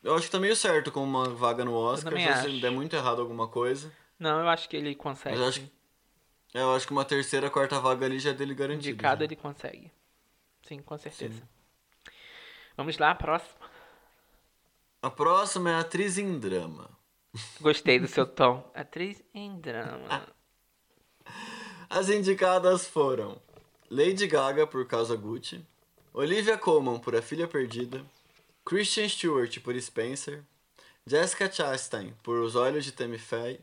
Eu 0.03 0.15
acho 0.15 0.25
que 0.25 0.31
tá 0.31 0.39
meio 0.39 0.55
certo 0.55 0.91
com 0.91 1.03
uma 1.03 1.29
vaga 1.29 1.63
no 1.63 1.73
Oscar. 1.73 2.13
Se 2.13 2.27
acho. 2.27 2.59
der 2.59 2.71
muito 2.71 2.95
errado 2.95 3.21
alguma 3.21 3.47
coisa. 3.47 3.91
Não, 4.17 4.39
eu 4.39 4.49
acho 4.49 4.67
que 4.67 4.75
ele 4.75 4.95
consegue. 4.95 5.35
Mas 5.35 5.41
eu 5.41 5.47
acho 5.47 5.59
sim. 5.61 5.71
Eu 6.53 6.73
acho 6.73 6.87
que 6.87 6.91
uma 6.91 7.05
terceira, 7.05 7.49
quarta 7.49 7.79
vaga 7.79 8.05
ali 8.05 8.17
já 8.19 8.31
é 8.31 8.33
dele 8.33 8.55
garantido. 8.55 8.89
Indicado 8.89 9.19
já. 9.19 9.25
ele 9.25 9.35
consegue. 9.35 9.91
Sim, 10.63 10.81
com 10.81 10.97
certeza. 10.97 11.41
Vamos 12.75 12.97
lá, 12.97 13.13
próximo. 13.13 13.59
A 15.01 15.09
próxima 15.09 15.69
é 15.69 15.75
atriz 15.75 16.17
em 16.17 16.39
drama. 16.39 16.89
Gostei 17.61 17.99
do 17.99 18.07
seu 18.07 18.25
tom. 18.25 18.69
Atriz 18.73 19.21
em 19.33 19.59
drama. 19.59 20.27
As 21.89 22.09
indicadas 22.09 22.87
foram 22.87 23.37
Lady 23.89 24.27
Gaga 24.27 24.67
por 24.67 24.85
Casa 24.85 25.15
Gucci, 25.15 25.63
Olivia 26.13 26.57
Colman 26.57 26.99
por 26.99 27.15
A 27.15 27.21
Filha 27.21 27.47
Perdida, 27.47 28.05
Christian 28.63 29.07
Stewart 29.09 29.59
por 29.61 29.79
Spencer, 29.81 30.43
Jessica 31.05 31.51
Chastain 31.51 32.13
por 32.21 32.39
Os 32.39 32.55
Olhos 32.55 32.85
de 32.85 32.91
Tammy 32.91 33.17
Faye, 33.17 33.59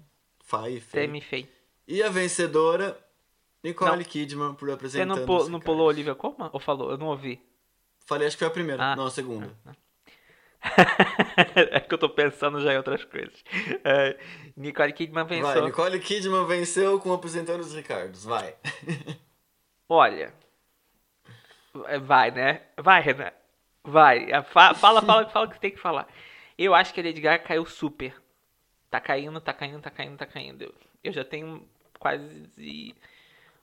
e 1.87 2.03
a 2.03 2.09
vencedora 2.09 2.99
Nicole 3.63 3.97
Não. 3.99 4.05
Kidman 4.05 4.55
por 4.55 4.67
Você 4.69 4.75
apresentando 4.75 5.19
não, 5.21 5.27
pu- 5.27 5.37
os 5.37 5.49
não 5.49 5.61
pulou 5.61 5.87
Olivia 5.89 6.15
Colman? 6.15 6.51
Ou 6.53 6.61
falou? 6.61 6.91
Eu 6.91 6.99
não 6.99 7.07
ouvi. 7.07 7.41
Falei, 8.07 8.27
acho 8.29 8.37
que 8.37 8.41
foi 8.41 8.49
a 8.49 8.51
primeira, 8.51 8.93
Ah. 8.93 8.97
não, 8.97 9.07
a 9.07 9.11
segunda. 9.11 9.53
é 11.73 11.81
que 11.81 11.93
eu 11.95 11.99
tô 11.99 12.09
pensando 12.09 12.61
já 12.61 12.73
em 12.73 12.77
outras 12.77 13.05
coisas. 13.05 13.43
É, 13.85 14.19
Nicole 14.57 14.93
Kidman 14.93 15.25
Vai, 15.25 15.41
pensou. 15.43 15.65
Nicole 15.67 15.99
Kidman 16.01 16.47
venceu 16.47 16.99
com 17.01 17.13
apresentando 17.13 17.61
os 17.61 17.75
Ricardos, 17.75 18.25
vai. 18.25 18.55
Olha. 19.89 20.33
é, 21.87 21.99
Vai, 21.99 22.31
né? 22.31 22.63
Vai, 22.77 23.01
Renan. 23.01 23.31
Vai. 23.85 24.31
É, 24.31 24.43
fa- 24.43 24.75
Fala, 24.75 25.03
fala, 25.03 25.27
fala 25.31 25.47
o 25.47 25.49
que 25.49 25.55
você 25.57 25.61
tem 25.61 25.71
que 25.71 25.79
falar. 25.81 26.09
Eu 26.59 26.75
acho 26.75 26.93
que 26.93 27.01
a 27.01 27.05
Lady 27.05 27.21
Gaga 27.21 27.43
caiu 27.45 27.65
super. 27.67 28.15
Tá 28.91 29.01
caindo, 29.01 29.41
tá 29.41 29.53
caindo, 29.53 29.81
tá 29.81 29.91
caindo, 29.91 30.17
tá 30.17 30.27
caindo. 30.27 30.63
Eu- 30.63 30.75
Eu 31.05 31.13
já 31.13 31.25
tenho 31.25 31.69
quase 32.01 32.51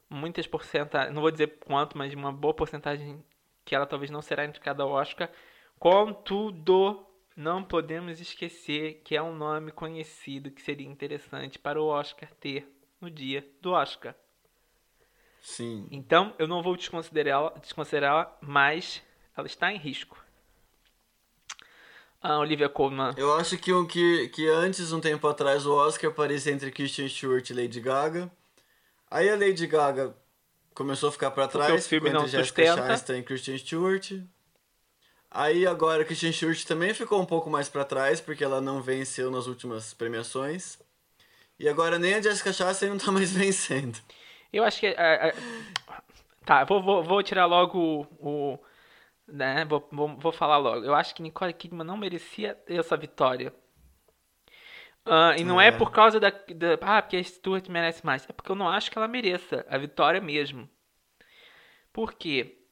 muitas 0.10 0.46
porcentagens, 0.48 1.14
não 1.14 1.22
vou 1.22 1.32
dizer 1.32 1.48
quanto, 1.66 1.98
mas 1.98 2.14
uma 2.14 2.32
boa 2.32 2.54
porcentagem 2.54 3.24
que 3.66 3.76
ela 3.76 3.86
talvez 3.86 4.12
não 4.12 4.22
será 4.22 4.46
indicada 4.46 4.84
ao 4.84 4.90
Oscar. 4.92 5.30
Contudo, 5.84 7.06
não 7.36 7.62
podemos 7.62 8.22
esquecer 8.22 9.02
que 9.04 9.18
é 9.18 9.22
um 9.22 9.36
nome 9.36 9.70
conhecido 9.70 10.50
que 10.50 10.62
seria 10.62 10.88
interessante 10.88 11.60
para 11.60 11.82
o 11.82 11.88
Oscar 11.88 12.30
ter 12.40 12.66
no 13.02 13.12
dia 13.12 13.46
do 13.62 13.72
Oscar. 13.72 14.16
Sim. 15.42 15.86
Então, 15.92 16.34
eu 16.40 16.48
não 16.48 16.64
vou 16.64 16.78
desconsiderá-la, 16.78 17.50
desconsiderá-la, 17.60 18.34
mas 18.40 19.04
ela 19.36 19.46
está 19.46 19.74
em 19.74 19.78
risco. 19.78 20.24
A 22.22 22.40
Olivia 22.40 22.70
Colman, 22.70 23.14
Eu 23.18 23.36
acho 23.36 23.58
que, 23.58 23.74
o 23.74 23.86
que, 23.86 24.30
que 24.30 24.48
antes, 24.48 24.94
um 24.94 25.02
tempo 25.02 25.28
atrás, 25.28 25.66
o 25.66 25.76
Oscar 25.76 26.14
parecia 26.14 26.54
entre 26.54 26.72
Christian 26.72 27.10
Stewart 27.10 27.50
e 27.50 27.54
Lady 27.54 27.82
Gaga. 27.82 28.32
Aí 29.12 29.30
a 29.30 29.36
Lady 29.36 29.68
Gaga 29.68 30.16
começou 30.74 31.10
a 31.10 31.12
ficar 31.12 31.32
Porque 31.32 31.50
trás, 31.50 31.86
o 31.86 31.90
filme 31.90 32.10
não 32.10 32.26
Jessica 32.26 32.46
sustenta. 32.46 32.88
Chastain 32.88 33.20
e 33.20 33.24
Christian 33.24 33.58
Stewart. 33.58 34.14
Aí 35.34 35.66
agora 35.66 36.06
Christian 36.06 36.32
Stewart 36.32 36.64
também 36.64 36.94
ficou 36.94 37.20
um 37.20 37.26
pouco 37.26 37.50
mais 37.50 37.68
pra 37.68 37.84
trás, 37.84 38.22
porque 38.22 38.44
ela 38.44 38.62
não 38.62 38.82
venceu 38.82 39.32
nas 39.32 39.48
últimas 39.48 39.94
premiações. 39.94 40.78
E 41.60 41.68
agora 41.68 41.98
nem 41.98 42.14
a 42.14 42.22
Jessica 42.22 42.54
Chastain 42.54 42.90
não 42.92 42.98
tá 42.98 43.12
mais 43.12 43.32
vencendo. 43.36 43.98
eu 44.52 44.64
acho 44.64 44.80
que. 44.80 44.88
é, 44.88 44.94
é, 44.98 45.34
tá, 46.46 46.64
vou, 46.66 46.82
vou, 46.84 47.04
vou 47.04 47.24
tirar 47.24 47.46
logo 47.46 47.80
o. 47.80 48.54
o- 48.54 48.60
né, 49.28 49.64
vou, 49.66 49.88
vou, 49.92 50.18
vou 50.18 50.32
falar 50.34 50.58
logo. 50.58 50.86
Eu 50.86 50.94
acho 50.94 51.16
que 51.16 51.22
Nicole 51.24 51.54
Kidman 51.54 51.86
não 51.88 51.98
merecia 51.98 52.62
essa 52.68 52.96
vitória. 52.98 53.54
Ah, 55.06 55.34
e 55.38 55.44
não 55.44 55.60
é. 55.60 55.68
É. 55.68 55.72
por 55.72 55.92
causa 55.92 56.20
da, 56.20 56.30
da. 56.30 56.78
Ah, 56.82 57.02
porque 57.02 57.18
a 57.18 57.24
Stuart 57.24 57.68
merece 57.70 58.06
mais. 58.06 58.28
É 58.30 58.34
porque 58.34 58.52
eu 58.52 58.56
não 58.56 58.68
acho 58.70 58.92
que 58.92 58.98
ela 58.98 59.08
mereça 59.08 59.66
a 59.70 59.78
vitória 59.78 60.22
mesmo. 60.22 60.70
Por 61.92 62.14
quê? 62.14 62.63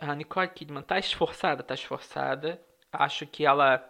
A 0.00 0.14
Nicole 0.14 0.48
Kidman 0.48 0.82
tá 0.82 0.98
esforçada, 0.98 1.62
tá 1.62 1.74
esforçada. 1.74 2.60
Acho 2.92 3.26
que 3.26 3.44
ela 3.46 3.84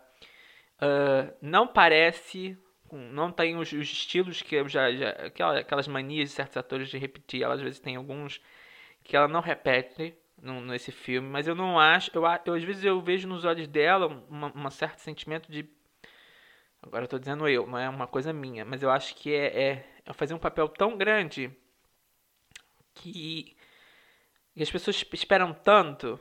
ah, 0.81 1.33
não 1.43 1.67
parece, 1.67 2.59
não 2.93 3.31
tem 3.33 3.57
os, 3.57 3.73
os 3.73 3.93
estilos 3.93 4.43
que 4.43 4.57
eu 4.57 4.69
já, 4.69 4.93
já 4.93 5.11
aquela- 5.11 5.59
aquelas 5.61 5.89
manias 5.89 6.31
de 6.31 6.35
certos 6.37 6.57
atores 6.57 6.89
de 6.89 6.99
repetir. 6.99 7.43
Ela 7.43 7.55
às 7.55 7.61
vezes 7.63 7.81
tem 7.81 7.97
alguns 7.97 8.41
que 9.05 9.17
ela 9.17 9.29
não 9.29 9.41
repete 9.41 10.15
no, 10.43 10.61
nesse 10.63 10.93
filme, 10.93 11.29
mas 11.29 11.47
eu 11.49 11.55
não 11.55 11.79
acho. 11.79 12.11
Eu, 12.15 12.25
eu 12.47 12.55
às 12.55 12.65
vezes 12.65 12.85
eu 12.85 13.01
vejo 13.03 13.29
nos 13.29 13.45
olhos 13.45 13.69
dela 13.69 14.07
uma 14.31 14.71
certo 14.71 15.01
sentimento 15.01 15.51
de 15.53 15.69
Agora 16.83 17.07
eu 17.11 17.19
dizendo 17.19 17.49
eu, 17.49 17.67
não 17.67 17.79
é 17.79 17.89
uma 17.89 18.07
coisa 18.07 18.33
minha, 18.35 18.65
mas 18.67 18.83
eu 18.83 18.91
acho 18.91 19.15
que 19.15 19.33
é, 19.33 19.63
é, 19.71 19.87
é 20.05 20.13
fazer 20.13 20.35
um 20.35 20.39
papel 20.39 20.69
tão 20.69 20.97
grande 20.97 21.51
que, 22.95 23.57
que 24.61 24.65
as 24.65 24.71
pessoas 24.71 25.03
esperam 25.15 25.55
tanto 25.55 26.21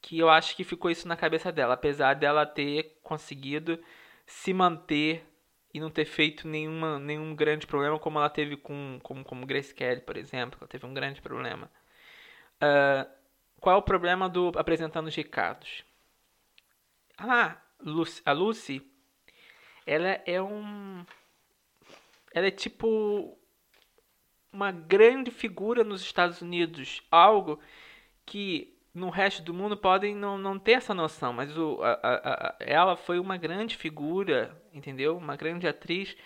que 0.00 0.16
eu 0.16 0.30
acho 0.30 0.54
que 0.54 0.62
ficou 0.62 0.88
isso 0.92 1.08
na 1.08 1.16
cabeça 1.16 1.50
dela, 1.50 1.74
apesar 1.74 2.14
dela 2.14 2.46
ter 2.46 3.00
conseguido 3.02 3.82
se 4.24 4.54
manter 4.54 5.26
e 5.72 5.80
não 5.80 5.90
ter 5.90 6.04
feito 6.04 6.46
nenhuma, 6.46 7.00
nenhum 7.00 7.34
grande 7.34 7.66
problema 7.66 7.98
como 7.98 8.20
ela 8.20 8.30
teve 8.30 8.56
com, 8.56 9.00
com 9.02 9.24
como 9.24 9.44
Grace 9.44 9.74
Kelly, 9.74 10.02
por 10.02 10.16
exemplo, 10.16 10.56
ela 10.60 10.68
teve 10.68 10.86
um 10.86 10.94
grande 10.94 11.20
problema. 11.20 11.68
Ah, 12.60 13.08
qual 13.58 13.74
é 13.74 13.78
o 13.80 13.82
problema 13.82 14.28
do 14.28 14.52
apresentando 14.54 15.08
os 15.08 15.16
Ricardos? 15.16 15.84
Ah, 17.18 17.60
Lucy, 17.80 18.22
a 18.24 18.30
Lucy, 18.30 18.88
ela 19.84 20.22
é 20.24 20.40
um. 20.40 21.04
Ela 22.32 22.46
é 22.46 22.52
tipo. 22.52 23.36
Uma 24.54 24.72
grande 24.72 25.30
figura 25.32 25.84
nos 25.84 26.02
Estados 26.02 26.40
Unidos. 26.42 27.02
Algo 27.10 27.60
que 28.26 28.76
no 28.94 29.10
resto 29.10 29.42
do 29.42 29.54
mundo 29.54 29.76
podem 29.76 30.14
não, 30.14 30.38
não 30.38 30.58
ter 30.58 30.72
essa 30.72 30.94
noção. 30.94 31.32
Mas 31.32 31.56
o, 31.58 31.82
a, 31.82 31.92
a- 32.02 32.48
a- 32.48 32.56
ela 32.60 32.96
foi 32.96 33.18
uma 33.18 33.36
grande 33.36 33.76
figura, 33.76 34.60
entendeu? 34.72 35.16
Uma 35.16 35.36
grande 35.36 35.66
atriz. 35.68 36.16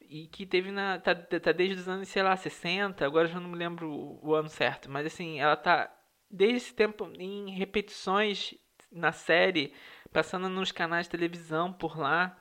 E 0.00 0.26
que 0.28 0.46
teve 0.46 0.70
na. 0.70 0.98
Tá, 1.00 1.14
tá 1.14 1.52
desde 1.52 1.76
os 1.80 1.88
anos, 1.88 2.08
sei 2.08 2.22
lá, 2.22 2.36
60. 2.36 3.06
Agora 3.06 3.28
já 3.28 3.40
não 3.40 3.48
me 3.50 3.56
lembro 3.56 3.90
o, 3.90 4.20
o 4.30 4.34
ano 4.34 4.48
certo. 4.48 4.90
Mas 4.90 5.06
assim, 5.06 5.40
ela 5.40 5.56
tá 5.56 5.90
desde 6.30 6.56
esse 6.58 6.74
tempo 6.74 7.10
em 7.18 7.50
repetições 7.52 8.54
na 8.90 9.12
série, 9.12 9.72
passando 10.12 10.48
nos 10.48 10.72
canais 10.72 11.06
de 11.06 11.10
televisão 11.10 11.72
por 11.72 11.98
lá. 11.98 12.36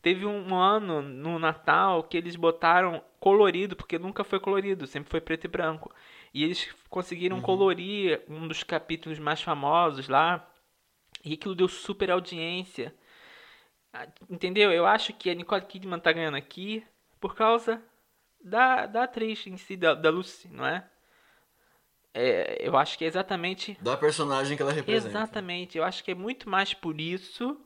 Teve 0.00 0.24
um 0.24 0.54
ano 0.54 1.02
no 1.02 1.38
Natal 1.38 2.02
que 2.04 2.16
eles 2.16 2.36
botaram 2.36 3.02
colorido, 3.18 3.74
porque 3.74 3.98
nunca 3.98 4.22
foi 4.22 4.38
colorido, 4.38 4.86
sempre 4.86 5.10
foi 5.10 5.20
preto 5.20 5.44
e 5.44 5.48
branco. 5.48 5.92
E 6.32 6.44
eles 6.44 6.72
conseguiram 6.88 7.40
colorir 7.40 8.22
um 8.28 8.46
dos 8.46 8.62
capítulos 8.62 9.18
mais 9.18 9.42
famosos 9.42 10.08
lá. 10.08 10.48
E 11.24 11.34
aquilo 11.34 11.54
deu 11.54 11.68
super 11.68 12.10
audiência. 12.10 12.94
Ah, 13.92 14.06
Entendeu? 14.30 14.70
Eu 14.70 14.86
acho 14.86 15.12
que 15.12 15.30
a 15.30 15.34
Nicole 15.34 15.62
Kidman 15.62 15.98
tá 15.98 16.12
ganhando 16.12 16.36
aqui 16.36 16.86
por 17.20 17.34
causa 17.34 17.82
da, 18.40 18.86
da 18.86 19.04
atriz 19.04 19.46
em 19.46 19.56
si, 19.56 19.76
da, 19.76 19.94
da 19.94 20.10
Lucy, 20.10 20.48
não 20.48 20.64
é? 20.64 20.88
é, 22.14 22.58
eu 22.60 22.76
acho 22.76 22.96
que 22.96 23.04
é 23.04 23.06
exatamente. 23.08 23.76
Da 23.80 23.96
personagem 23.96 24.56
que 24.56 24.62
ela 24.62 24.72
representa. 24.72 25.08
Exatamente. 25.08 25.78
Eu 25.78 25.84
acho 25.84 26.02
que 26.02 26.10
é 26.10 26.14
muito 26.14 26.48
mais 26.48 26.74
por 26.74 27.00
isso 27.00 27.60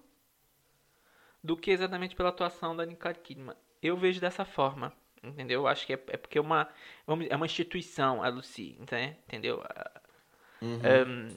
do 1.43 1.57
que 1.57 1.71
exatamente 1.71 2.15
pela 2.15 2.29
atuação 2.29 2.77
da 2.77 2.87
Nicole 2.87 3.15
Kidman. 3.15 3.57
Eu 3.83 3.97
vejo 3.97 4.21
dessa 4.21 4.45
forma. 4.45 4.93
Entendeu? 5.23 5.61
Eu 5.61 5.69
acho 5.69 5.87
que 5.87 5.93
é, 5.93 6.03
é 6.09 6.17
porque 6.17 6.37
é 6.37 6.41
uma, 6.41 6.69
é 7.07 7.37
uma 7.37 7.47
instituição 7.47 8.25
a 8.25 8.29
Lucy, 8.29 8.77
entendeu? 8.81 9.63
Uhum. 10.61 10.81
Um, 11.07 11.29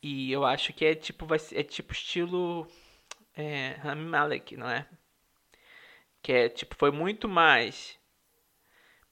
e 0.00 0.30
eu 0.30 0.44
acho 0.44 0.72
que 0.72 0.84
é 0.84 0.94
tipo, 0.94 1.26
vai 1.26 1.38
é 1.52 1.64
tipo 1.64 1.92
estilo 1.92 2.68
é, 3.34 3.70
Rami 3.80 4.04
Malek, 4.04 4.56
não 4.56 4.68
é? 4.70 4.86
Que 6.22 6.32
é 6.32 6.48
tipo, 6.48 6.76
foi 6.76 6.92
muito 6.92 7.28
mais 7.28 7.98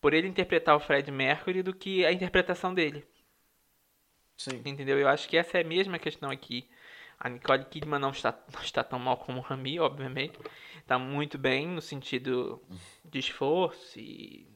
por 0.00 0.14
ele 0.14 0.28
interpretar 0.28 0.76
o 0.76 0.80
Fred 0.80 1.10
Mercury 1.10 1.62
do 1.62 1.74
que 1.74 2.06
a 2.06 2.12
interpretação 2.12 2.72
dele. 2.72 3.04
Sim. 4.36 4.62
Entendeu? 4.64 4.98
Eu 4.98 5.08
acho 5.08 5.28
que 5.28 5.36
essa 5.36 5.58
é 5.58 5.62
a 5.62 5.66
mesma 5.66 5.98
questão 5.98 6.30
aqui. 6.30 6.68
A 7.20 7.28
Nicole 7.28 7.64
Kidman 7.66 8.00
não 8.00 8.10
está, 8.10 8.34
não 8.52 8.62
está 8.62 8.82
tão 8.82 8.98
mal 8.98 9.18
como 9.18 9.38
o 9.38 9.42
Rami, 9.42 9.78
obviamente. 9.78 10.38
Está 10.78 10.98
muito 10.98 11.36
bem 11.36 11.68
no 11.68 11.82
sentido 11.82 12.60
de 13.04 13.18
esforço 13.18 13.98
e. 13.98 14.48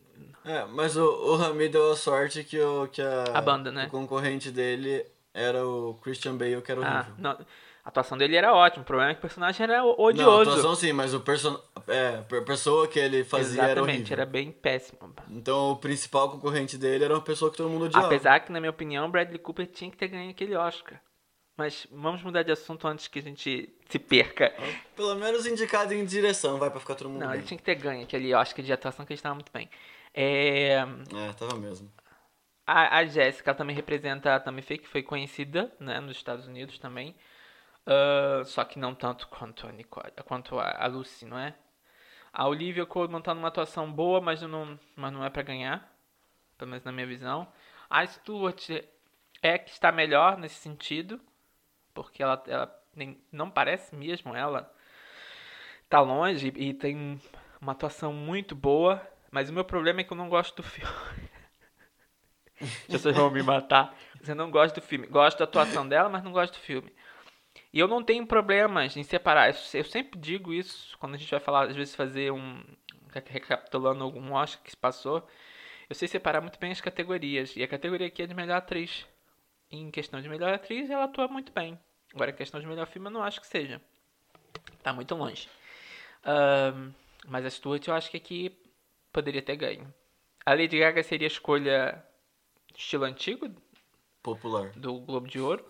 É, 0.44 0.64
mas 0.66 0.96
o, 0.96 1.04
o 1.04 1.36
Rami 1.36 1.68
deu 1.68 1.92
a 1.92 1.96
sorte 1.96 2.42
que, 2.44 2.58
o, 2.58 2.86
que 2.88 3.02
a, 3.02 3.24
a 3.34 3.40
banda, 3.40 3.70
né? 3.70 3.86
o 3.86 3.90
concorrente 3.90 4.50
dele 4.50 5.04
era 5.32 5.66
o 5.66 5.94
Christian 6.02 6.36
Bale, 6.36 6.60
que 6.62 6.70
era 6.72 6.80
Ah, 6.86 6.94
horrível. 7.00 7.14
não, 7.18 7.30
a 7.32 7.88
atuação 7.88 8.16
dele 8.16 8.36
era 8.36 8.54
ótima. 8.54 8.82
O 8.82 8.86
problema 8.86 9.10
é 9.10 9.14
que 9.14 9.18
o 9.18 9.22
personagem 9.22 9.64
era 9.64 9.78
Não, 9.78 9.90
a 9.90 10.00
odioso. 10.00 10.50
atuação 10.50 10.74
sim, 10.74 10.92
mas 10.92 11.12
o 11.14 11.20
person... 11.20 11.58
é, 11.88 12.22
a 12.38 12.42
pessoa 12.42 12.86
que 12.88 12.98
ele 12.98 13.24
fazia 13.24 13.62
era 13.62 13.72
Exatamente, 13.72 13.96
horrível. 13.98 14.12
era 14.14 14.26
bem 14.26 14.50
péssimo. 14.52 14.98
Então 15.30 15.72
o 15.72 15.76
principal 15.76 16.30
concorrente 16.30 16.78
dele 16.78 17.04
era 17.04 17.14
uma 17.14 17.20
pessoa 17.22 17.50
que 17.50 17.56
todo 17.56 17.68
mundo 17.68 17.86
odiava. 17.86 18.06
Apesar 18.06 18.40
que, 18.40 18.50
na 18.52 18.60
minha 18.60 18.70
opinião, 18.70 19.10
Bradley 19.10 19.38
Cooper 19.38 19.66
tinha 19.66 19.90
que 19.90 19.96
ter 19.96 20.08
ganho 20.08 20.30
aquele 20.30 20.54
Oscar. 20.56 21.00
Mas 21.56 21.86
vamos 21.90 22.22
mudar 22.22 22.42
de 22.42 22.50
assunto 22.50 22.86
antes 22.88 23.06
que 23.06 23.20
a 23.20 23.22
gente 23.22 23.72
se 23.88 23.98
perca. 23.98 24.52
Pelo 24.96 25.14
menos 25.14 25.46
indicado 25.46 25.94
em 25.94 26.04
direção, 26.04 26.58
vai 26.58 26.68
pra 26.70 26.80
ficar 26.80 26.96
todo 26.96 27.08
mundo 27.10 27.20
Não, 27.20 27.28
bem. 27.28 27.38
ele 27.38 27.46
tinha 27.46 27.56
que 27.58 27.62
ter 27.64 27.76
ganho 27.76 28.02
aquele 28.02 28.34
Oscar 28.34 28.64
de 28.64 28.72
atuação 28.72 29.06
que 29.06 29.12
ele 29.12 29.18
estava 29.18 29.34
muito 29.36 29.52
bem. 29.52 29.70
É, 30.12 30.78
É, 30.78 31.32
tava 31.38 31.54
mesmo. 31.56 31.92
a, 32.66 32.98
a 32.98 33.04
Jéssica 33.06 33.54
também 33.54 33.74
representa 33.76 34.34
a 34.34 34.40
Tammy 34.40 34.62
Faye, 34.62 34.78
que 34.78 34.88
foi 34.88 35.02
conhecida 35.02 35.72
né, 35.78 36.00
nos 36.00 36.16
Estados 36.16 36.46
Unidos 36.48 36.78
também. 36.78 37.14
Ah, 37.86 38.42
só 38.44 38.64
que 38.64 38.78
não 38.78 38.94
tanto 38.94 39.28
quanto 39.28 39.66
a 39.66 39.72
Nicole, 39.72 40.10
quanto 40.24 40.58
a, 40.58 40.70
a 40.84 40.86
Lucy, 40.86 41.24
não 41.26 41.38
é? 41.38 41.54
A 42.32 42.48
Olivia 42.48 42.84
Colman 42.84 43.20
tá 43.20 43.32
numa 43.32 43.46
atuação 43.48 43.92
boa, 43.92 44.20
mas 44.20 44.42
não, 44.42 44.78
mas 44.96 45.12
não 45.12 45.24
é 45.24 45.30
pra 45.30 45.42
ganhar. 45.42 45.88
Pelo 46.58 46.70
menos 46.70 46.84
na 46.84 46.90
minha 46.90 47.06
visão. 47.06 47.46
A 47.88 48.04
Stuart 48.04 48.70
é 49.40 49.58
que 49.58 49.70
está 49.70 49.92
melhor 49.92 50.36
nesse 50.36 50.56
sentido. 50.56 51.20
Porque 51.94 52.22
ela, 52.22 52.42
ela 52.46 52.84
nem, 52.94 53.18
não 53.32 53.50
parece 53.50 53.94
mesmo 53.94 54.34
ela. 54.34 54.70
Tá 55.88 56.00
longe 56.00 56.52
e 56.56 56.74
tem 56.74 57.20
uma 57.60 57.72
atuação 57.72 58.12
muito 58.12 58.54
boa. 58.54 59.00
Mas 59.30 59.48
o 59.48 59.52
meu 59.52 59.64
problema 59.64 60.00
é 60.00 60.04
que 60.04 60.12
eu 60.12 60.16
não 60.16 60.28
gosto 60.28 60.56
do 60.56 60.62
filme. 60.62 60.92
Vocês 62.88 63.16
vão 63.16 63.30
me 63.30 63.42
matar. 63.42 63.96
Você 64.20 64.34
não 64.34 64.50
gosta 64.50 64.80
do 64.80 64.86
filme. 64.86 65.06
Gosto 65.06 65.38
da 65.38 65.44
atuação 65.44 65.86
dela, 65.88 66.08
mas 66.08 66.22
não 66.22 66.32
gosto 66.32 66.54
do 66.54 66.60
filme. 66.60 66.92
E 67.72 67.78
eu 67.78 67.88
não 67.88 68.02
tenho 68.02 68.26
problemas 68.26 68.96
em 68.96 69.02
separar. 69.02 69.48
Eu 69.48 69.56
eu 69.74 69.84
sempre 69.84 70.18
digo 70.18 70.52
isso 70.52 70.96
quando 70.98 71.14
a 71.14 71.18
gente 71.18 71.30
vai 71.30 71.40
falar, 71.40 71.68
às 71.68 71.76
vezes 71.76 71.94
fazer 71.94 72.32
um. 72.32 72.62
recapitulando 73.26 74.04
algum 74.04 74.32
Oscar 74.32 74.62
que 74.62 74.70
se 74.70 74.76
passou. 74.76 75.26
Eu 75.88 75.94
sei 75.94 76.08
separar 76.08 76.40
muito 76.40 76.58
bem 76.58 76.70
as 76.70 76.80
categorias. 76.80 77.56
E 77.56 77.62
a 77.62 77.68
categoria 77.68 78.06
aqui 78.06 78.22
é 78.22 78.26
de 78.26 78.34
melhor 78.34 78.56
atriz. 78.56 79.06
Em 79.74 79.90
questão 79.90 80.20
de 80.20 80.28
melhor 80.28 80.52
atriz, 80.54 80.88
ela 80.88 81.04
atua 81.04 81.26
muito 81.26 81.52
bem. 81.52 81.78
Agora, 82.14 82.30
em 82.30 82.34
questão 82.34 82.60
de 82.60 82.66
melhor 82.66 82.86
filme, 82.86 83.08
eu 83.08 83.12
não 83.12 83.22
acho 83.22 83.40
que 83.40 83.46
seja. 83.46 83.80
Tá 84.82 84.92
muito 84.92 85.14
longe. 85.14 85.48
Mas 87.26 87.44
a 87.44 87.50
Stuart, 87.50 87.86
eu 87.88 87.94
acho 87.94 88.10
que 88.10 88.16
aqui 88.16 88.56
poderia 89.12 89.42
ter 89.42 89.56
ganho. 89.56 89.92
A 90.46 90.52
Lady 90.54 90.78
Gaga 90.78 91.02
seria 91.02 91.26
a 91.26 91.28
escolha 91.28 92.04
estilo 92.76 93.04
antigo 93.04 93.50
Popular. 94.22 94.70
do 94.76 95.00
Globo 95.00 95.26
de 95.26 95.40
Ouro. 95.40 95.64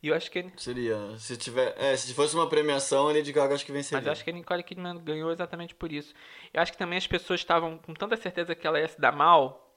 E 0.00 0.08
eu 0.08 0.14
acho 0.14 0.30
que 0.30 0.48
Seria. 0.56 0.96
Se 1.18 1.36
tiver. 1.36 1.74
É, 1.76 1.96
se 1.96 2.14
fosse 2.14 2.36
uma 2.36 2.48
premiação, 2.48 3.08
a 3.08 3.12
Lady 3.12 3.32
Gaga 3.32 3.54
acho 3.54 3.66
que 3.66 3.72
venceria. 3.72 3.98
Mas 3.98 4.06
eu 4.06 4.12
acho 4.12 4.22
que 4.22 4.30
a 4.30 4.32
Nicole 4.32 4.62
Kidman 4.62 5.02
ganhou 5.02 5.32
exatamente 5.32 5.74
por 5.74 5.90
isso. 5.90 6.14
Eu 6.54 6.62
acho 6.62 6.70
que 6.70 6.78
também 6.78 6.96
as 6.98 7.06
pessoas 7.06 7.40
estavam 7.40 7.78
com 7.78 7.92
tanta 7.94 8.16
certeza 8.16 8.54
que 8.54 8.64
ela 8.64 8.78
ia 8.78 8.86
se 8.86 9.00
dar 9.00 9.10
mal, 9.10 9.74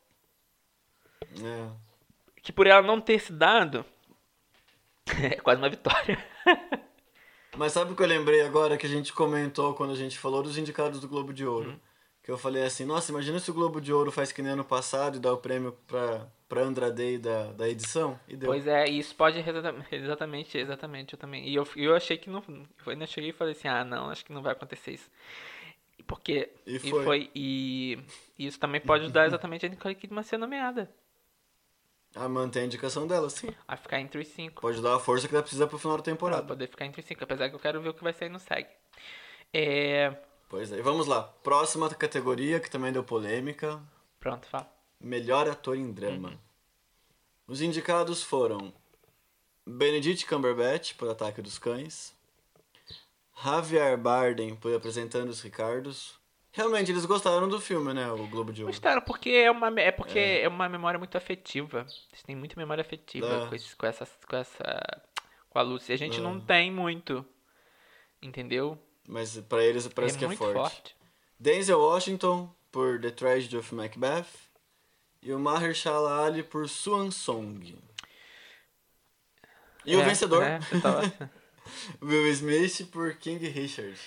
É. 1.44 1.91
que 2.42 2.52
por 2.52 2.68
ela 2.68 2.82
não 2.82 3.00
ter 3.00 3.20
se 3.20 3.32
dado, 3.32 3.86
é 5.22 5.36
quase 5.36 5.62
uma 5.62 5.70
vitória. 5.70 6.18
Mas 7.58 7.74
sabe 7.74 7.92
o 7.92 7.96
que 7.96 8.02
eu 8.02 8.08
lembrei 8.08 8.42
agora 8.42 8.78
que 8.78 8.86
a 8.86 8.90
gente 8.90 9.12
comentou 9.12 9.74
quando 9.74 9.92
a 9.92 9.96
gente 9.96 10.18
falou 10.18 10.42
dos 10.42 10.58
indicados 10.58 11.00
do 11.00 11.08
Globo 11.08 11.34
de 11.34 11.46
Ouro? 11.46 11.72
Uhum. 11.72 11.80
Que 12.24 12.32
eu 12.32 12.38
falei 12.38 12.64
assim, 12.64 12.86
nossa, 12.86 13.12
imagina 13.12 13.40
se 13.40 13.50
o 13.50 13.54
Globo 13.54 13.82
de 13.82 13.92
Ouro 13.92 14.12
faz 14.12 14.32
que 14.32 14.42
nem 14.42 14.54
ano 14.54 14.64
passado 14.64 15.18
e 15.18 15.20
dá 15.20 15.34
o 15.34 15.38
prêmio 15.38 15.76
pra, 15.88 16.28
pra 16.48 16.62
Andra 16.62 16.92
Day 16.92 17.18
da, 17.18 17.52
da 17.52 17.68
edição. 17.68 18.18
E 18.28 18.38
deu. 18.38 18.48
Pois 18.48 18.68
é, 18.68 18.88
e 18.88 19.00
isso 19.00 19.16
pode 19.16 19.40
exatamente, 19.40 20.56
exatamente, 20.58 21.14
eu 21.14 21.20
também. 21.20 21.48
E 21.48 21.56
eu, 21.56 21.68
eu 21.76 21.96
achei 21.96 22.18
que 22.18 22.30
não. 22.30 22.44
Eu 22.86 22.92
ainda 22.92 23.08
cheguei 23.08 23.32
e 23.32 23.34
falei 23.34 23.54
assim, 23.54 23.68
ah 23.68 23.84
não, 23.84 24.10
acho 24.10 24.24
que 24.24 24.32
não 24.32 24.42
vai 24.42 24.54
acontecer 24.54 24.92
isso. 24.92 25.10
Porque. 26.06 26.52
E 26.66 26.76
E 26.76 26.80
foi. 26.80 27.04
foi. 27.04 27.32
E, 27.34 28.00
e 28.38 28.46
isso 28.46 28.60
também 28.60 28.80
pode 28.80 29.04
ajudar 29.04 29.26
exatamente 29.26 29.66
a 29.66 29.70
Nicole 29.70 29.96
Kidman 29.96 30.20
a 30.20 30.24
ser 30.24 30.38
nomeada. 30.38 30.90
Ah, 32.14 32.28
mantém 32.28 32.64
a 32.64 32.66
indicação 32.66 33.08
dela, 33.08 33.30
sim. 33.30 33.48
A 33.68 33.78
ficar 33.78 34.00
entre 34.00 34.20
os 34.22 34.28
cinco. 34.28 34.62
Pode 34.62 34.82
dar 34.82 34.96
a 34.96 35.00
força 35.00 35.28
que 35.28 35.34
ela 35.34 35.42
precisa 35.42 35.66
pro 35.66 35.78
final 35.80 35.96
da 35.98 36.04
Pra 36.04 36.12
temporada. 36.12 36.44
poder 36.44 36.68
ficar 36.68 36.86
entre 36.86 37.00
os 37.02 37.08
cinco. 37.08 37.24
Apesar 37.24 37.50
que 37.50 37.56
eu 37.56 37.60
quero 37.60 37.82
ver 37.82 37.90
o 37.90 37.94
que 37.94 38.04
vai 38.04 38.12
sair 38.14 38.30
no 38.30 38.40
SEG. 38.40 38.68
É. 39.54 40.14
Pois 40.50 40.72
é, 40.72 40.78
e 40.78 40.82
vamos 40.82 41.08
lá. 41.08 41.24
Próxima 41.24 41.90
categoria, 41.90 42.60
que 42.60 42.70
também 42.70 42.92
deu 42.92 43.04
polêmica. 43.04 43.82
Pronto, 44.20 44.46
fala. 44.48 44.70
Melhor 45.00 45.48
ator 45.50 45.78
em 45.78 45.92
drama. 45.92 46.38
Os 47.48 47.62
indicados 47.62 48.22
foram 48.22 48.74
Benedict 49.66 50.26
Cumberbatch 50.26 50.94
por 50.96 51.10
Ataque 51.10 51.42
dos 51.42 51.58
Cães, 51.58 52.14
Javier 53.44 53.98
Bardem 53.98 54.56
por 54.56 54.74
Apresentando 54.76 55.30
os 55.30 55.42
Ricardos. 55.42 56.20
Realmente, 56.54 56.92
eles 56.92 57.06
gostaram 57.06 57.48
do 57.48 57.62
filme, 57.62 57.94
né? 57.94 58.12
O 58.12 58.28
Globo 58.28 58.52
de 58.52 58.62
Ouro. 58.62 58.74
Gostaram, 58.74 59.02
porque 59.02 59.30
é 59.30 59.50
uma, 59.50 59.68
é 59.80 59.92
porque 59.92 60.20
é. 60.20 60.48
uma 60.50 60.68
memória 60.68 60.98
muito 61.00 61.18
afetiva. 61.18 61.86
Eles 62.12 62.24
têm 62.24 62.36
muita 62.36 62.56
memória 62.60 62.82
afetiva 62.82 63.26
É. 63.46 63.48
com, 63.48 63.56
esse, 63.56 63.76
com 63.76 63.86
essa. 63.86 64.08
Com 64.28 64.36
essa. 64.36 65.02
Com 65.50 65.60
a 65.60 65.62
Lucy. 65.62 65.94
A 65.94 65.98
gente 65.98 66.20
É. 66.20 66.22
não 66.22 66.40
tem 66.42 66.70
muito. 66.70 67.26
Entendeu? 68.22 68.78
Mas 69.08 69.38
pra 69.40 69.64
eles 69.64 69.88
parece 69.88 70.16
é 70.16 70.20
que 70.20 70.26
é 70.26 70.36
forte. 70.36 70.54
forte. 70.54 70.96
Denzel 71.40 71.80
Washington 71.80 72.54
por 72.72 73.00
The 73.00 73.12
Tragedy 73.12 73.58
of 73.58 73.74
Macbeth 73.74 74.28
e 75.22 75.34
o 75.34 75.40
Mahershala 75.40 76.26
Ali 76.26 76.44
por 76.44 76.68
Swan 76.70 77.10
Song. 77.12 77.78
E 79.86 79.96
o 79.96 80.02
É, 80.02 80.06
vencedor, 80.06 80.44
é, 80.44 80.60
tava- 80.82 81.02
Will 82.02 82.28
Smith 82.28 82.88
por 82.92 83.16
King 83.16 83.48
Richard. 83.50 83.98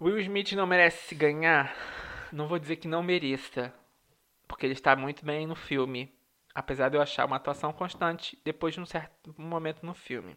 Will 0.00 0.18
Smith 0.20 0.52
não 0.52 0.66
merece 0.66 1.14
ganhar. 1.14 1.74
Não 2.32 2.48
vou 2.48 2.58
dizer 2.58 2.76
que 2.76 2.88
não 2.88 3.02
mereça. 3.02 3.72
Porque 4.48 4.64
ele 4.66 4.72
está 4.72 4.96
muito 4.96 5.24
bem 5.24 5.46
no 5.46 5.54
filme. 5.54 6.12
Apesar 6.54 6.88
de 6.88 6.96
eu 6.96 7.02
achar 7.02 7.26
uma 7.26 7.36
atuação 7.36 7.72
constante 7.72 8.38
depois 8.44 8.74
de 8.74 8.80
um 8.80 8.86
certo 8.86 9.34
momento 9.38 9.84
no 9.84 9.94
filme. 9.94 10.36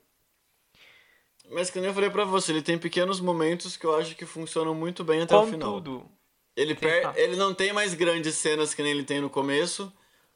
Mas 1.49 1.69
que 1.69 1.79
nem 1.79 1.87
eu 1.89 1.93
falei 1.93 2.09
pra 2.09 2.23
você, 2.23 2.51
ele 2.51 2.61
tem 2.61 2.77
pequenos 2.77 3.19
momentos 3.19 3.75
que 3.75 3.85
eu 3.85 3.95
acho 3.97 4.15
que 4.15 4.25
funcionam 4.25 4.73
muito 4.73 5.03
bem 5.03 5.21
até 5.21 5.35
o 5.35 5.45
final. 5.45 5.73
Contudo, 5.73 6.09
Ele, 6.55 6.73
per... 6.75 7.01
tá. 7.01 7.13
ele 7.17 7.35
não 7.35 7.53
tem 7.53 7.73
mais 7.73 7.93
grandes 7.93 8.35
cenas 8.35 8.73
que 8.73 8.81
nem 8.81 8.91
ele 8.91 9.03
tem 9.03 9.19
no 9.19 9.29
começo, 9.29 9.91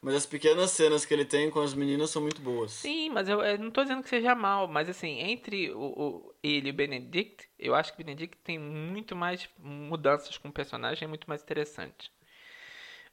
mas 0.08 0.16
as 0.16 0.26
pequenas 0.26 0.72
cenas 0.72 1.06
que 1.06 1.14
ele 1.14 1.26
tem 1.26 1.50
com 1.52 1.60
as 1.60 1.74
meninas 1.74 2.10
são 2.10 2.22
muito 2.22 2.42
boas. 2.42 2.72
Sim, 2.72 3.10
mas 3.10 3.28
eu, 3.28 3.42
eu 3.42 3.58
não 3.60 3.70
tô 3.72 3.82
dizendo 3.84 4.02
que 4.04 4.10
seja 4.10 4.34
mal, 4.36 4.68
mas 4.68 4.88
assim, 4.90 5.20
entre 5.20 5.72
o, 5.72 5.80
o- 5.80 6.36
ele 6.44 6.70
e 6.70 6.72
o 6.72 6.74
Benedict, 6.74 7.50
eu 7.60 7.76
acho 7.76 7.92
que 7.94 8.02
o 8.02 8.06
Benedict 8.06 8.38
tem 8.44 8.58
muito 8.60 9.16
mais 9.16 9.50
mudanças 9.60 10.38
com 10.38 10.48
o 10.50 10.54
personagem, 10.54 11.06
é 11.06 11.08
muito 11.08 11.28
mais 11.28 11.42
interessante. 11.44 12.12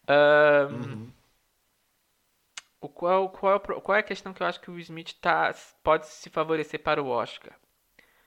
Ahn, 0.08 1.12
o 2.80 2.88
qual, 2.88 3.28
qual, 3.30 3.56
é 3.56 3.58
qual 3.80 3.96
é 3.96 4.00
a 4.00 4.02
questão 4.02 4.32
que 4.32 4.42
eu 4.42 4.46
acho 4.46 4.60
que 4.60 4.70
o 4.70 4.78
Smith 4.78 5.14
tá, 5.20 5.52
pode 5.82 6.06
se 6.06 6.30
favorecer 6.30 6.80
para 6.80 7.02
o 7.02 7.08
Oscar? 7.08 7.58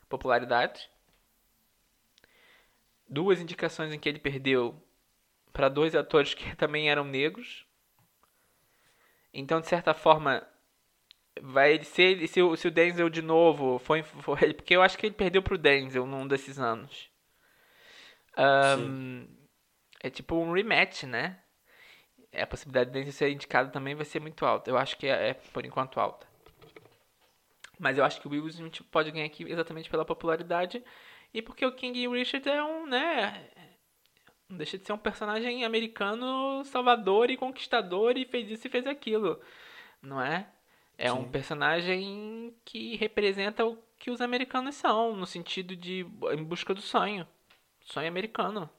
Popularidade. 0.10 0.90
Duas 3.10 3.40
indicações 3.42 3.94
em 3.94 4.00
que 4.00 4.08
ele 4.10 4.20
perdeu 4.20 4.82
para 5.54 5.70
dois 5.70 5.96
atores 5.96 6.34
que 6.36 6.56
também 6.58 6.90
eram 6.90 7.06
negros. 7.06 7.67
Então, 9.34 9.62
de 9.62 9.68
certa 9.68 9.94
forma, 9.94 10.46
vai 11.42 11.84
se, 11.84 12.28
se, 12.28 12.42
o, 12.42 12.56
se 12.56 12.68
o 12.68 12.72
Denzel 12.72 13.10
de 13.10 13.22
novo 13.22 13.80
foi, 13.80 14.04
foi 14.04 14.54
porque 14.54 14.76
eu 14.76 14.82
acho 14.82 14.98
que 14.98 15.06
ele 15.06 15.16
perdeu 15.16 15.42
pro 15.42 15.58
Denzel 15.58 16.06
num 16.06 16.28
desses 16.28 16.60
anos. 16.60 17.10
Ahn, 18.36 19.26
é 20.02 20.10
tipo 20.10 20.36
um 20.36 20.52
rematch, 20.52 21.04
né? 21.04 21.40
a 22.34 22.46
possibilidade 22.46 22.92
dele 22.92 23.12
ser 23.12 23.30
indicado 23.32 23.72
também 23.72 23.96
vai 23.96 24.06
ser 24.06 24.20
muito 24.20 24.46
alta. 24.46 24.70
Eu 24.70 24.78
acho 24.78 24.98
que 24.98 25.08
é, 25.08 25.30
é, 25.30 25.34
por 25.34 25.66
enquanto 25.66 26.00
alta. 26.00 26.28
Mas 27.80 27.98
eu 27.98 28.04
acho 28.04 28.20
que 28.20 28.28
o 28.28 28.32
Will 28.32 28.48
Smith 28.48 28.82
pode 28.92 29.12
ganhar 29.12 29.26
aqui 29.26 29.44
exatamente 29.44 29.90
pela 29.90 30.06
popularidade 30.06 30.84
e 31.34 31.42
porque 31.42 31.66
o 31.66 31.72
King 31.72 32.08
Richard 32.08 32.48
é 32.48 32.64
um, 32.64 32.88
né, 32.88 33.50
não 34.50 34.58
deixa 34.58 34.78
de 34.78 34.86
ser 34.86 34.94
um 34.94 34.98
personagem 34.98 35.64
americano 35.66 36.64
salvador 36.66 37.30
e 37.30 37.38
conquistador 37.38 38.18
e 38.18 38.26
fez 38.26 38.50
isso 38.50 38.68
e 38.68 38.70
fez 38.70 38.88
aquilo, 38.88 39.40
não 40.02 40.22
é? 40.22 40.48
É 40.98 41.12
Sim. 41.12 41.20
um 41.20 41.30
personagem 41.30 42.54
que 42.66 42.96
representa 42.96 43.66
o 43.66 43.78
que 44.00 44.10
os 44.10 44.22
americanos 44.22 44.76
são, 44.76 45.16
no 45.16 45.26
sentido 45.26 45.76
de 45.76 46.06
em 46.32 46.44
busca 46.44 46.74
do 46.74 46.82
sonho, 46.82 47.28
sonho 47.82 48.08
americano. 48.08 48.70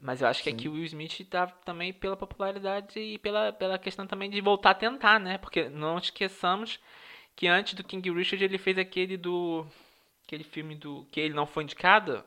Mas 0.00 0.20
eu 0.20 0.28
acho 0.28 0.42
Sim. 0.42 0.44
que 0.44 0.50
aqui 0.50 0.68
o 0.68 0.72
Will 0.72 0.84
Smith 0.84 1.28
tá 1.28 1.46
também 1.46 1.92
pela 1.92 2.16
popularidade 2.16 2.98
e 2.98 3.18
pela, 3.18 3.52
pela 3.52 3.78
questão 3.78 4.06
também 4.06 4.30
de 4.30 4.40
voltar 4.40 4.70
a 4.70 4.74
tentar, 4.74 5.20
né? 5.20 5.38
Porque 5.38 5.68
não 5.68 5.98
esqueçamos 5.98 6.80
que 7.36 7.46
antes 7.46 7.74
do 7.74 7.84
King 7.84 8.10
Richard 8.10 8.42
ele 8.44 8.58
fez 8.58 8.78
aquele 8.78 9.16
do. 9.16 9.66
aquele 10.24 10.44
filme 10.44 10.74
do. 10.74 11.06
que 11.10 11.20
ele 11.20 11.34
não 11.34 11.46
foi 11.46 11.64
indicado. 11.64 12.24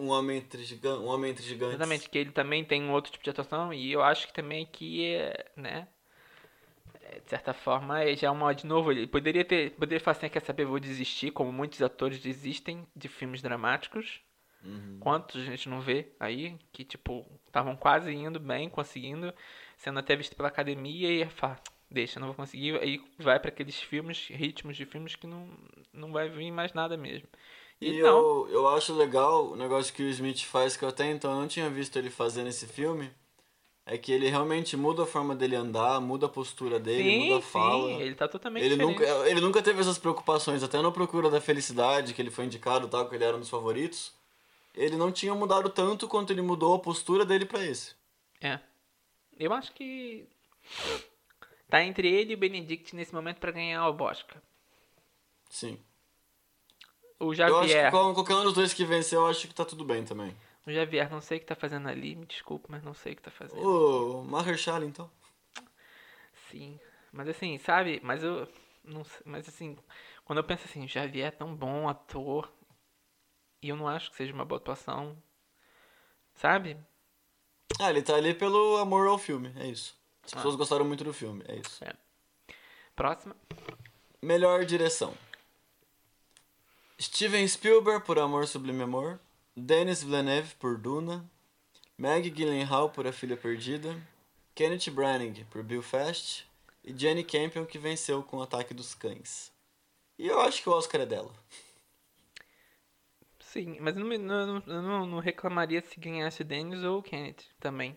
Um 0.00 0.08
Homem 0.08 0.38
entre, 0.38 0.64
gigantes, 0.64 1.02
um 1.02 1.08
homem 1.08 1.30
entre 1.30 1.44
Gigantes. 1.44 1.74
Exatamente, 1.74 2.08
que 2.08 2.16
ele 2.16 2.32
também 2.32 2.64
tem 2.64 2.82
um 2.82 2.90
outro 2.92 3.12
tipo 3.12 3.22
de 3.22 3.28
atuação. 3.28 3.70
E 3.70 3.92
eu 3.92 4.02
acho 4.02 4.26
que 4.26 4.32
também 4.32 4.64
aqui 4.64 5.04
é. 5.04 5.44
né? 5.54 5.88
É, 7.02 7.20
de 7.20 7.28
certa 7.28 7.52
forma, 7.52 8.02
já 8.16 8.28
é 8.28 8.30
uma 8.30 8.54
de 8.54 8.66
novo. 8.66 8.90
Ele 8.90 9.06
poderia 9.06 9.44
ter. 9.44 9.72
Poderia 9.72 10.00
falar 10.00 10.16
assim, 10.16 10.30
quer 10.30 10.40
saber, 10.40 10.64
vou 10.64 10.80
desistir, 10.80 11.32
como 11.32 11.52
muitos 11.52 11.82
atores 11.82 12.18
desistem 12.18 12.86
de 12.96 13.08
filmes 13.08 13.42
dramáticos. 13.42 14.22
Uhum. 14.64 14.96
Quantos 15.00 15.42
a 15.42 15.44
gente 15.44 15.68
não 15.68 15.82
vê 15.82 16.12
aí 16.18 16.56
que, 16.72 16.82
tipo, 16.82 17.26
estavam 17.46 17.76
quase 17.76 18.10
indo 18.10 18.40
bem, 18.40 18.70
conseguindo, 18.70 19.34
sendo 19.76 19.98
até 19.98 20.16
visto 20.16 20.34
pela 20.34 20.48
academia 20.48 21.10
e 21.10 21.28
fala, 21.28 21.58
deixa, 21.90 22.18
não 22.18 22.28
vou 22.28 22.36
conseguir. 22.36 22.80
Aí 22.80 23.02
vai 23.18 23.38
para 23.38 23.50
aqueles 23.50 23.78
filmes, 23.78 24.28
ritmos 24.28 24.78
de 24.78 24.86
filmes 24.86 25.14
que 25.14 25.26
não, 25.26 25.46
não 25.92 26.10
vai 26.10 26.30
vir 26.30 26.50
mais 26.50 26.72
nada 26.72 26.96
mesmo. 26.96 27.28
E, 27.80 27.92
e 27.92 27.98
eu, 27.98 28.48
eu 28.50 28.68
acho 28.68 28.94
legal 28.94 29.46
o 29.46 29.56
negócio 29.56 29.92
que 29.92 30.02
o 30.02 30.08
Smith 30.08 30.44
faz, 30.44 30.76
que 30.76 30.84
eu 30.84 30.88
até 30.88 31.10
então 31.10 31.34
não 31.34 31.48
tinha 31.48 31.70
visto 31.70 31.96
ele 31.96 32.10
fazer 32.10 32.42
nesse 32.42 32.66
filme. 32.66 33.10
É 33.86 33.96
que 33.96 34.12
ele 34.12 34.28
realmente 34.28 34.76
muda 34.76 35.02
a 35.02 35.06
forma 35.06 35.34
dele 35.34 35.56
andar, 35.56 36.00
muda 36.00 36.26
a 36.26 36.28
postura 36.28 36.78
dele, 36.78 37.02
sim, 37.02 37.24
muda 37.24 37.38
a 37.38 37.42
fala. 37.42 37.88
Sim, 37.88 38.00
ele 38.02 38.14
tá 38.14 38.28
totalmente 38.28 38.62
ele 38.64 38.76
diferente. 38.76 39.00
nunca 39.00 39.28
Ele 39.28 39.40
nunca 39.40 39.62
teve 39.62 39.80
essas 39.80 39.98
preocupações, 39.98 40.62
até 40.62 40.80
no 40.80 40.92
Procura 40.92 41.28
da 41.28 41.40
Felicidade, 41.40 42.14
que 42.14 42.22
ele 42.22 42.30
foi 42.30 42.44
indicado 42.44 42.86
tal, 42.86 43.08
que 43.08 43.14
ele 43.16 43.24
era 43.24 43.36
um 43.36 43.40
dos 43.40 43.48
favoritos 43.48 44.12
ele 44.74 44.96
não 44.96 45.10
tinha 45.10 45.34
mudado 45.34 45.68
tanto 45.68 46.08
quanto 46.08 46.32
ele 46.32 46.42
mudou 46.42 46.74
a 46.74 46.78
postura 46.78 47.24
dele 47.24 47.44
para 47.44 47.64
esse. 47.64 47.94
É. 48.40 48.58
Eu 49.38 49.52
acho 49.52 49.72
que 49.72 50.28
tá 51.68 51.82
entre 51.82 52.08
ele 52.08 52.32
e 52.32 52.34
o 52.34 52.38
Benedict 52.38 52.94
nesse 52.94 53.14
momento 53.14 53.38
para 53.38 53.52
ganhar 53.52 53.88
o 53.88 53.92
Bosca. 53.92 54.42
Sim. 55.48 55.78
O 57.20 57.34
Javier. 57.34 57.54
Eu 57.54 57.60
acho 57.60 57.74
que 58.08 58.14
qualquer 58.14 58.34
um 58.34 58.44
dos 58.44 58.54
dois 58.54 58.72
que 58.72 58.84
venceu, 58.84 59.20
eu 59.20 59.26
acho 59.26 59.46
que 59.46 59.54
tá 59.54 59.64
tudo 59.64 59.84
bem 59.84 60.04
também. 60.04 60.34
O 60.66 60.72
Javier, 60.72 61.10
não 61.10 61.20
sei 61.20 61.36
o 61.36 61.40
que 61.40 61.46
tá 61.46 61.54
fazendo 61.54 61.86
ali, 61.86 62.16
me 62.16 62.24
desculpa, 62.24 62.66
mas 62.70 62.82
não 62.82 62.94
sei 62.94 63.12
o 63.12 63.16
que 63.16 63.22
tá 63.22 63.30
fazendo. 63.30 63.60
O 63.60 64.24
Mahershala, 64.24 64.86
então. 64.86 65.10
Sim. 66.50 66.80
Mas 67.12 67.28
assim, 67.28 67.58
sabe? 67.58 68.00
Mas 68.02 68.22
eu. 68.22 68.48
Não 68.82 69.04
sei, 69.04 69.20
mas 69.26 69.46
assim, 69.46 69.76
quando 70.24 70.38
eu 70.38 70.44
penso 70.44 70.64
assim, 70.64 70.84
o 70.84 70.88
Javier 70.88 71.28
é 71.28 71.30
tão 71.30 71.54
bom 71.54 71.86
ator, 71.86 72.50
e 73.62 73.68
eu 73.68 73.76
não 73.76 73.86
acho 73.86 74.10
que 74.10 74.16
seja 74.16 74.32
uma 74.32 74.44
boa 74.44 74.58
atuação. 74.58 75.16
Sabe? 76.34 76.78
Ah, 77.78 77.90
ele 77.90 78.00
tá 78.00 78.14
ali 78.14 78.32
pelo 78.32 78.78
amor 78.78 79.06
ao 79.06 79.18
filme, 79.18 79.52
é 79.56 79.66
isso. 79.66 79.94
As 80.24 80.32
ah. 80.32 80.36
pessoas 80.36 80.56
gostaram 80.56 80.86
muito 80.86 81.04
do 81.04 81.12
filme, 81.12 81.44
é 81.46 81.56
isso. 81.56 81.84
É. 81.84 81.92
Próxima. 82.96 83.36
Melhor 84.22 84.64
direção. 84.64 85.14
Steven 87.00 87.48
Spielberg 87.48 88.04
por 88.04 88.18
Amor 88.18 88.46
Sublime 88.46 88.82
Amor. 88.82 89.18
Denis 89.56 90.02
Villeneuve 90.02 90.54
por 90.56 90.76
Duna. 90.76 91.24
Maggie 91.96 92.30
Gyllenhaal 92.30 92.90
por 92.90 93.06
A 93.06 93.12
Filha 93.12 93.38
Perdida. 93.38 93.96
Kenneth 94.54 94.90
Branagh 94.90 95.46
por 95.50 95.62
Belfast. 95.62 96.46
E 96.84 96.94
Jenny 96.94 97.24
Campion 97.24 97.64
que 97.64 97.78
venceu 97.78 98.22
com 98.22 98.36
o 98.36 98.42
Ataque 98.42 98.74
dos 98.74 98.94
Cães. 98.94 99.50
E 100.18 100.26
eu 100.26 100.40
acho 100.42 100.62
que 100.62 100.68
o 100.68 100.72
Oscar 100.72 101.00
é 101.00 101.06
dela. 101.06 101.32
Sim, 103.38 103.78
mas 103.80 103.96
eu 103.96 104.04
não, 104.04 104.18
não, 104.18 104.82
não, 104.82 105.06
não 105.06 105.18
reclamaria 105.20 105.80
se 105.80 105.98
ganhasse 105.98 106.44
Dennis 106.44 106.84
ou 106.84 106.98
o 106.98 107.02
Kenneth 107.02 107.46
também. 107.58 107.96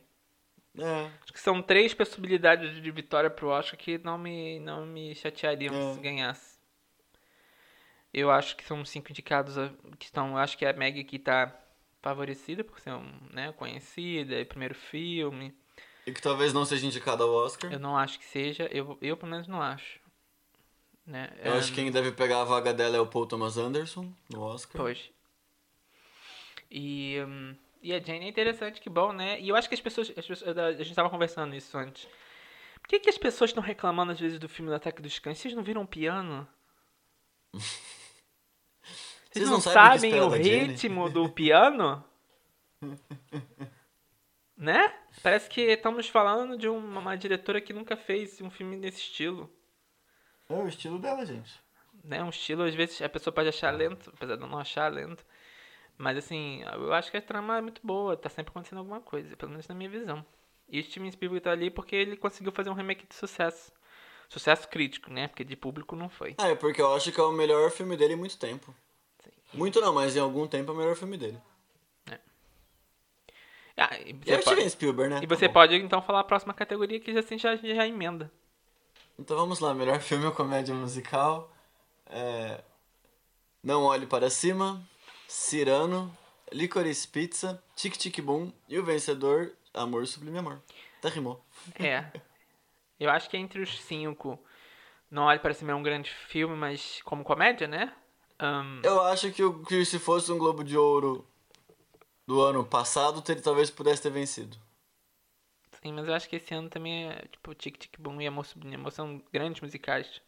É. 0.80 1.12
Acho 1.22 1.34
que 1.34 1.41
são 1.41 1.62
três 1.62 1.93
possibilidades 1.93 2.82
de 2.82 2.91
vitória 2.91 3.30
pro 3.30 3.49
Oscar 3.49 3.78
que 3.78 3.97
não 3.97 4.18
me, 4.18 4.62
não 4.62 4.86
me 4.86 5.14
chateariam 5.14 5.76
é. 5.76 5.93
se 5.93 5.99
ganhasse. 5.99 6.53
Eu 8.14 8.30
acho 8.30 8.55
que 8.55 8.64
são 8.64 8.86
cinco 8.86 9.11
indicados 9.11 9.55
que 9.97 10.05
estão. 10.05 10.38
Acho 10.38 10.57
que 10.57 10.66
a 10.66 10.74
Meg 10.74 11.03
que 11.03 11.18
tá 11.18 11.53
favorecida 12.01 12.64
por 12.64 12.80
ser 12.80 12.91
um, 12.91 13.09
né, 13.32 13.51
conhecida, 13.53 14.36
é 14.36 14.45
primeiro 14.45 14.76
filme. 14.76 15.55
E 16.05 16.11
que 16.11 16.22
talvez 16.22 16.53
não 16.53 16.66
seja 16.66 16.86
indicada 16.86 17.24
ao 17.24 17.32
Oscar. 17.32 17.72
Eu 17.72 17.80
não 17.80 17.97
acho 17.97 18.20
que 18.20 18.26
seja. 18.26 18.70
Eu, 18.72 18.97
eu 19.01 19.16
pelo 19.18 19.32
menos 19.32 19.47
não 19.47 19.61
acho. 19.61 19.99
Né? 21.05 21.30
Eu 21.43 21.53
acho 21.53 21.70
que 21.70 21.76
quem 21.76 21.91
deve 21.91 22.11
pegar 22.11 22.41
a 22.41 22.45
vaga 22.45 22.74
dela 22.74 22.97
é 22.97 22.99
o 22.99 23.07
Paul 23.07 23.26
Thomas 23.26 23.57
Anderson 23.57 24.11
no 24.30 24.41
Oscar. 24.41 24.82
Pois. 24.82 25.09
E, 26.70 27.18
um, 27.26 27.55
e 27.82 27.93
a 27.93 27.99
Jane 27.99 28.26
é 28.26 28.30
interessante, 28.30 28.82
que 28.82 28.89
bom, 28.89 29.11
né? 29.11 29.39
E 29.39 29.49
eu 29.49 29.55
acho 29.55 29.68
que 29.68 29.76
as 29.76 29.82
pessoas. 29.82 30.11
As 30.16 30.26
pessoas 30.26 30.57
a 30.57 30.72
gente 30.74 30.89
estava 30.89 31.09
conversando 31.09 31.55
isso 31.55 31.78
antes. 31.78 32.07
Por 32.82 32.89
que, 32.89 32.99
que 32.99 33.09
as 33.09 33.18
pessoas 33.18 33.51
estão 33.51 33.64
reclamando 33.64 34.11
às 34.11 34.20
vezes 34.20 34.38
do 34.38 34.49
filme 34.49 34.70
do 34.70 34.76
Ataque 34.76 35.01
dos 35.01 35.18
Cães? 35.20 35.38
Vocês 35.38 35.55
não 35.55 35.64
viram 35.64 35.86
piano? 35.86 36.47
Vocês, 39.34 39.45
não, 39.45 39.53
não, 39.53 39.61
sabem, 39.61 40.11
sabem 40.11 40.21
o 40.21 40.29
ritmo 40.29 41.09
do 41.09 41.27
piano? 41.27 42.03
né? 44.55 44.93
Parece 45.23 45.49
que 45.49 45.61
estamos 45.61 46.07
falando 46.07 46.55
de 46.55 46.67
uma, 46.67 46.99
uma, 46.99 47.17
diretora 47.17 47.59
que 47.59 47.73
nunca 47.73 47.97
fez 47.97 48.39
um 48.41 48.51
filme 48.51 48.77
desse 48.77 48.99
estilo. 48.99 49.51
É 50.47 50.53
o 50.53 50.67
estilo 50.67 50.99
dela, 50.99 51.25
gente. 51.25 51.59
Né? 52.03 52.23
Um 52.23 52.29
estilo, 52.29 52.63
às 52.63 52.75
vezes, 52.75 53.01
a 53.01 53.09
pessoa 53.09 53.34
pode 53.34 53.49
achar 53.49 53.71
lento, 53.71 54.11
apesar 54.15 54.36
de 54.36 54.41
não 54.41 54.59
achar 54.59 54.91
lento. 54.91 55.25
Mas 55.97 56.17
assim, 56.17 56.61
eu 56.73 56.93
acho 56.93 57.09
que 57.09 57.17
a 57.17 57.21
trama 57.21 57.57
é 57.57 57.61
muito 57.61 57.81
boa, 57.84 58.15
tá 58.15 58.29
sempre 58.29 58.51
acontecendo 58.51 58.79
alguma 58.79 59.01
coisa, 59.01 59.36
pelo 59.36 59.51
menos 59.51 59.67
na 59.67 59.73
minha 59.73 59.89
visão. 59.89 60.23
E 60.69 60.79
o 60.79 60.84
Steven 60.84 61.11
Spielberg 61.11 61.43
tá 61.43 61.51
ali 61.51 61.71
porque 61.71 61.95
ele 61.95 62.17
conseguiu 62.17 62.51
fazer 62.51 62.69
um 62.69 62.73
remake 62.73 63.07
de 63.07 63.15
sucesso. 63.15 63.71
Sucesso 64.29 64.67
crítico, 64.67 65.11
né? 65.11 65.27
Porque 65.27 65.43
de 65.43 65.55
público 65.55 65.95
não 65.95 66.09
foi. 66.09 66.36
É 66.39 66.55
porque 66.55 66.81
eu 66.81 66.93
acho 66.93 67.11
que 67.11 67.19
é 67.19 67.23
o 67.23 67.31
melhor 67.31 67.69
filme 67.69 67.95
dele 67.95 68.13
em 68.13 68.17
muito 68.17 68.38
tempo. 68.38 68.73
Muito 69.54 69.80
não, 69.80 69.93
mas 69.93 70.16
em 70.16 70.20
algum 70.20 70.47
tempo 70.47 70.72
é 70.72 70.74
o 70.74 70.78
melhor 70.78 70.95
filme 70.95 71.18
dele. 71.18 71.39
É. 72.10 72.20
Ah, 73.78 73.97
e 73.99 74.14
você 74.14 74.32
pode... 74.32 74.41
Steven 74.41 74.70
Spielberg, 74.70 75.14
né? 75.14 75.20
E 75.24 75.28
você 75.28 75.47
tá 75.47 75.54
pode 75.54 75.76
então 75.76 76.01
falar 76.01 76.22
a 76.22 76.24
próxima 76.24 76.54
categoria 76.54 76.99
que 76.99 77.12
assim 77.12 77.38
já, 77.38 77.56
já 77.56 77.88
emenda. 77.88 78.32
Então 79.18 79.38
vamos 79.38 79.60
lá, 79.60 79.74
melhor 79.74 79.99
filme 79.99 80.26
ou 80.26 80.32
comédia 80.32 80.74
musical. 80.74 81.51
É... 82.08 82.64
Não 83.64 83.84
Olhe 83.84 84.06
Para 84.06 84.30
Cima, 84.30 84.82
Cirano, 85.28 86.16
Licorice 86.51 87.08
Pizza, 87.08 87.64
Tic 87.76 87.95
Tic 87.95 88.20
Boom 88.22 88.51
e 88.68 88.78
o 88.78 88.84
vencedor, 88.84 89.54
Amor 89.74 90.06
Sublime 90.08 90.39
Amor. 90.39 90.62
Até 90.99 91.10
rimou. 91.10 91.43
É. 91.80 92.06
Eu 92.99 93.10
acho 93.10 93.30
que 93.30 93.38
entre 93.38 93.62
os 93.62 93.82
cinco, 93.82 94.39
não 95.10 95.24
olha 95.24 95.39
para 95.39 95.54
cima 95.54 95.72
é 95.72 95.76
um 95.76 95.84
grande 95.84 96.10
filme, 96.10 96.56
mas 96.56 97.01
como 97.04 97.24
comédia, 97.24 97.68
né? 97.68 97.93
Um... 98.41 98.81
Eu 98.84 99.01
acho 99.01 99.31
que, 99.31 99.43
que 99.67 99.86
se 99.86 99.99
fosse 99.99 100.31
um 100.31 100.38
Globo 100.38 100.63
de 100.63 100.77
Ouro 100.77 101.25
do 102.27 102.41
ano 102.41 102.65
passado, 102.65 103.23
ele 103.29 103.41
talvez 103.41 103.69
pudesse 103.69 104.01
ter 104.01 104.09
vencido. 104.09 104.57
Sim, 105.81 105.93
mas 105.93 106.07
eu 106.07 106.13
acho 106.13 106.29
que 106.29 106.38
esse 106.38 106.53
ano 106.53 106.69
também 106.69 107.09
é, 107.09 107.27
tipo, 107.31 107.53
Tic 107.53 107.77
Tic 107.77 107.99
Boom 107.99 108.21
e 108.21 108.27
Amor 108.27 108.45
Sublime 108.45 108.75
Amor 108.75 108.91
são 108.91 109.21
grandes 109.31 109.61
musicais. 109.61 110.21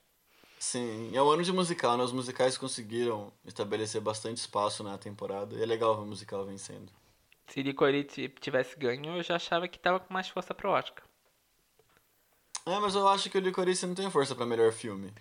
Sim, 0.59 1.15
é 1.15 1.21
um 1.21 1.29
ano 1.29 1.43
de 1.43 1.51
musical, 1.51 1.97
né? 1.97 2.03
Os 2.03 2.11
musicais 2.11 2.57
conseguiram 2.57 3.31
estabelecer 3.45 4.01
bastante 4.01 4.37
espaço 4.37 4.83
na 4.83 4.97
temporada. 4.97 5.55
E 5.55 5.61
é 5.61 5.65
legal 5.65 5.95
ver 5.95 6.03
o 6.03 6.05
musical 6.05 6.45
vencendo. 6.45 6.91
Se 7.47 7.61
Licorice 7.61 8.29
tivesse 8.29 8.77
ganho, 8.77 9.15
eu 9.15 9.23
já 9.23 9.35
achava 9.35 9.67
que 9.67 9.77
tava 9.77 9.99
com 9.99 10.13
mais 10.13 10.27
força 10.27 10.53
pro 10.53 10.71
Oscar. 10.71 11.05
É, 12.65 12.79
mas 12.79 12.95
eu 12.95 13.07
acho 13.07 13.29
que 13.29 13.37
o 13.37 13.41
Licorice 13.41 13.85
não 13.85 13.93
tem 13.93 14.09
força 14.09 14.33
para 14.33 14.45
melhor 14.45 14.71
filme. 14.71 15.13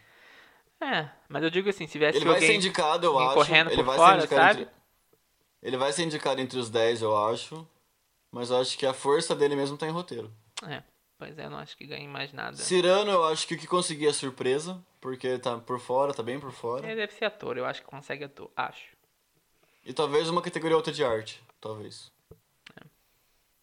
É, 0.80 1.08
mas 1.28 1.42
eu 1.42 1.50
digo 1.50 1.68
assim, 1.68 1.86
se 1.86 1.92
tivesse 1.92 2.18
Ele 2.18 2.24
vai 2.24 2.40
ser 2.40 2.54
indicado, 2.54 3.06
eu 3.06 3.18
acho. 3.18 3.34
Correndo 3.34 3.70
ele 3.70 3.82
vai 3.82 3.96
fora, 3.96 4.20
ser 4.20 4.26
indicado 4.26 4.42
sabe? 4.42 4.62
Entre... 4.62 4.74
Ele 5.62 5.76
vai 5.76 5.92
ser 5.92 6.02
indicado 6.04 6.40
entre 6.40 6.58
os 6.58 6.68
10, 6.68 7.02
eu 7.02 7.16
acho. 7.16 7.66
Mas 8.30 8.50
eu 8.50 8.60
acho 8.60 8.76
que 8.76 8.84
a 8.84 8.92
força 8.92 9.34
dele 9.34 9.56
mesmo 9.56 9.78
tá 9.78 9.86
em 9.86 9.90
roteiro. 9.90 10.30
É. 10.68 10.82
Pois 11.16 11.38
é, 11.38 11.46
eu 11.46 11.50
não 11.50 11.58
acho 11.58 11.76
que 11.76 11.86
ganhe 11.86 12.08
mais 12.08 12.32
nada. 12.32 12.56
Cirano, 12.56 13.10
eu 13.10 13.24
acho 13.24 13.46
que 13.46 13.54
o 13.54 13.58
que 13.58 13.66
conseguia 13.66 14.10
é 14.10 14.12
surpresa, 14.12 14.82
porque 15.00 15.38
tá 15.38 15.56
por 15.58 15.78
fora, 15.78 16.12
tá 16.12 16.22
bem 16.22 16.40
por 16.40 16.52
fora. 16.52 16.84
Ele 16.84 16.96
deve 16.96 17.12
ser 17.12 17.26
ator, 17.26 17.56
eu 17.56 17.64
acho 17.64 17.80
que 17.80 17.86
consegue 17.86 18.24
ator, 18.24 18.50
acho. 18.56 18.94
E 19.84 19.92
talvez 19.92 20.28
uma 20.28 20.42
categoria 20.42 20.76
outra 20.76 20.92
de 20.92 21.04
arte, 21.04 21.42
talvez. 21.60 22.10
É. 22.76 22.84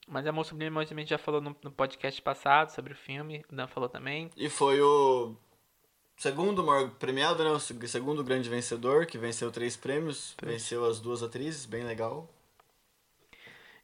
Mas 0.07 0.25
Amor 0.25 0.45
Sublime 0.45 0.77
a 0.79 0.85
gente 0.85 1.09
já 1.09 1.17
falou 1.17 1.41
no, 1.41 1.55
no 1.61 1.71
podcast 1.71 2.21
passado 2.21 2.69
sobre 2.69 2.93
o 2.93 2.95
filme, 2.95 3.43
o 3.51 3.55
Dan 3.55 3.67
falou 3.67 3.89
também. 3.89 4.31
E 4.37 4.47
foi 4.49 4.81
o 4.81 5.35
segundo 6.21 6.63
maior 6.63 6.91
premiado, 6.91 7.43
né? 7.43 7.49
O 7.49 7.59
seg- 7.59 7.87
segundo 7.87 8.23
grande 8.23 8.47
vencedor, 8.47 9.07
que 9.07 9.17
venceu 9.17 9.51
três 9.51 9.75
prêmios. 9.75 10.35
Venceu 10.41 10.85
as 10.85 10.99
duas 10.99 11.23
atrizes, 11.23 11.65
bem 11.65 11.83
legal. 11.83 12.29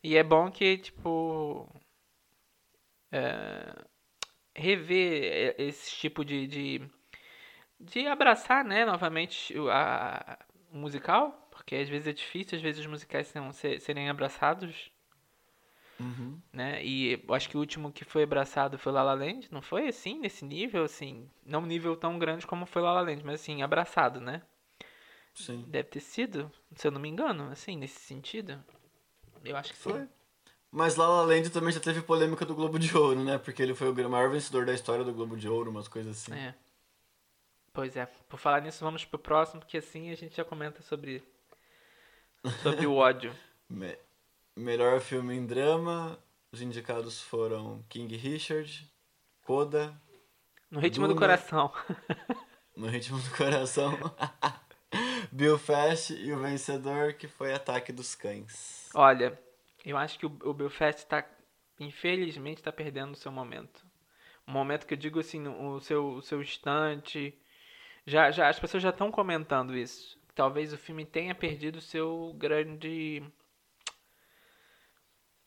E 0.04 0.16
é 0.16 0.24
bom 0.24 0.52
que, 0.52 0.78
tipo. 0.78 1.68
é, 3.12 3.74
rever 4.56 5.56
esse 5.58 5.96
tipo 5.96 6.24
de, 6.24 6.48
de. 6.48 6.82
de 7.80 8.08
abraçar, 8.08 8.64
né, 8.64 8.86
novamente 8.86 9.58
o, 9.58 9.70
a, 9.70 10.38
o 10.72 10.78
musical. 10.78 11.32
Porque 11.52 11.76
às 11.76 11.90
vezes 11.90 12.08
é 12.08 12.14
difícil, 12.14 12.56
às 12.58 12.62
vezes 12.64 12.82
os 12.82 12.88
musicais 12.88 13.28
são, 13.28 13.52
se- 13.52 13.80
serem 13.80 14.10
abraçados. 14.10 14.92
Né? 16.54 16.84
E 16.84 17.24
eu 17.28 17.34
acho 17.34 17.50
que 17.50 17.58
o 17.58 17.60
último 17.60 17.92
que 17.92 18.06
foi 18.06 18.24
abraçado 18.24 18.78
foi 18.78 18.92
La 18.92 19.04
La 19.04 19.14
Land, 19.14 19.48
não 19.52 19.62
foi 19.62 19.88
assim, 19.88 20.20
nesse 20.20 20.46
nível, 20.46 20.84
assim, 20.84 21.30
não 21.46 21.62
um 21.62 21.66
nível 21.66 21.96
tão 21.96 22.18
grande 22.20 22.46
como 22.46 22.66
foi 22.66 22.82
La 22.82 22.94
La 22.94 23.02
Land, 23.02 23.24
mas 23.24 23.42
assim, 23.42 23.62
abraçado, 23.62 24.22
né? 24.22 24.42
Sim. 25.34 25.66
Deve 25.68 25.90
ter 25.90 26.00
sido, 26.00 26.52
se 26.76 26.88
eu 26.88 26.92
não 26.92 27.00
me 27.00 27.10
engano, 27.10 27.52
assim, 27.52 27.78
nesse 27.78 28.00
sentido. 28.00 28.64
Eu 29.44 29.56
acho 29.56 29.72
que 29.72 29.78
sim. 29.78 29.92
Foi. 29.92 30.08
Mas 30.72 30.96
La 30.96 31.08
La 31.08 31.22
Land 31.24 31.50
também 31.50 31.72
já 31.72 31.80
teve 31.80 32.02
polêmica 32.02 32.46
do 32.46 32.56
Globo 32.56 32.78
de 32.78 32.96
Ouro, 32.96 33.24
né? 33.24 33.38
Porque 33.38 33.62
ele 33.62 33.74
foi 33.74 33.90
o 33.90 34.10
maior 34.10 34.30
vencedor 34.30 34.66
da 34.66 34.74
história 34.74 35.06
do 35.06 35.14
Globo 35.14 35.38
de 35.38 35.48
Ouro, 35.48 35.72
umas 35.72 35.88
coisas 35.88 36.18
assim. 36.18 36.34
É. 36.34 36.54
Pois 37.72 37.96
é. 37.96 38.06
Por 38.06 38.40
falar 38.40 38.62
nisso, 38.62 38.84
vamos 38.84 39.06
pro 39.06 39.20
próximo, 39.20 39.62
porque 39.62 39.78
assim 39.78 40.10
a 40.10 40.16
gente 40.16 40.36
já 40.36 40.44
comenta 40.44 40.82
sobre 40.82 41.24
sobre 42.64 42.86
o 42.86 42.96
ódio. 42.96 43.34
Me- 44.58 44.64
melhor 44.64 45.00
filme 45.00 45.36
em 45.36 45.46
drama, 45.46 46.18
os 46.52 46.62
indicados 46.62 47.22
foram 47.22 47.84
King 47.90 48.16
Richard, 48.18 48.88
Coda, 49.44 50.00
No 50.72 50.80
ritmo 50.80 51.08
do 51.08 51.14
Duna. 51.14 51.20
coração. 51.22 51.72
No 52.76 52.88
Ritmo 52.88 53.18
do 53.20 53.30
Coração, 53.36 53.92
Belfast 55.32 56.12
e 56.14 56.32
o 56.32 56.40
vencedor 56.40 57.14
que 57.14 57.28
foi 57.28 57.54
Ataque 57.54 57.92
dos 57.92 58.14
Cães. 58.14 58.88
Olha, 58.94 59.40
eu 59.84 59.98
acho 59.98 60.20
que 60.20 60.26
o, 60.26 60.40
o 60.44 60.54
Belfast 60.54 61.06
tá, 61.08 61.26
infelizmente, 61.80 62.62
tá 62.62 62.72
perdendo 62.72 63.14
o 63.14 63.18
seu 63.18 63.32
momento. 63.32 63.84
O 64.48 64.52
momento 64.52 64.86
que 64.86 64.94
eu 64.94 64.98
digo 64.98 65.20
assim, 65.20 65.48
o 65.48 65.80
seu, 65.80 66.08
o 66.14 66.22
seu 66.22 66.42
instante. 66.42 67.34
Já, 68.06 68.32
já, 68.32 68.48
as 68.50 68.60
pessoas 68.60 68.84
já 68.84 68.90
estão 68.92 69.12
comentando 69.12 69.76
isso. 69.76 70.18
Talvez 70.36 70.72
o 70.72 70.78
filme 70.78 71.06
tenha 71.06 71.34
perdido 71.36 71.78
o 71.78 71.82
seu 71.82 72.34
grande. 72.38 73.24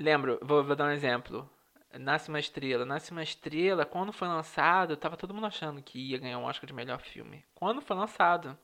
Lembro, 0.00 0.38
vou, 0.42 0.64
vou 0.64 0.74
dar 0.74 0.86
um 0.86 0.92
exemplo. 0.92 1.48
Nasce 1.92 2.28
uma 2.30 2.38
Estrela. 2.38 2.84
Nasce 2.86 3.10
uma 3.12 3.22
Estrela, 3.22 3.84
quando 3.84 4.12
foi 4.12 4.26
lançado, 4.28 4.96
tava 4.96 5.16
todo 5.16 5.34
mundo 5.34 5.46
achando 5.46 5.82
que 5.82 5.98
ia 5.98 6.18
ganhar 6.18 6.38
um 6.38 6.44
Oscar 6.44 6.66
de 6.66 6.72
melhor 6.72 7.00
filme. 7.00 7.44
Quando 7.54 7.82
foi 7.82 7.96
lançado, 7.96 8.56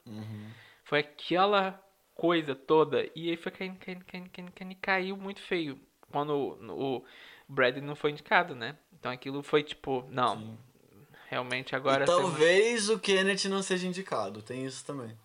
foi 0.85 1.01
aquela 1.01 1.79
coisa 2.15 2.55
toda. 2.55 3.05
E 3.15 3.29
aí 3.29 3.37
foi 3.37 3.53
caindo, 3.53 3.79
caindo, 3.79 4.05
caindo, 4.05 4.31
caindo, 4.31 4.53
caindo 4.53 4.73
e 4.73 4.77
caiu 4.77 5.17
muito 5.17 5.43
feio. 5.43 5.79
Quando 6.11 6.31
o, 6.31 6.97
o 6.97 7.05
Bradley 7.49 7.85
não 7.85 7.95
foi 7.97 8.13
indicado, 8.13 8.55
né? 8.55 8.79
Então 8.93 9.13
aquilo 9.13 9.43
foi 9.43 9.63
tipo, 9.63 10.07
não, 10.09 10.57
realmente 11.29 11.77
agora 11.77 12.05
e 12.05 12.07
talvez 12.07 12.89
o 12.89 12.99
Kenneth 12.99 13.49
não 13.49 13.61
seja 13.63 13.87
indicado, 13.87 14.41
tem 14.41 14.65
isso 14.65 14.87
também. 14.87 15.17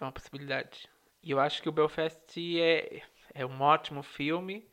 é 0.00 0.04
uma 0.04 0.10
possibilidade. 0.10 0.88
E 1.22 1.30
eu 1.30 1.38
acho 1.38 1.62
que 1.62 1.68
o 1.68 1.72
Belfast 1.72 2.36
é, 2.58 3.02
é 3.32 3.46
um 3.46 3.60
ótimo 3.60 4.02
filme. 4.02 4.66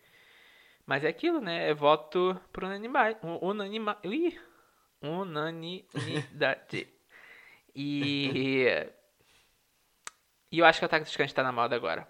Mas 0.92 1.06
é 1.06 1.08
aquilo, 1.08 1.40
né? 1.40 1.70
É 1.70 1.74
voto 1.74 2.38
por 2.52 2.66
unanimidade. 2.66 3.18
Unanima, 3.42 3.98
unanimidade. 5.02 6.86
E. 7.74 8.90
E 10.52 10.60
eu 10.60 10.66
acho 10.66 10.80
que 10.80 10.84
o 10.84 10.88
Ataque 10.88 11.06
dos 11.06 11.16
Cães 11.16 11.32
tá 11.32 11.42
na 11.44 11.54
moda 11.54 11.78
agora. 11.78 12.06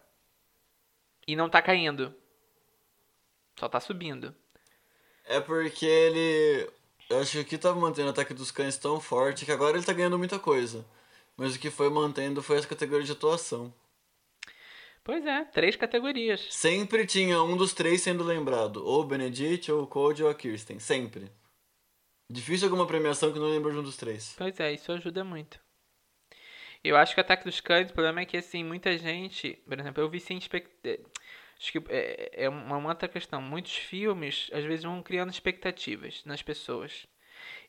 E 1.28 1.36
não 1.36 1.48
tá 1.48 1.62
caindo. 1.62 2.12
Só 3.60 3.70
tá 3.70 3.80
subindo. 3.80 4.36
É 5.26 5.40
porque 5.40 5.86
ele. 5.86 6.68
Eu 7.08 7.20
acho 7.20 7.34
que 7.34 7.40
aqui 7.40 7.60
tava 7.60 7.80
mantendo 7.80 8.08
o 8.08 8.12
ataque 8.12 8.34
dos 8.34 8.50
cães 8.50 8.78
tão 8.78 9.00
forte 9.00 9.46
que 9.46 9.52
agora 9.52 9.78
ele 9.78 9.86
tá 9.86 9.94
ganhando 9.94 10.18
muita 10.18 10.40
coisa. 10.40 10.84
Mas 11.38 11.56
o 11.56 11.60
que 11.60 11.70
foi 11.70 11.92
mantendo 11.92 12.42
foi 12.42 12.58
as 12.58 12.66
categorias 12.66 13.06
de 13.06 13.12
atuação. 13.12 13.72
Pois 15.04 15.26
é, 15.26 15.44
três 15.46 15.76
categorias. 15.76 16.48
Sempre 16.52 17.06
tinha 17.06 17.42
um 17.42 17.58
dos 17.58 17.74
três 17.74 18.02
sendo 18.02 18.24
lembrado. 18.24 18.86
Ou 18.86 19.02
o 19.02 19.06
Benedict, 19.06 19.72
ou 19.72 19.84
o 19.84 19.88
Cody, 19.88 20.24
ou 20.24 20.30
a 20.30 20.36
Kirsten. 20.36 20.80
Sempre. 20.80 21.32
Difícil 22.30 22.68
alguma 22.68 22.86
premiação 22.86 23.34
que 23.34 23.40
não 23.40 23.50
lembra 23.50 23.72
de 23.72 23.80
um 23.80 23.84
dos 23.84 23.98
três. 23.98 24.36
Pois 24.38 24.60
é, 24.60 24.72
isso 24.72 24.92
ajuda 24.92 25.24
muito. 25.24 25.60
Eu 26.84 26.96
acho 26.96 27.14
que 27.14 27.20
o 27.20 27.24
Ataque 27.24 27.44
dos 27.44 27.60
Cães, 27.60 27.90
o 27.90 27.94
problema 27.94 28.22
é 28.22 28.26
que, 28.26 28.38
assim, 28.38 28.64
muita 28.64 28.98
gente... 28.98 29.54
Por 29.68 29.80
exemplo, 29.80 30.02
eu 30.02 30.10
vi 30.10 30.20
sem 30.20 30.38
expectativa... 30.38 31.04
Acho 31.60 31.72
que 31.74 31.84
é, 31.90 32.46
é 32.46 32.50
uma 32.50 32.90
outra 32.90 33.08
questão. 33.08 33.40
Muitos 33.40 33.76
filmes, 33.76 34.50
às 34.52 34.64
vezes, 34.64 34.84
vão 34.84 35.04
criando 35.04 35.30
expectativas 35.30 36.24
nas 36.26 36.42
pessoas. 36.42 37.06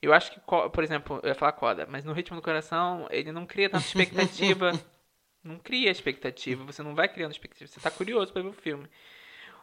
Eu 0.01 0.15
acho 0.15 0.33
que, 0.33 0.41
por 0.41 0.83
exemplo, 0.83 1.21
eu 1.23 1.29
ia 1.29 1.35
falar 1.35 1.53
Coda, 1.53 1.87
mas 1.87 2.05
no 2.05 2.13
Ritmo 2.13 2.37
do 2.37 2.43
Coração, 2.43 3.07
ele 3.11 3.33
não 3.33 3.45
cria 3.45 3.69
tanta 3.69 3.85
expectativa. 3.87 4.73
Não 5.43 5.59
cria 5.59 5.91
expectativa. 5.91 6.65
Você 6.65 6.83
não 6.83 6.95
vai 6.95 7.09
criando 7.09 7.33
expectativa. 7.33 7.71
Você 7.71 7.81
tá 7.81 7.91
curioso 7.91 8.33
pra 8.33 8.43
ver 8.43 8.49
o 8.49 8.53
filme. 8.53 8.89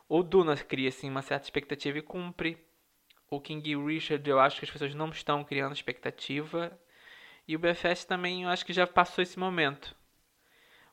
O 0.08 0.24
Duna 0.24 0.56
cria, 0.58 0.90
assim, 0.90 1.10
uma 1.10 1.22
certa 1.22 1.46
expectativa 1.46 1.98
e 1.98 2.02
cumpre. 2.02 2.58
O 3.30 3.40
King 3.40 3.76
Richard, 3.76 4.28
eu 4.28 4.40
acho 4.40 4.60
que 4.60 4.66
as 4.66 4.72
pessoas 4.72 4.96
não 4.96 5.10
estão 5.10 5.44
criando 5.44 5.74
expectativa. 5.74 6.78
E 7.48 7.56
o 7.56 7.60
Belfast 7.60 8.08
também, 8.08 8.44
eu 8.44 8.50
acho 8.50 8.66
que 8.66 8.74
já 8.74 8.88
passou 8.88 9.22
esse 9.22 9.38
momento. 9.38 9.96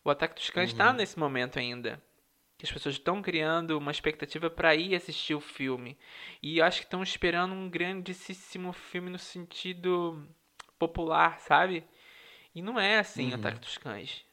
O 0.05 0.11
Ataque 0.11 0.35
dos 0.35 0.51
Cães 0.51 0.71
está 0.71 0.93
nesse 0.93 1.19
momento 1.19 1.59
ainda. 1.59 2.01
Que 2.59 2.65
as 2.65 2.73
pessoas 2.73 2.95
estão 2.95 3.21
criando 3.21 3.77
uma 3.77 3.91
expectativa 3.91 4.49
para 4.49 4.75
ir 4.75 4.95
assistir 4.95 5.35
o 5.35 5.41
filme. 5.41 5.99
E 6.43 6.59
eu 6.59 6.65
acho 6.65 6.81
que 6.81 6.87
estão 6.87 7.03
esperando 7.03 7.53
um 7.53 7.69
grandíssimo 7.69 8.73
filme 8.73 9.11
no 9.11 9.19
sentido 9.19 10.27
popular, 10.79 11.41
sabe? 11.41 11.85
E 12.55 12.63
não 12.63 12.79
é 12.79 12.99
assim, 12.99 13.35
Ataque 13.35 13.59
dos 13.59 13.77
Cães. 13.77 14.25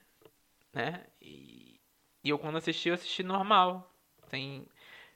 Né? 0.74 1.05
E, 1.21 1.80
e 2.24 2.30
eu 2.30 2.39
quando 2.39 2.57
assisti, 2.57 2.89
eu 2.89 2.95
assisti 2.95 3.24
normal. 3.24 3.93
Tem, 4.30 4.67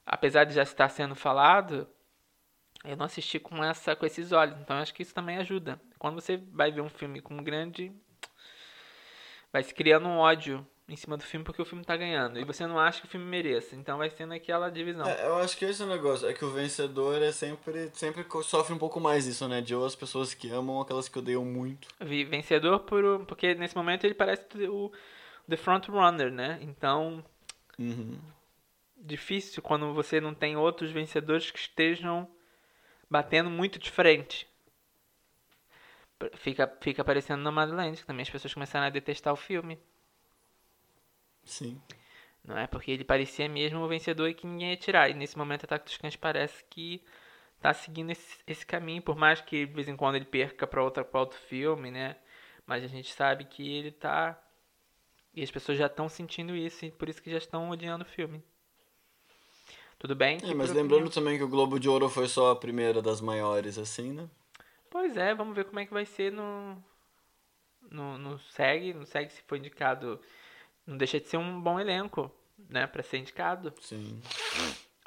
apesar 0.06 0.44
de 0.44 0.54
já 0.54 0.64
estar 0.64 0.90
sendo 0.90 1.16
falado, 1.16 1.88
eu 2.86 2.96
não 2.96 3.06
assisti 3.06 3.40
com 3.40 3.64
essa 3.64 3.96
com 3.96 4.06
esses 4.06 4.32
olhos, 4.32 4.58
então 4.60 4.76
eu 4.76 4.84
acho 4.84 4.94
que 4.94 5.02
isso 5.02 5.14
também 5.14 5.38
ajuda. 5.38 5.82
Quando 5.98 6.22
você 6.22 6.38
vai 6.38 6.72
ver 6.72 6.82
um 6.82 6.90
filme 6.90 7.22
com 7.22 7.34
um 7.34 7.44
grande 7.44 7.92
vai 9.52 9.64
se 9.64 9.74
criando 9.74 10.08
um 10.08 10.18
ódio 10.18 10.66
em 10.88 10.96
cima 10.96 11.18
do 11.18 11.24
filme 11.24 11.44
porque 11.44 11.62
o 11.62 11.66
filme 11.66 11.84
tá 11.84 11.98
ganhando 11.98 12.40
e 12.40 12.46
você 12.46 12.66
não 12.66 12.80
acha 12.80 13.02
que 13.02 13.08
o 13.08 13.10
filme 13.10 13.26
mereça, 13.26 13.76
então 13.76 13.98
vai 13.98 14.10
sendo 14.10 14.34
aquela 14.34 14.70
divisão. 14.70 15.06
É, 15.06 15.26
eu 15.26 15.36
acho 15.38 15.58
que 15.58 15.66
esse 15.66 15.82
é 15.82 15.86
o 15.86 15.90
negócio. 15.90 16.28
É 16.28 16.34
que 16.34 16.46
o 16.46 16.52
vencedor 16.52 17.22
é 17.22 17.32
sempre. 17.32 17.90
Sempre 17.94 18.26
sofre 18.44 18.74
um 18.74 18.78
pouco 18.78 19.00
mais 19.00 19.26
isso, 19.26 19.48
né? 19.48 19.60
De 19.60 19.76
ou 19.76 19.86
as 19.86 19.96
pessoas 19.96 20.34
que 20.34 20.50
amam 20.50 20.80
aquelas 20.80 21.10
que 21.10 21.20
odeiam 21.20 21.44
muito. 21.44 21.88
Vi 22.00 22.24
vencedor 22.24 22.80
por 22.82 23.26
porque 23.26 23.56
nesse 23.56 23.76
momento 23.76 24.06
ele 24.06 24.14
parece 24.14 24.46
o 24.68 24.92
the 25.50 25.58
front 25.58 25.88
runner, 25.88 26.32
né? 26.32 26.60
Então, 26.62 27.24
Uhum. 27.80 28.20
difícil 28.96 29.62
quando 29.62 29.94
você 29.94 30.20
não 30.20 30.34
tem 30.34 30.56
outros 30.58 30.92
vencedores 30.92 31.52
que 31.52 31.60
estejam 31.60 32.30
batendo 33.10 33.50
muito 33.50 33.80
de 33.80 33.90
frente. 33.92 34.48
Fica, 36.36 36.68
fica 36.82 37.04
parecendo 37.04 37.44
Nomadland, 37.44 37.98
que 38.00 38.06
também 38.06 38.24
as 38.24 38.30
pessoas 38.30 38.54
começaram 38.54 38.88
a 38.88 38.90
detestar 38.90 39.32
o 39.34 39.38
filme. 39.38 39.80
Sim. 41.44 41.82
Não 42.44 42.58
é? 42.58 42.66
Porque 42.68 42.92
ele 42.92 43.04
parecia 43.04 43.48
mesmo 43.48 43.80
o 43.80 43.88
vencedor 43.88 44.28
e 44.30 44.34
que 44.34 44.48
ninguém 44.48 44.72
ia 44.72 44.78
tirar. 44.78 45.10
E 45.10 45.14
nesse 45.14 45.38
momento, 45.38 45.66
Ataque 45.66 45.86
dos 45.86 45.98
Cães 45.98 46.16
parece 46.16 46.64
que 46.70 47.04
tá 47.62 47.74
seguindo 47.74 48.12
esse, 48.12 48.40
esse 48.48 48.66
caminho. 48.66 49.02
Por 49.02 49.16
mais 49.16 49.42
que 49.42 49.66
de 49.66 49.74
vez 49.74 49.88
em 49.88 49.96
quando 49.96 50.16
ele 50.16 50.26
perca 50.26 50.66
pra, 50.66 50.84
outra, 50.84 51.04
pra 51.06 51.20
outro 51.20 51.38
filme, 51.40 51.92
né? 51.92 52.16
Mas 52.66 52.84
a 52.84 52.88
gente 52.88 53.14
sabe 53.14 53.46
que 53.46 53.76
ele 53.78 53.92
tá. 53.92 54.42
E 55.38 55.44
as 55.44 55.52
pessoas 55.52 55.78
já 55.78 55.86
estão 55.86 56.10
sentindo 56.10 56.56
isso. 56.56 56.84
E 56.84 56.90
por 56.92 57.08
isso 57.08 57.22
que 57.22 57.30
já 57.30 57.38
estão 57.38 57.70
odiando 57.70 58.04
o 58.04 58.08
filme. 58.08 58.44
Tudo 60.00 60.16
bem? 60.16 60.40
É, 60.44 60.54
mas 60.56 60.70
lembrando 60.72 61.06
opinião- 61.06 61.10
também 61.12 61.38
que 61.38 61.44
o 61.44 61.48
Globo 61.48 61.80
de 61.80 61.88
Ouro 61.88 62.10
foi 62.10 62.28
só 62.28 62.52
a 62.52 62.56
primeira 62.56 63.04
das 63.04 63.22
maiores, 63.22 63.78
assim, 63.78 64.14
né? 64.14 64.28
Pois 64.90 65.16
é, 65.16 65.36
vamos 65.36 65.56
ver 65.56 65.66
como 65.66 65.80
é 65.80 65.86
que 65.86 65.94
vai 65.94 66.06
ser 66.06 66.32
no. 66.32 66.84
No, 67.92 68.18
no 68.18 68.40
SEG. 68.40 68.96
No 68.96 69.06
SEG, 69.06 69.30
se 69.32 69.44
for 69.44 69.58
indicado. 69.58 70.20
Não 70.88 70.98
deixa 70.98 71.20
de 71.20 71.28
ser 71.28 71.38
um 71.38 71.62
bom 71.62 71.80
elenco, 71.80 72.32
né? 72.68 72.88
Pra 72.88 73.04
ser 73.04 73.18
indicado. 73.20 73.72
Sim. 73.80 74.20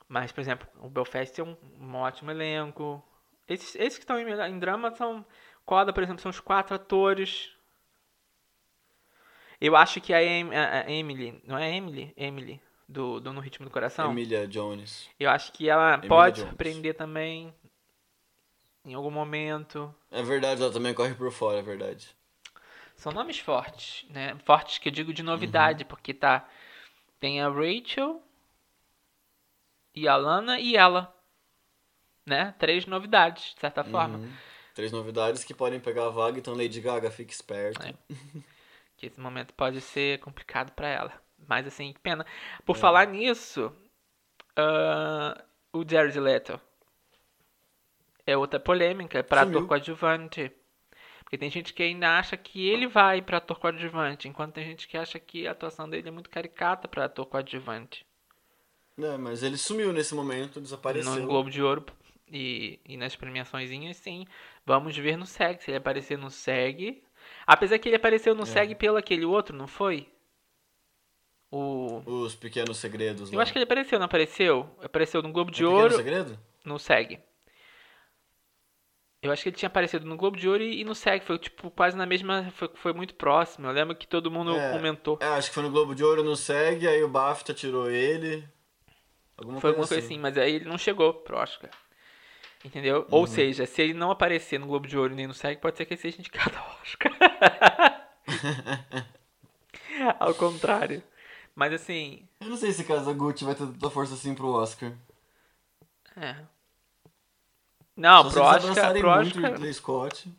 Mas, 0.09 0.31
por 0.31 0.41
exemplo, 0.41 0.69
o 0.81 0.89
Belfast 0.89 1.41
é 1.41 1.43
um, 1.45 1.57
um 1.81 1.97
ótimo 1.97 2.31
elenco. 2.31 3.03
Esses, 3.49 3.75
esses 3.75 3.99
que 3.99 4.05
estão 4.05 4.17
em, 4.17 4.31
em 4.49 4.59
drama 4.61 4.95
são. 4.95 5.27
Coda, 5.67 5.93
por 5.93 6.03
exemplo, 6.05 6.23
são 6.23 6.31
os 6.31 6.39
quatro 6.41 6.77
atores. 6.77 7.51
Eu 9.61 9.77
acho 9.77 10.01
que 10.01 10.13
a, 10.15 10.23
Em- 10.23 10.55
a- 10.55 10.81
a 10.87 10.91
Emily. 10.91 11.41
Não 11.45 11.59
é 11.59 11.75
Emily? 11.75 12.13
Emily. 12.17 12.61
Do, 12.89 13.21
do 13.21 13.33
No 13.33 13.41
Ritmo 13.41 13.67
do 13.67 13.71
Coração. 13.71 14.11
Emilia 14.11 14.49
Jones. 14.49 15.09
Eu 15.19 15.31
acho 15.31 15.53
que 15.53 15.69
ela 15.69 15.93
Emilia 15.95 16.09
pode 16.09 16.37
Jones. 16.37 16.49
surpreender 16.49 16.95
também 16.97 17.55
em 18.85 18.95
algum 18.95 19.11
momento. 19.11 19.95
É 20.11 20.23
verdade, 20.23 20.61
ela 20.63 20.73
também 20.73 20.93
corre 20.95 21.15
por 21.15 21.31
fora, 21.31 21.59
é 21.59 21.63
verdade. 21.63 22.09
São 22.97 23.13
nomes 23.13 23.39
fortes, 23.39 24.05
né? 24.11 24.37
Fortes 24.45 24.79
que 24.79 24.89
eu 24.89 24.93
digo 24.93 25.13
de 25.15 25.23
novidade, 25.23 25.85
porque 25.85 26.13
tá. 26.13 26.49
Tem 27.21 27.41
a 27.41 27.49
Rachel 27.49 28.21
e 29.95 30.09
a 30.09 30.17
Lana 30.17 30.59
e 30.59 30.77
ela. 30.77 31.15
Né? 32.27 32.55
Três 32.59 32.87
novidades, 32.87 33.55
de 33.55 33.61
certa 33.61 33.85
forma. 33.85 34.19
Uhum. 34.19 34.33
Três 34.75 34.91
novidades 34.93 35.45
que 35.45 35.55
podem 35.55 35.79
pegar 35.81 36.07
a 36.07 36.11
vaga, 36.11 36.39
então 36.39 36.55
Lady 36.55 36.81
Gaga 36.81 37.11
fica 37.11 37.33
esperta. 37.33 37.89
É. 37.89 37.95
Que 39.01 39.07
esse 39.07 39.19
momento 39.19 39.55
pode 39.55 39.81
ser 39.81 40.21
complicado 40.21 40.73
pra 40.73 40.87
ela. 40.87 41.13
Mas 41.49 41.67
assim, 41.67 41.91
que 41.95 41.99
pena. 42.01 42.27
Por 42.67 42.77
É. 42.77 42.79
falar 42.79 43.07
nisso, 43.07 43.75
ah, 44.55 45.43
o 45.73 45.83
Jared 45.89 46.21
Leto 46.21 46.61
é 48.27 48.37
outra 48.37 48.61
polêmica 48.61 49.25
pra 49.25 49.43
Sumiu. 49.45 49.59
ator 49.61 49.69
coadjuvante. 49.69 50.53
Porque 51.21 51.39
tem 51.39 51.49
gente 51.49 51.73
que 51.73 51.83
ainda 51.83 52.19
acha 52.19 52.37
que 52.37 52.69
ele 52.69 52.87
vai 52.87 53.23
pra 53.23 53.39
ator 53.39 53.59
coadjuvante, 53.59 54.29
enquanto 54.29 54.55
tem 54.55 54.65
gente 54.67 54.87
que 54.87 54.99
acha 54.99 55.19
que 55.19 55.47
a 55.47 55.53
atuação 55.53 55.89
dele 55.89 56.09
é 56.09 56.11
muito 56.13 56.29
caricata 56.29 56.87
pra 56.87 57.07
ator 57.07 57.25
coadjuvante. 57.25 58.05
É, 58.99 59.17
mas 59.17 59.43
ele 59.43 59.57
sumiu 59.57 59.95
nesse 59.95 60.15
momento, 60.15 60.61
desapareceu. 60.61 61.15
No 61.15 61.27
Globo 61.27 61.49
de 61.49 61.63
Ouro 61.63 61.87
e, 62.31 62.79
e 62.85 62.99
nas 62.99 63.17
premiaçõezinhas, 63.17 63.97
sim. 63.97 64.27
Vamos 64.67 64.95
ver 64.95 65.17
no 65.17 65.25
SEG. 65.25 65.63
Se 65.63 65.71
ele 65.71 65.79
aparecer 65.79 66.19
no 66.19 66.31
SEG. 66.31 67.03
Apesar 67.47 67.79
que 67.79 67.89
ele 67.89 67.97
apareceu 67.97 68.35
no 68.35 68.43
É. 68.43 68.47
SEG 68.47 68.75
pelo 68.75 68.97
aquele 68.97 69.25
outro, 69.25 69.57
não 69.57 69.67
foi? 69.67 70.09
O. 71.51 72.03
Os 72.07 72.35
pequenos 72.35 72.77
segredos 72.79 73.31
Eu 73.33 73.37
lá. 73.37 73.43
acho 73.43 73.53
que 73.53 73.59
ele 73.59 73.65
apareceu, 73.65 73.99
não 73.99 74.07
apareceu? 74.07 74.71
Apareceu 74.83 75.21
no 75.23 75.33
Globo 75.33 75.51
de 75.51 75.63
É 75.63 75.67
Pequeno 75.67 75.83
Ouro, 75.83 75.97
segredo? 75.97 76.39
no 76.65 76.79
SEG. 76.79 77.19
Eu 79.23 79.31
acho 79.31 79.43
que 79.43 79.51
ele 79.51 79.57
tinha 79.57 79.67
aparecido 79.67 80.07
no 80.07 80.17
Globo 80.17 80.37
de 80.37 80.49
Ouro 80.49 80.63
e, 80.63 80.81
e 80.81 80.85
no 80.85 80.95
SEG. 80.95 81.23
Foi 81.25 81.39
tipo 81.39 81.71
quase 81.71 81.97
na 81.97 82.07
mesma. 82.07 82.51
Foi, 82.53 82.71
foi 82.75 82.93
muito 82.93 83.15
próximo. 83.15 83.67
Eu 83.67 83.73
lembro 83.73 83.95
que 83.97 84.07
todo 84.07 84.31
mundo 84.31 84.57
É. 84.57 84.73
comentou. 84.73 85.19
É, 85.21 85.27
acho 85.27 85.49
que 85.49 85.55
foi 85.55 85.63
no 85.65 85.71
Globo 85.71 85.95
de 85.95 86.03
Ouro 86.05 86.23
no 86.23 86.37
SEG, 86.37 86.87
aí 86.87 87.03
o 87.03 87.09
BAFTA 87.09 87.53
tirou 87.53 87.91
ele. 87.91 88.49
Alguma 89.37 89.61
Foi 89.61 89.73
coisa 89.73 89.83
alguma 89.83 89.89
coisa 89.89 89.99
assim. 90.07 90.15
assim, 90.15 90.19
mas 90.21 90.39
aí 90.39 90.55
ele 90.55 90.65
não 90.67 90.79
chegou 90.79 91.13
pro 91.15 91.37
Oscar. 91.37 91.71
Entendeu? 92.65 93.01
Uhum. 93.01 93.07
Ou 93.11 93.27
seja, 93.27 93.65
se 93.67 93.81
ele 93.81 93.95
não 93.95 94.11
aparecer 94.11 94.59
no 94.59 94.67
Globo 94.67 94.87
de 94.87 94.99
Ouro 94.99 95.15
nem 95.15 95.27
no 95.27 95.35
SEG, 95.35 95.61
pode 95.61 95.77
ser 95.79 95.87
que 95.87 95.95
ele 95.95 96.01
seja 96.01 96.19
indicado 96.19 96.57
ao 96.57 96.79
Oscar. 96.83 97.13
ao 100.19 100.35
contrário. 100.35 101.03
Mas 101.55 101.73
assim, 101.73 102.27
Eu 102.41 102.49
não 102.49 102.57
sei 102.57 102.73
se 102.73 102.85
Kazaguchi 102.85 103.45
vai 103.45 103.55
ter 103.55 103.67
tanta 103.67 103.91
força 103.91 104.15
assim 104.15 104.35
pro 104.35 104.53
Oscar. 104.53 104.93
é. 106.17 106.37
Não, 107.97 108.31
Só 108.31 108.31
pro 108.31 108.43
Oscar, 108.71 108.93
pro 108.99 109.11
muito 109.11 109.37
Oscar. 109.37 109.53
Ridley 109.53 109.75
Scott. 109.75 110.33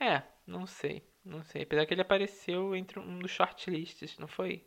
É, 0.00 0.22
não 0.46 0.66
sei. 0.66 1.06
Não 1.24 1.44
sei. 1.44 1.62
Apesar 1.62 1.86
que 1.86 1.94
ele 1.94 2.00
apareceu 2.00 2.74
entre 2.74 2.98
um 2.98 3.18
dos 3.20 3.30
shortlists, 3.30 4.18
não 4.18 4.26
foi? 4.26 4.64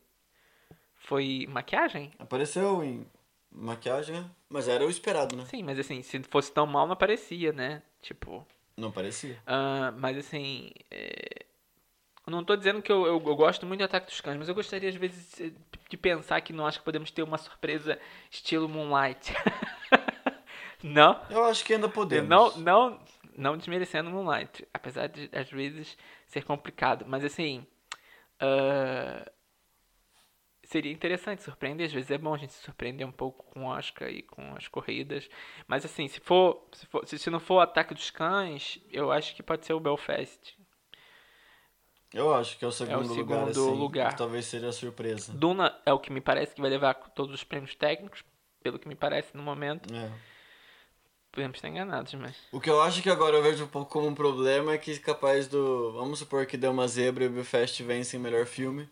Foi 0.95 1.45
maquiagem? 1.49 2.11
Apareceu 2.19 2.83
em 2.83 3.05
maquiagem, 3.51 4.15
né? 4.15 4.29
mas 4.49 4.67
era 4.67 4.85
o 4.85 4.89
esperado, 4.89 5.35
né? 5.35 5.45
Sim, 5.45 5.63
mas 5.63 5.79
assim, 5.79 6.01
se 6.01 6.21
fosse 6.23 6.51
tão 6.51 6.65
mal, 6.65 6.85
não 6.85 6.93
aparecia, 6.93 7.51
né? 7.51 7.81
Tipo. 8.01 8.45
Não 8.77 8.91
parecia. 8.91 9.37
Ah, 9.45 9.93
mas 9.97 10.17
assim. 10.17 10.71
é, 10.89 11.45
não 12.27 12.43
tô 12.43 12.55
dizendo 12.55 12.81
que 12.81 12.91
eu, 12.91 13.05
eu, 13.05 13.13
eu 13.13 13.35
gosto 13.35 13.65
muito 13.65 13.79
de 13.79 13.83
Ataque 13.83 14.07
dos 14.07 14.21
Cães, 14.21 14.37
mas 14.37 14.49
eu 14.49 14.55
gostaria 14.55 14.89
às 14.89 14.95
vezes 14.95 15.53
de 15.89 15.97
pensar 15.97 16.39
que 16.41 16.53
não 16.53 16.65
acho 16.65 16.79
que 16.79 16.85
podemos 16.85 17.11
ter 17.11 17.23
uma 17.23 17.37
surpresa 17.37 17.99
estilo 18.29 18.69
Moonlight. 18.69 19.33
não? 20.81 21.21
Eu 21.29 21.43
acho 21.45 21.63
que 21.65 21.73
ainda 21.73 21.89
podemos. 21.89 22.29
Não, 22.29 22.57
não, 22.57 22.99
não 23.37 23.57
desmerecendo 23.57 24.09
Moonlight, 24.09 24.67
apesar 24.73 25.07
de 25.07 25.29
às 25.33 25.49
vezes 25.49 25.97
ser 26.27 26.43
complicado, 26.43 27.05
mas 27.07 27.25
assim, 27.25 27.65
ah, 28.39 29.29
seria 30.71 30.91
interessante 30.91 31.43
surpreender, 31.43 31.85
às 31.85 31.91
vezes 31.91 32.09
é 32.09 32.17
bom 32.17 32.33
a 32.33 32.37
gente 32.37 32.53
se 32.53 32.63
surpreender 32.63 33.05
um 33.05 33.11
pouco 33.11 33.43
com 33.51 33.65
o 33.65 33.67
Oscar 33.67 34.09
e 34.09 34.21
com 34.21 34.55
as 34.55 34.69
corridas, 34.69 35.29
mas 35.67 35.83
assim, 35.83 36.07
se 36.07 36.21
for, 36.21 36.65
se, 36.71 36.85
for, 36.85 37.05
se, 37.05 37.29
não 37.29 37.41
for 37.41 37.55
o 37.55 37.59
Ataque 37.59 37.93
dos 37.93 38.09
Cães, 38.09 38.79
eu 38.89 39.11
acho 39.11 39.35
que 39.35 39.43
pode 39.43 39.65
ser 39.65 39.73
o 39.73 39.79
Belfast. 39.81 40.55
Eu 42.13 42.33
acho 42.33 42.57
que 42.57 42.63
é 42.63 42.67
o 42.67 42.71
segundo, 42.71 43.13
segundo 43.13 43.17
lugar, 43.17 43.47
assim. 43.49 43.79
lugar. 43.79 44.15
Talvez 44.15 44.45
seja 44.45 44.69
a 44.69 44.71
surpresa. 44.71 45.33
Duna 45.33 45.77
é 45.85 45.91
o 45.91 45.99
que 45.99 46.11
me 46.11 46.21
parece 46.21 46.55
que 46.55 46.61
vai 46.61 46.69
levar 46.69 46.93
todos 46.93 47.33
os 47.35 47.43
prêmios 47.43 47.75
técnicos, 47.75 48.23
pelo 48.63 48.79
que 48.79 48.87
me 48.87 48.95
parece 48.95 49.35
no 49.35 49.43
momento. 49.43 49.93
É. 49.93 50.09
Podemos 51.31 51.57
estar 51.57 51.69
enganados, 51.69 52.13
mas. 52.13 52.35
O 52.51 52.59
que 52.59 52.69
eu 52.69 52.81
acho 52.81 53.01
que 53.01 53.09
agora 53.09 53.37
eu 53.37 53.43
vejo 53.43 53.63
um 53.63 53.67
pouco 53.67 53.89
como 53.89 54.07
um 54.07 54.15
problema 54.15 54.73
é 54.73 54.77
que 54.77 54.97
capaz 54.99 55.47
do. 55.47 55.93
Vamos 55.93 56.19
supor 56.19 56.45
que 56.45 56.57
deu 56.57 56.71
uma 56.71 56.87
zebra 56.87 57.23
e 57.23 57.27
o 57.27 57.31
Belfast 57.31 57.81
vence 57.81 58.17
em 58.17 58.19
melhor 58.19 58.45
filme. 58.45 58.89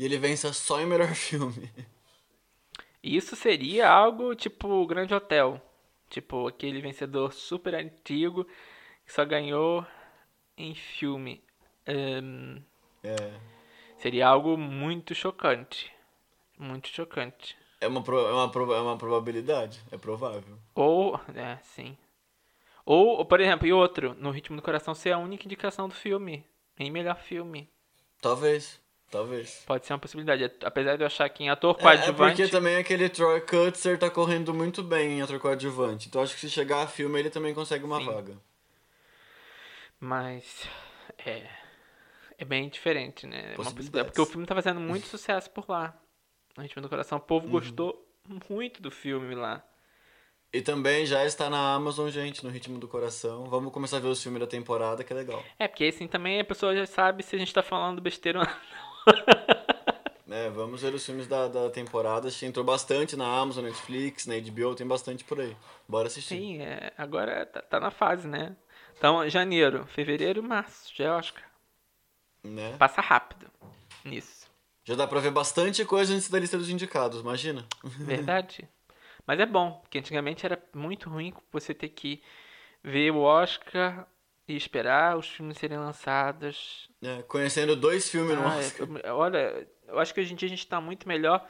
E 0.00 0.04
ele 0.06 0.16
vença 0.16 0.50
só 0.54 0.80
em 0.80 0.86
melhor 0.86 1.12
filme. 1.14 1.70
Isso 3.02 3.36
seria 3.36 3.86
algo 3.86 4.34
tipo 4.34 4.66
o 4.66 4.86
Grande 4.86 5.12
Hotel. 5.12 5.60
Tipo, 6.08 6.46
aquele 6.48 6.80
vencedor 6.80 7.34
super 7.34 7.74
antigo 7.74 8.44
que 9.04 9.12
só 9.12 9.26
ganhou 9.26 9.86
em 10.56 10.74
filme. 10.74 11.44
Ahn, 11.86 12.62
É. 13.04 13.14
seria 13.98 14.26
algo 14.26 14.56
muito 14.56 15.14
chocante. 15.14 15.92
Muito 16.58 16.88
chocante. 16.88 17.54
É 17.78 17.86
uma, 17.86 18.02
pro- 18.02 18.26
é, 18.26 18.32
uma, 18.32 18.50
pro- 18.50 18.72
é 18.72 18.80
uma 18.80 18.96
probabilidade. 18.96 19.82
É 19.92 19.98
provável. 19.98 20.58
Ou, 20.74 21.20
é, 21.34 21.58
sim. 21.62 21.94
Ou, 22.86 23.22
por 23.26 23.38
exemplo, 23.38 23.66
e 23.66 23.72
outro, 23.72 24.14
no 24.18 24.30
Ritmo 24.30 24.56
do 24.56 24.62
Coração 24.62 24.94
ser 24.94 25.12
a 25.12 25.18
única 25.18 25.44
indicação 25.44 25.88
do 25.90 25.94
filme. 25.94 26.42
Em 26.78 26.90
melhor 26.90 27.16
filme. 27.18 27.68
Talvez. 28.22 28.80
Talvez. 29.10 29.64
Pode 29.66 29.84
ser 29.86 29.92
uma 29.92 29.98
possibilidade. 29.98 30.52
Apesar 30.64 30.96
de 30.96 31.02
eu 31.02 31.06
achar 31.06 31.28
que 31.28 31.42
em 31.42 31.50
ator 31.50 31.74
É, 31.76 31.80
é 31.80 31.82
coadjuvante. 31.82 32.36
porque 32.42 32.48
também 32.48 32.76
aquele 32.76 33.08
Troy 33.08 33.40
Kutzer 33.40 33.98
tá 33.98 34.08
correndo 34.08 34.54
muito 34.54 34.82
bem 34.84 35.18
em 35.18 35.22
ator 35.22 35.38
coadjuvante. 35.40 36.06
Então 36.08 36.22
acho 36.22 36.34
que 36.34 36.40
se 36.40 36.50
chegar 36.50 36.82
a 36.82 36.86
filme 36.86 37.18
ele 37.18 37.28
também 37.30 37.52
consegue 37.52 37.84
uma 37.84 37.98
Sim. 37.98 38.06
vaga. 38.06 38.36
Mas 39.98 40.66
é 41.18 41.46
é 42.38 42.44
bem 42.44 42.68
diferente, 42.70 43.26
né? 43.26 43.36
É 43.36 43.40
Possibilidades. 43.54 43.74
possibilidade, 43.74 44.06
porque 44.08 44.20
o 44.20 44.26
filme 44.26 44.46
tá 44.46 44.54
fazendo 44.54 44.80
muito 44.80 45.06
sucesso 45.06 45.50
por 45.50 45.68
lá. 45.68 45.94
No 46.56 46.62
Ritmo 46.62 46.80
do 46.80 46.88
Coração, 46.88 47.18
o 47.18 47.20
povo 47.20 47.46
Uhum. 47.46 47.52
gostou 47.52 48.08
muito 48.48 48.80
do 48.80 48.90
filme 48.90 49.34
lá. 49.34 49.62
E 50.52 50.60
também 50.62 51.04
já 51.06 51.24
está 51.24 51.48
na 51.50 51.74
Amazon, 51.74 52.08
gente, 52.08 52.42
no 52.42 52.50
Ritmo 52.50 52.78
do 52.78 52.88
Coração. 52.88 53.44
Vamos 53.44 53.72
começar 53.72 53.98
a 53.98 54.00
ver 54.00 54.08
os 54.08 54.20
filmes 54.22 54.40
da 54.40 54.46
temporada, 54.46 55.04
que 55.04 55.12
é 55.12 55.16
legal. 55.16 55.44
É, 55.58 55.68
porque 55.68 55.84
assim 55.84 56.08
também 56.08 56.40
a 56.40 56.44
pessoa 56.44 56.74
já 56.74 56.86
sabe 56.86 57.22
se 57.22 57.36
a 57.36 57.38
gente 57.38 57.52
tá 57.52 57.62
falando 57.62 58.00
besteira 58.00 58.40
ou 58.40 58.44
não. 58.44 58.89
É, 60.32 60.48
vamos 60.48 60.80
ver 60.80 60.94
os 60.94 61.04
filmes 61.04 61.26
da, 61.26 61.48
da 61.48 61.68
temporada. 61.70 62.28
Acho 62.28 62.38
que 62.38 62.46
entrou 62.46 62.64
bastante 62.64 63.16
na 63.16 63.26
Amazon, 63.26 63.64
Netflix, 63.64 64.26
na 64.26 64.34
HBO, 64.38 64.76
tem 64.76 64.86
bastante 64.86 65.24
por 65.24 65.40
aí. 65.40 65.56
Bora 65.88 66.06
assistir. 66.06 66.36
Sim, 66.36 66.62
é, 66.62 66.92
agora 66.96 67.44
tá, 67.46 67.60
tá 67.60 67.80
na 67.80 67.90
fase, 67.90 68.28
né? 68.28 68.56
Então, 68.96 69.28
janeiro, 69.28 69.84
fevereiro, 69.86 70.40
março, 70.40 70.92
já 70.94 71.06
é 71.06 71.10
Oscar. 71.10 71.42
Né? 72.44 72.76
Passa 72.78 73.00
rápido 73.00 73.50
nisso. 74.04 74.48
Já 74.84 74.94
dá 74.94 75.06
pra 75.06 75.18
ver 75.20 75.32
bastante 75.32 75.84
coisa 75.84 76.14
antes 76.14 76.30
da 76.30 76.38
lista 76.38 76.56
dos 76.56 76.70
indicados, 76.70 77.20
imagina. 77.20 77.66
Verdade. 77.98 78.68
Mas 79.26 79.40
é 79.40 79.46
bom, 79.46 79.80
porque 79.82 79.98
antigamente 79.98 80.46
era 80.46 80.62
muito 80.72 81.10
ruim 81.10 81.34
você 81.52 81.74
ter 81.74 81.88
que 81.88 82.22
ver 82.82 83.10
o 83.10 83.20
Oscar 83.20 84.06
e 84.52 84.56
esperar 84.56 85.16
os 85.16 85.28
filmes 85.28 85.58
serem 85.58 85.78
lançados. 85.78 86.88
É, 87.02 87.22
conhecendo 87.22 87.74
dois 87.76 88.08
filmes 88.10 88.36
no 88.36 88.46
Ah, 88.46 88.56
Oscar. 88.56 88.88
olha, 89.14 89.66
eu 89.86 89.98
acho 89.98 90.12
que 90.12 90.20
hoje 90.20 90.32
em 90.32 90.36
dia 90.36 90.46
a 90.46 90.50
gente 90.50 90.66
tá 90.66 90.80
muito 90.80 91.06
melhor 91.08 91.46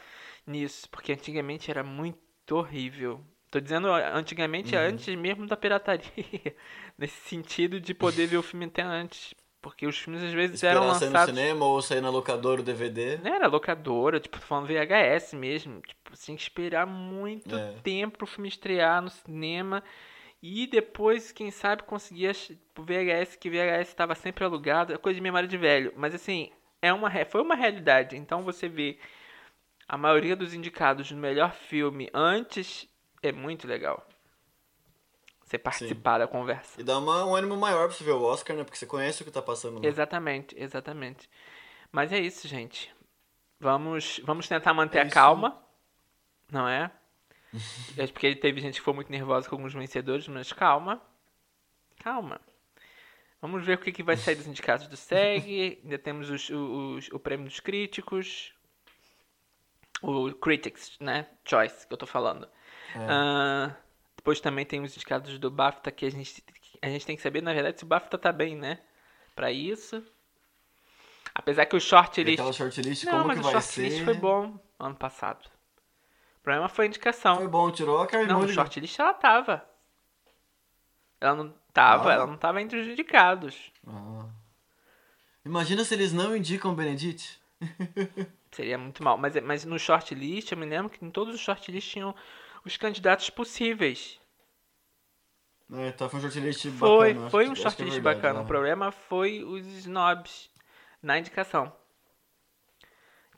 nisso, 0.46 0.88
porque 0.90 1.12
antigamente 1.12 1.70
era 1.70 1.82
muito 1.82 2.18
horrível. 2.52 3.20
Tô 3.50 3.58
dizendo 3.58 3.88
antigamente 3.92 4.76
Uhum. 4.76 4.82
antes 4.82 5.14
mesmo 5.16 5.46
da 5.46 5.56
pirataria, 5.56 6.04
nesse 6.96 7.20
sentido 7.28 7.80
de 7.80 7.92
poder 7.94 8.26
ver 8.26 8.36
o 8.36 8.42
filme 8.42 8.66
até 8.66 8.82
antes, 8.82 9.34
porque 9.60 9.86
os 9.86 9.98
filmes 9.98 10.22
às 10.22 10.32
vezes 10.32 10.62
eram 10.62 10.82
Esperar 10.82 10.98
sair 10.98 11.08
no 11.08 11.14
lançados 11.14 11.34
cinema 11.34 11.64
ou 11.66 11.82
sair 11.82 12.00
na 12.00 12.10
locadora 12.10 12.60
o 12.60 12.64
DVD. 12.64 13.18
não 13.18 13.34
era 13.34 13.48
locadora, 13.48 14.20
tipo, 14.20 14.38
tô 14.38 14.46
falando 14.46 14.68
VHS 14.68 15.34
mesmo. 15.34 15.80
Tipo, 15.80 16.16
tinha 16.16 16.36
que 16.36 16.42
esperar 16.42 16.86
muito 16.86 17.56
É. 17.56 17.72
tempo 17.82 18.18
pro 18.18 18.26
filme 18.26 18.48
estrear 18.48 19.02
no 19.02 19.10
cinema. 19.10 19.82
E 20.42 20.66
depois, 20.66 21.32
quem 21.32 21.50
sabe, 21.50 21.82
conseguia 21.82 22.32
o 22.78 22.82
VHS, 22.82 23.36
que 23.36 23.50
VHS 23.50 23.88
estava 23.88 24.14
sempre 24.14 24.44
alugado. 24.44 24.92
É 24.92 24.96
coisa 24.98 25.14
de 25.16 25.20
memória 25.20 25.48
de 25.48 25.58
velho. 25.58 25.92
Mas 25.96 26.14
assim, 26.14 26.50
é 26.80 26.92
uma, 26.92 27.10
foi 27.26 27.42
uma 27.42 27.54
realidade. 27.54 28.16
Então 28.16 28.42
você 28.42 28.68
vê 28.68 28.98
a 29.86 29.98
maioria 29.98 30.34
dos 30.34 30.54
indicados 30.54 31.10
no 31.10 31.18
melhor 31.18 31.52
filme 31.52 32.08
antes 32.14 32.88
é 33.22 33.32
muito 33.32 33.66
legal. 33.66 34.06
Você 35.44 35.58
participar 35.58 36.18
da 36.18 36.28
conversa. 36.28 36.80
E 36.80 36.84
dá 36.84 36.96
uma, 36.98 37.24
um 37.24 37.34
ânimo 37.34 37.56
maior 37.56 37.88
pra 37.88 37.96
você 37.96 38.04
ver 38.04 38.12
o 38.12 38.22
Oscar, 38.22 38.56
né? 38.56 38.62
Porque 38.62 38.78
você 38.78 38.86
conhece 38.86 39.20
o 39.20 39.24
que 39.24 39.32
tá 39.32 39.42
passando 39.42 39.80
lá. 39.80 39.86
Exatamente, 39.86 40.54
exatamente. 40.56 41.28
Mas 41.90 42.12
é 42.12 42.18
isso, 42.20 42.46
gente. 42.46 42.94
Vamos, 43.58 44.20
vamos 44.24 44.48
tentar 44.48 44.72
manter 44.72 44.98
É 44.98 45.02
a 45.02 45.10
calma. 45.10 45.60
não 46.50 46.68
é? 46.68 46.90
É 47.96 48.06
porque 48.06 48.34
teve 48.36 48.60
gente 48.60 48.78
que 48.78 48.84
foi 48.84 48.94
muito 48.94 49.10
nervosa 49.10 49.48
com 49.48 49.56
alguns 49.56 49.74
vencedores, 49.74 50.26
mas 50.28 50.52
calma. 50.52 51.00
Calma. 52.02 52.40
Vamos 53.40 53.64
ver 53.64 53.78
o 53.78 53.80
que, 53.80 53.90
que 53.92 54.02
vai 54.02 54.16
sair 54.16 54.34
dos 54.36 54.46
indicados 54.46 54.86
do 54.86 54.96
SEG. 54.96 55.80
Ainda 55.84 55.98
temos 55.98 56.28
os, 56.30 56.50
os, 56.50 57.08
o 57.10 57.18
prêmio 57.18 57.46
dos 57.46 57.60
críticos. 57.60 58.52
O 60.02 60.32
Critics, 60.34 60.98
né? 60.98 61.26
Choice, 61.44 61.86
que 61.86 61.92
eu 61.92 61.98
tô 61.98 62.06
falando. 62.06 62.46
É. 62.94 63.06
Ah, 63.08 63.76
depois 64.16 64.40
também 64.40 64.64
tem 64.64 64.80
os 64.82 64.96
indicados 64.96 65.38
do 65.38 65.50
BAFTA, 65.50 65.90
que 65.90 66.06
a 66.06 66.10
gente, 66.10 66.42
a 66.80 66.88
gente 66.88 67.04
tem 67.06 67.16
que 67.16 67.22
saber, 67.22 67.42
na 67.42 67.52
verdade, 67.52 67.78
se 67.78 67.84
o 67.84 67.86
BAFTA 67.86 68.16
tá 68.18 68.32
bem, 68.32 68.56
né? 68.56 68.78
Pra 69.34 69.50
isso. 69.52 70.02
Apesar 71.34 71.66
que 71.66 71.76
o 71.76 71.78
E 71.78 71.80
shortlist... 71.80 72.38
aquela 72.40 72.52
shortlist, 72.52 73.04
Não, 73.04 73.12
como 73.12 73.26
mas 73.28 73.38
que 73.38 73.40
o 73.40 73.50
vai 73.50 73.52
shortlist 73.60 73.98
ser? 73.98 74.04
foi 74.04 74.14
bom 74.14 74.58
ano 74.78 74.94
passado. 74.96 75.48
Problema 76.50 76.68
foi 76.68 76.84
a 76.86 76.88
indicação. 76.88 77.36
Foi 77.36 77.46
bom, 77.46 77.70
tirou 77.70 78.00
a 78.00 78.06
Carrie 78.08 78.26
Não, 78.26 78.34
no 78.34 78.40
Mulligan. 78.40 78.54
shortlist 78.64 78.98
ela 78.98 79.14
tava. 79.14 79.64
Ela 81.20 81.36
não 81.36 81.54
tava, 81.72 82.10
Ah. 82.10 82.14
ela 82.14 82.26
não 82.26 82.36
tava 82.36 82.60
entre 82.60 82.80
os 82.80 82.88
indicados. 82.88 83.70
Ah. 83.86 84.26
Imagina 85.44 85.84
se 85.84 85.94
eles 85.94 86.12
não 86.12 86.36
indicam 86.36 86.74
Benedict. 86.74 87.40
Seria 88.50 88.76
muito 88.76 89.00
mal. 89.04 89.16
Mas, 89.16 89.40
mas 89.42 89.64
no 89.64 89.78
shortlist, 89.78 90.50
eu 90.50 90.58
me 90.58 90.66
lembro 90.66 90.90
que 90.90 91.04
em 91.04 91.10
todos 91.10 91.36
os 91.36 91.40
shortlists 91.40 91.92
tinham 91.92 92.12
os 92.64 92.76
candidatos 92.76 93.30
possíveis. 93.30 94.18
É, 95.72 95.88
então 95.90 96.08
foi 96.08 96.18
um 96.18 96.22
shortlist 96.22 96.66
bacana. 96.66 96.78
Foi, 96.80 97.10
acho 97.12 97.30
foi 97.30 97.44
que- 97.44 97.48
um 97.50 97.52
acho 97.52 97.60
que 97.62 97.66
é 97.66 97.70
shortlist 97.70 97.94
verdade, 97.94 98.16
bacana. 98.16 98.38
né? 98.40 98.44
O 98.44 98.48
problema 98.48 98.90
foi 98.90 99.44
os 99.44 99.64
snobs 99.66 100.50
na 101.00 101.16
indicação. 101.16 101.72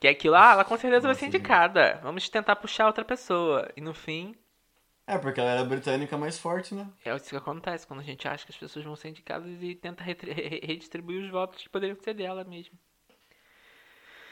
Que 0.03 0.07
é 0.07 0.09
aquilo, 0.09 0.35
ah, 0.35 0.51
ela 0.51 0.65
com 0.65 0.77
certeza 0.77 1.07
vai 1.07 1.15
ser 1.15 1.27
indicada. 1.27 1.97
Vamos 2.03 2.27
tentar 2.27 2.57
puxar 2.57 2.87
outra 2.87 3.05
pessoa. 3.05 3.71
E 3.73 3.79
no 3.79 3.93
fim, 3.93 4.35
É, 5.07 5.17
porque 5.17 5.39
ela 5.39 5.51
era 5.51 5.61
a 5.61 5.63
britânica 5.63 6.17
mais 6.17 6.37
forte, 6.37 6.75
né? 6.75 6.89
é 7.05 7.15
isso 7.15 7.29
que 7.29 7.37
acontece 7.37 7.87
quando 7.87 8.01
a 8.01 8.03
gente 8.03 8.27
acha 8.27 8.45
que 8.45 8.51
as 8.51 8.57
pessoas 8.57 8.83
vão 8.83 8.97
ser 8.97 9.07
indicadas 9.07 9.47
e 9.61 9.73
tenta 9.73 10.03
redistribuir 10.03 11.23
os 11.23 11.31
votos 11.31 11.63
que 11.63 11.69
poderiam 11.69 11.95
ser 12.01 12.15
dela 12.15 12.43
mesmo. 12.43 12.77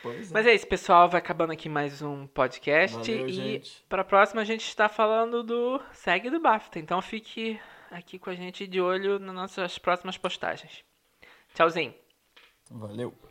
Pois 0.04 0.30
é. 0.30 0.34
Mas 0.34 0.46
é 0.46 0.54
isso, 0.54 0.68
pessoal. 0.68 1.08
Vai 1.08 1.20
acabando 1.20 1.54
aqui 1.54 1.70
mais 1.70 2.02
um 2.02 2.28
podcast. 2.28 2.98
Valeu, 2.98 3.30
e 3.30 3.32
gente. 3.32 3.86
para 3.88 4.02
a 4.02 4.06
próxima 4.06 4.42
a 4.42 4.46
gente 4.46 4.68
está 4.68 4.90
falando 4.90 5.42
do 5.42 5.82
segue 5.94 6.30
do 6.30 6.42
BAFTA. 6.42 6.80
Então 6.80 7.02
fique 7.02 7.58
aqui 7.90 8.20
com 8.20 8.30
a 8.30 8.36
gente 8.36 8.68
de 8.68 8.82
olho 8.82 9.20
nas 9.20 9.34
nossas 9.34 9.78
próximas 9.78 10.18
postagens. 10.18 10.84
Tchauzinho. 11.54 11.96
Valeu. 12.70 13.31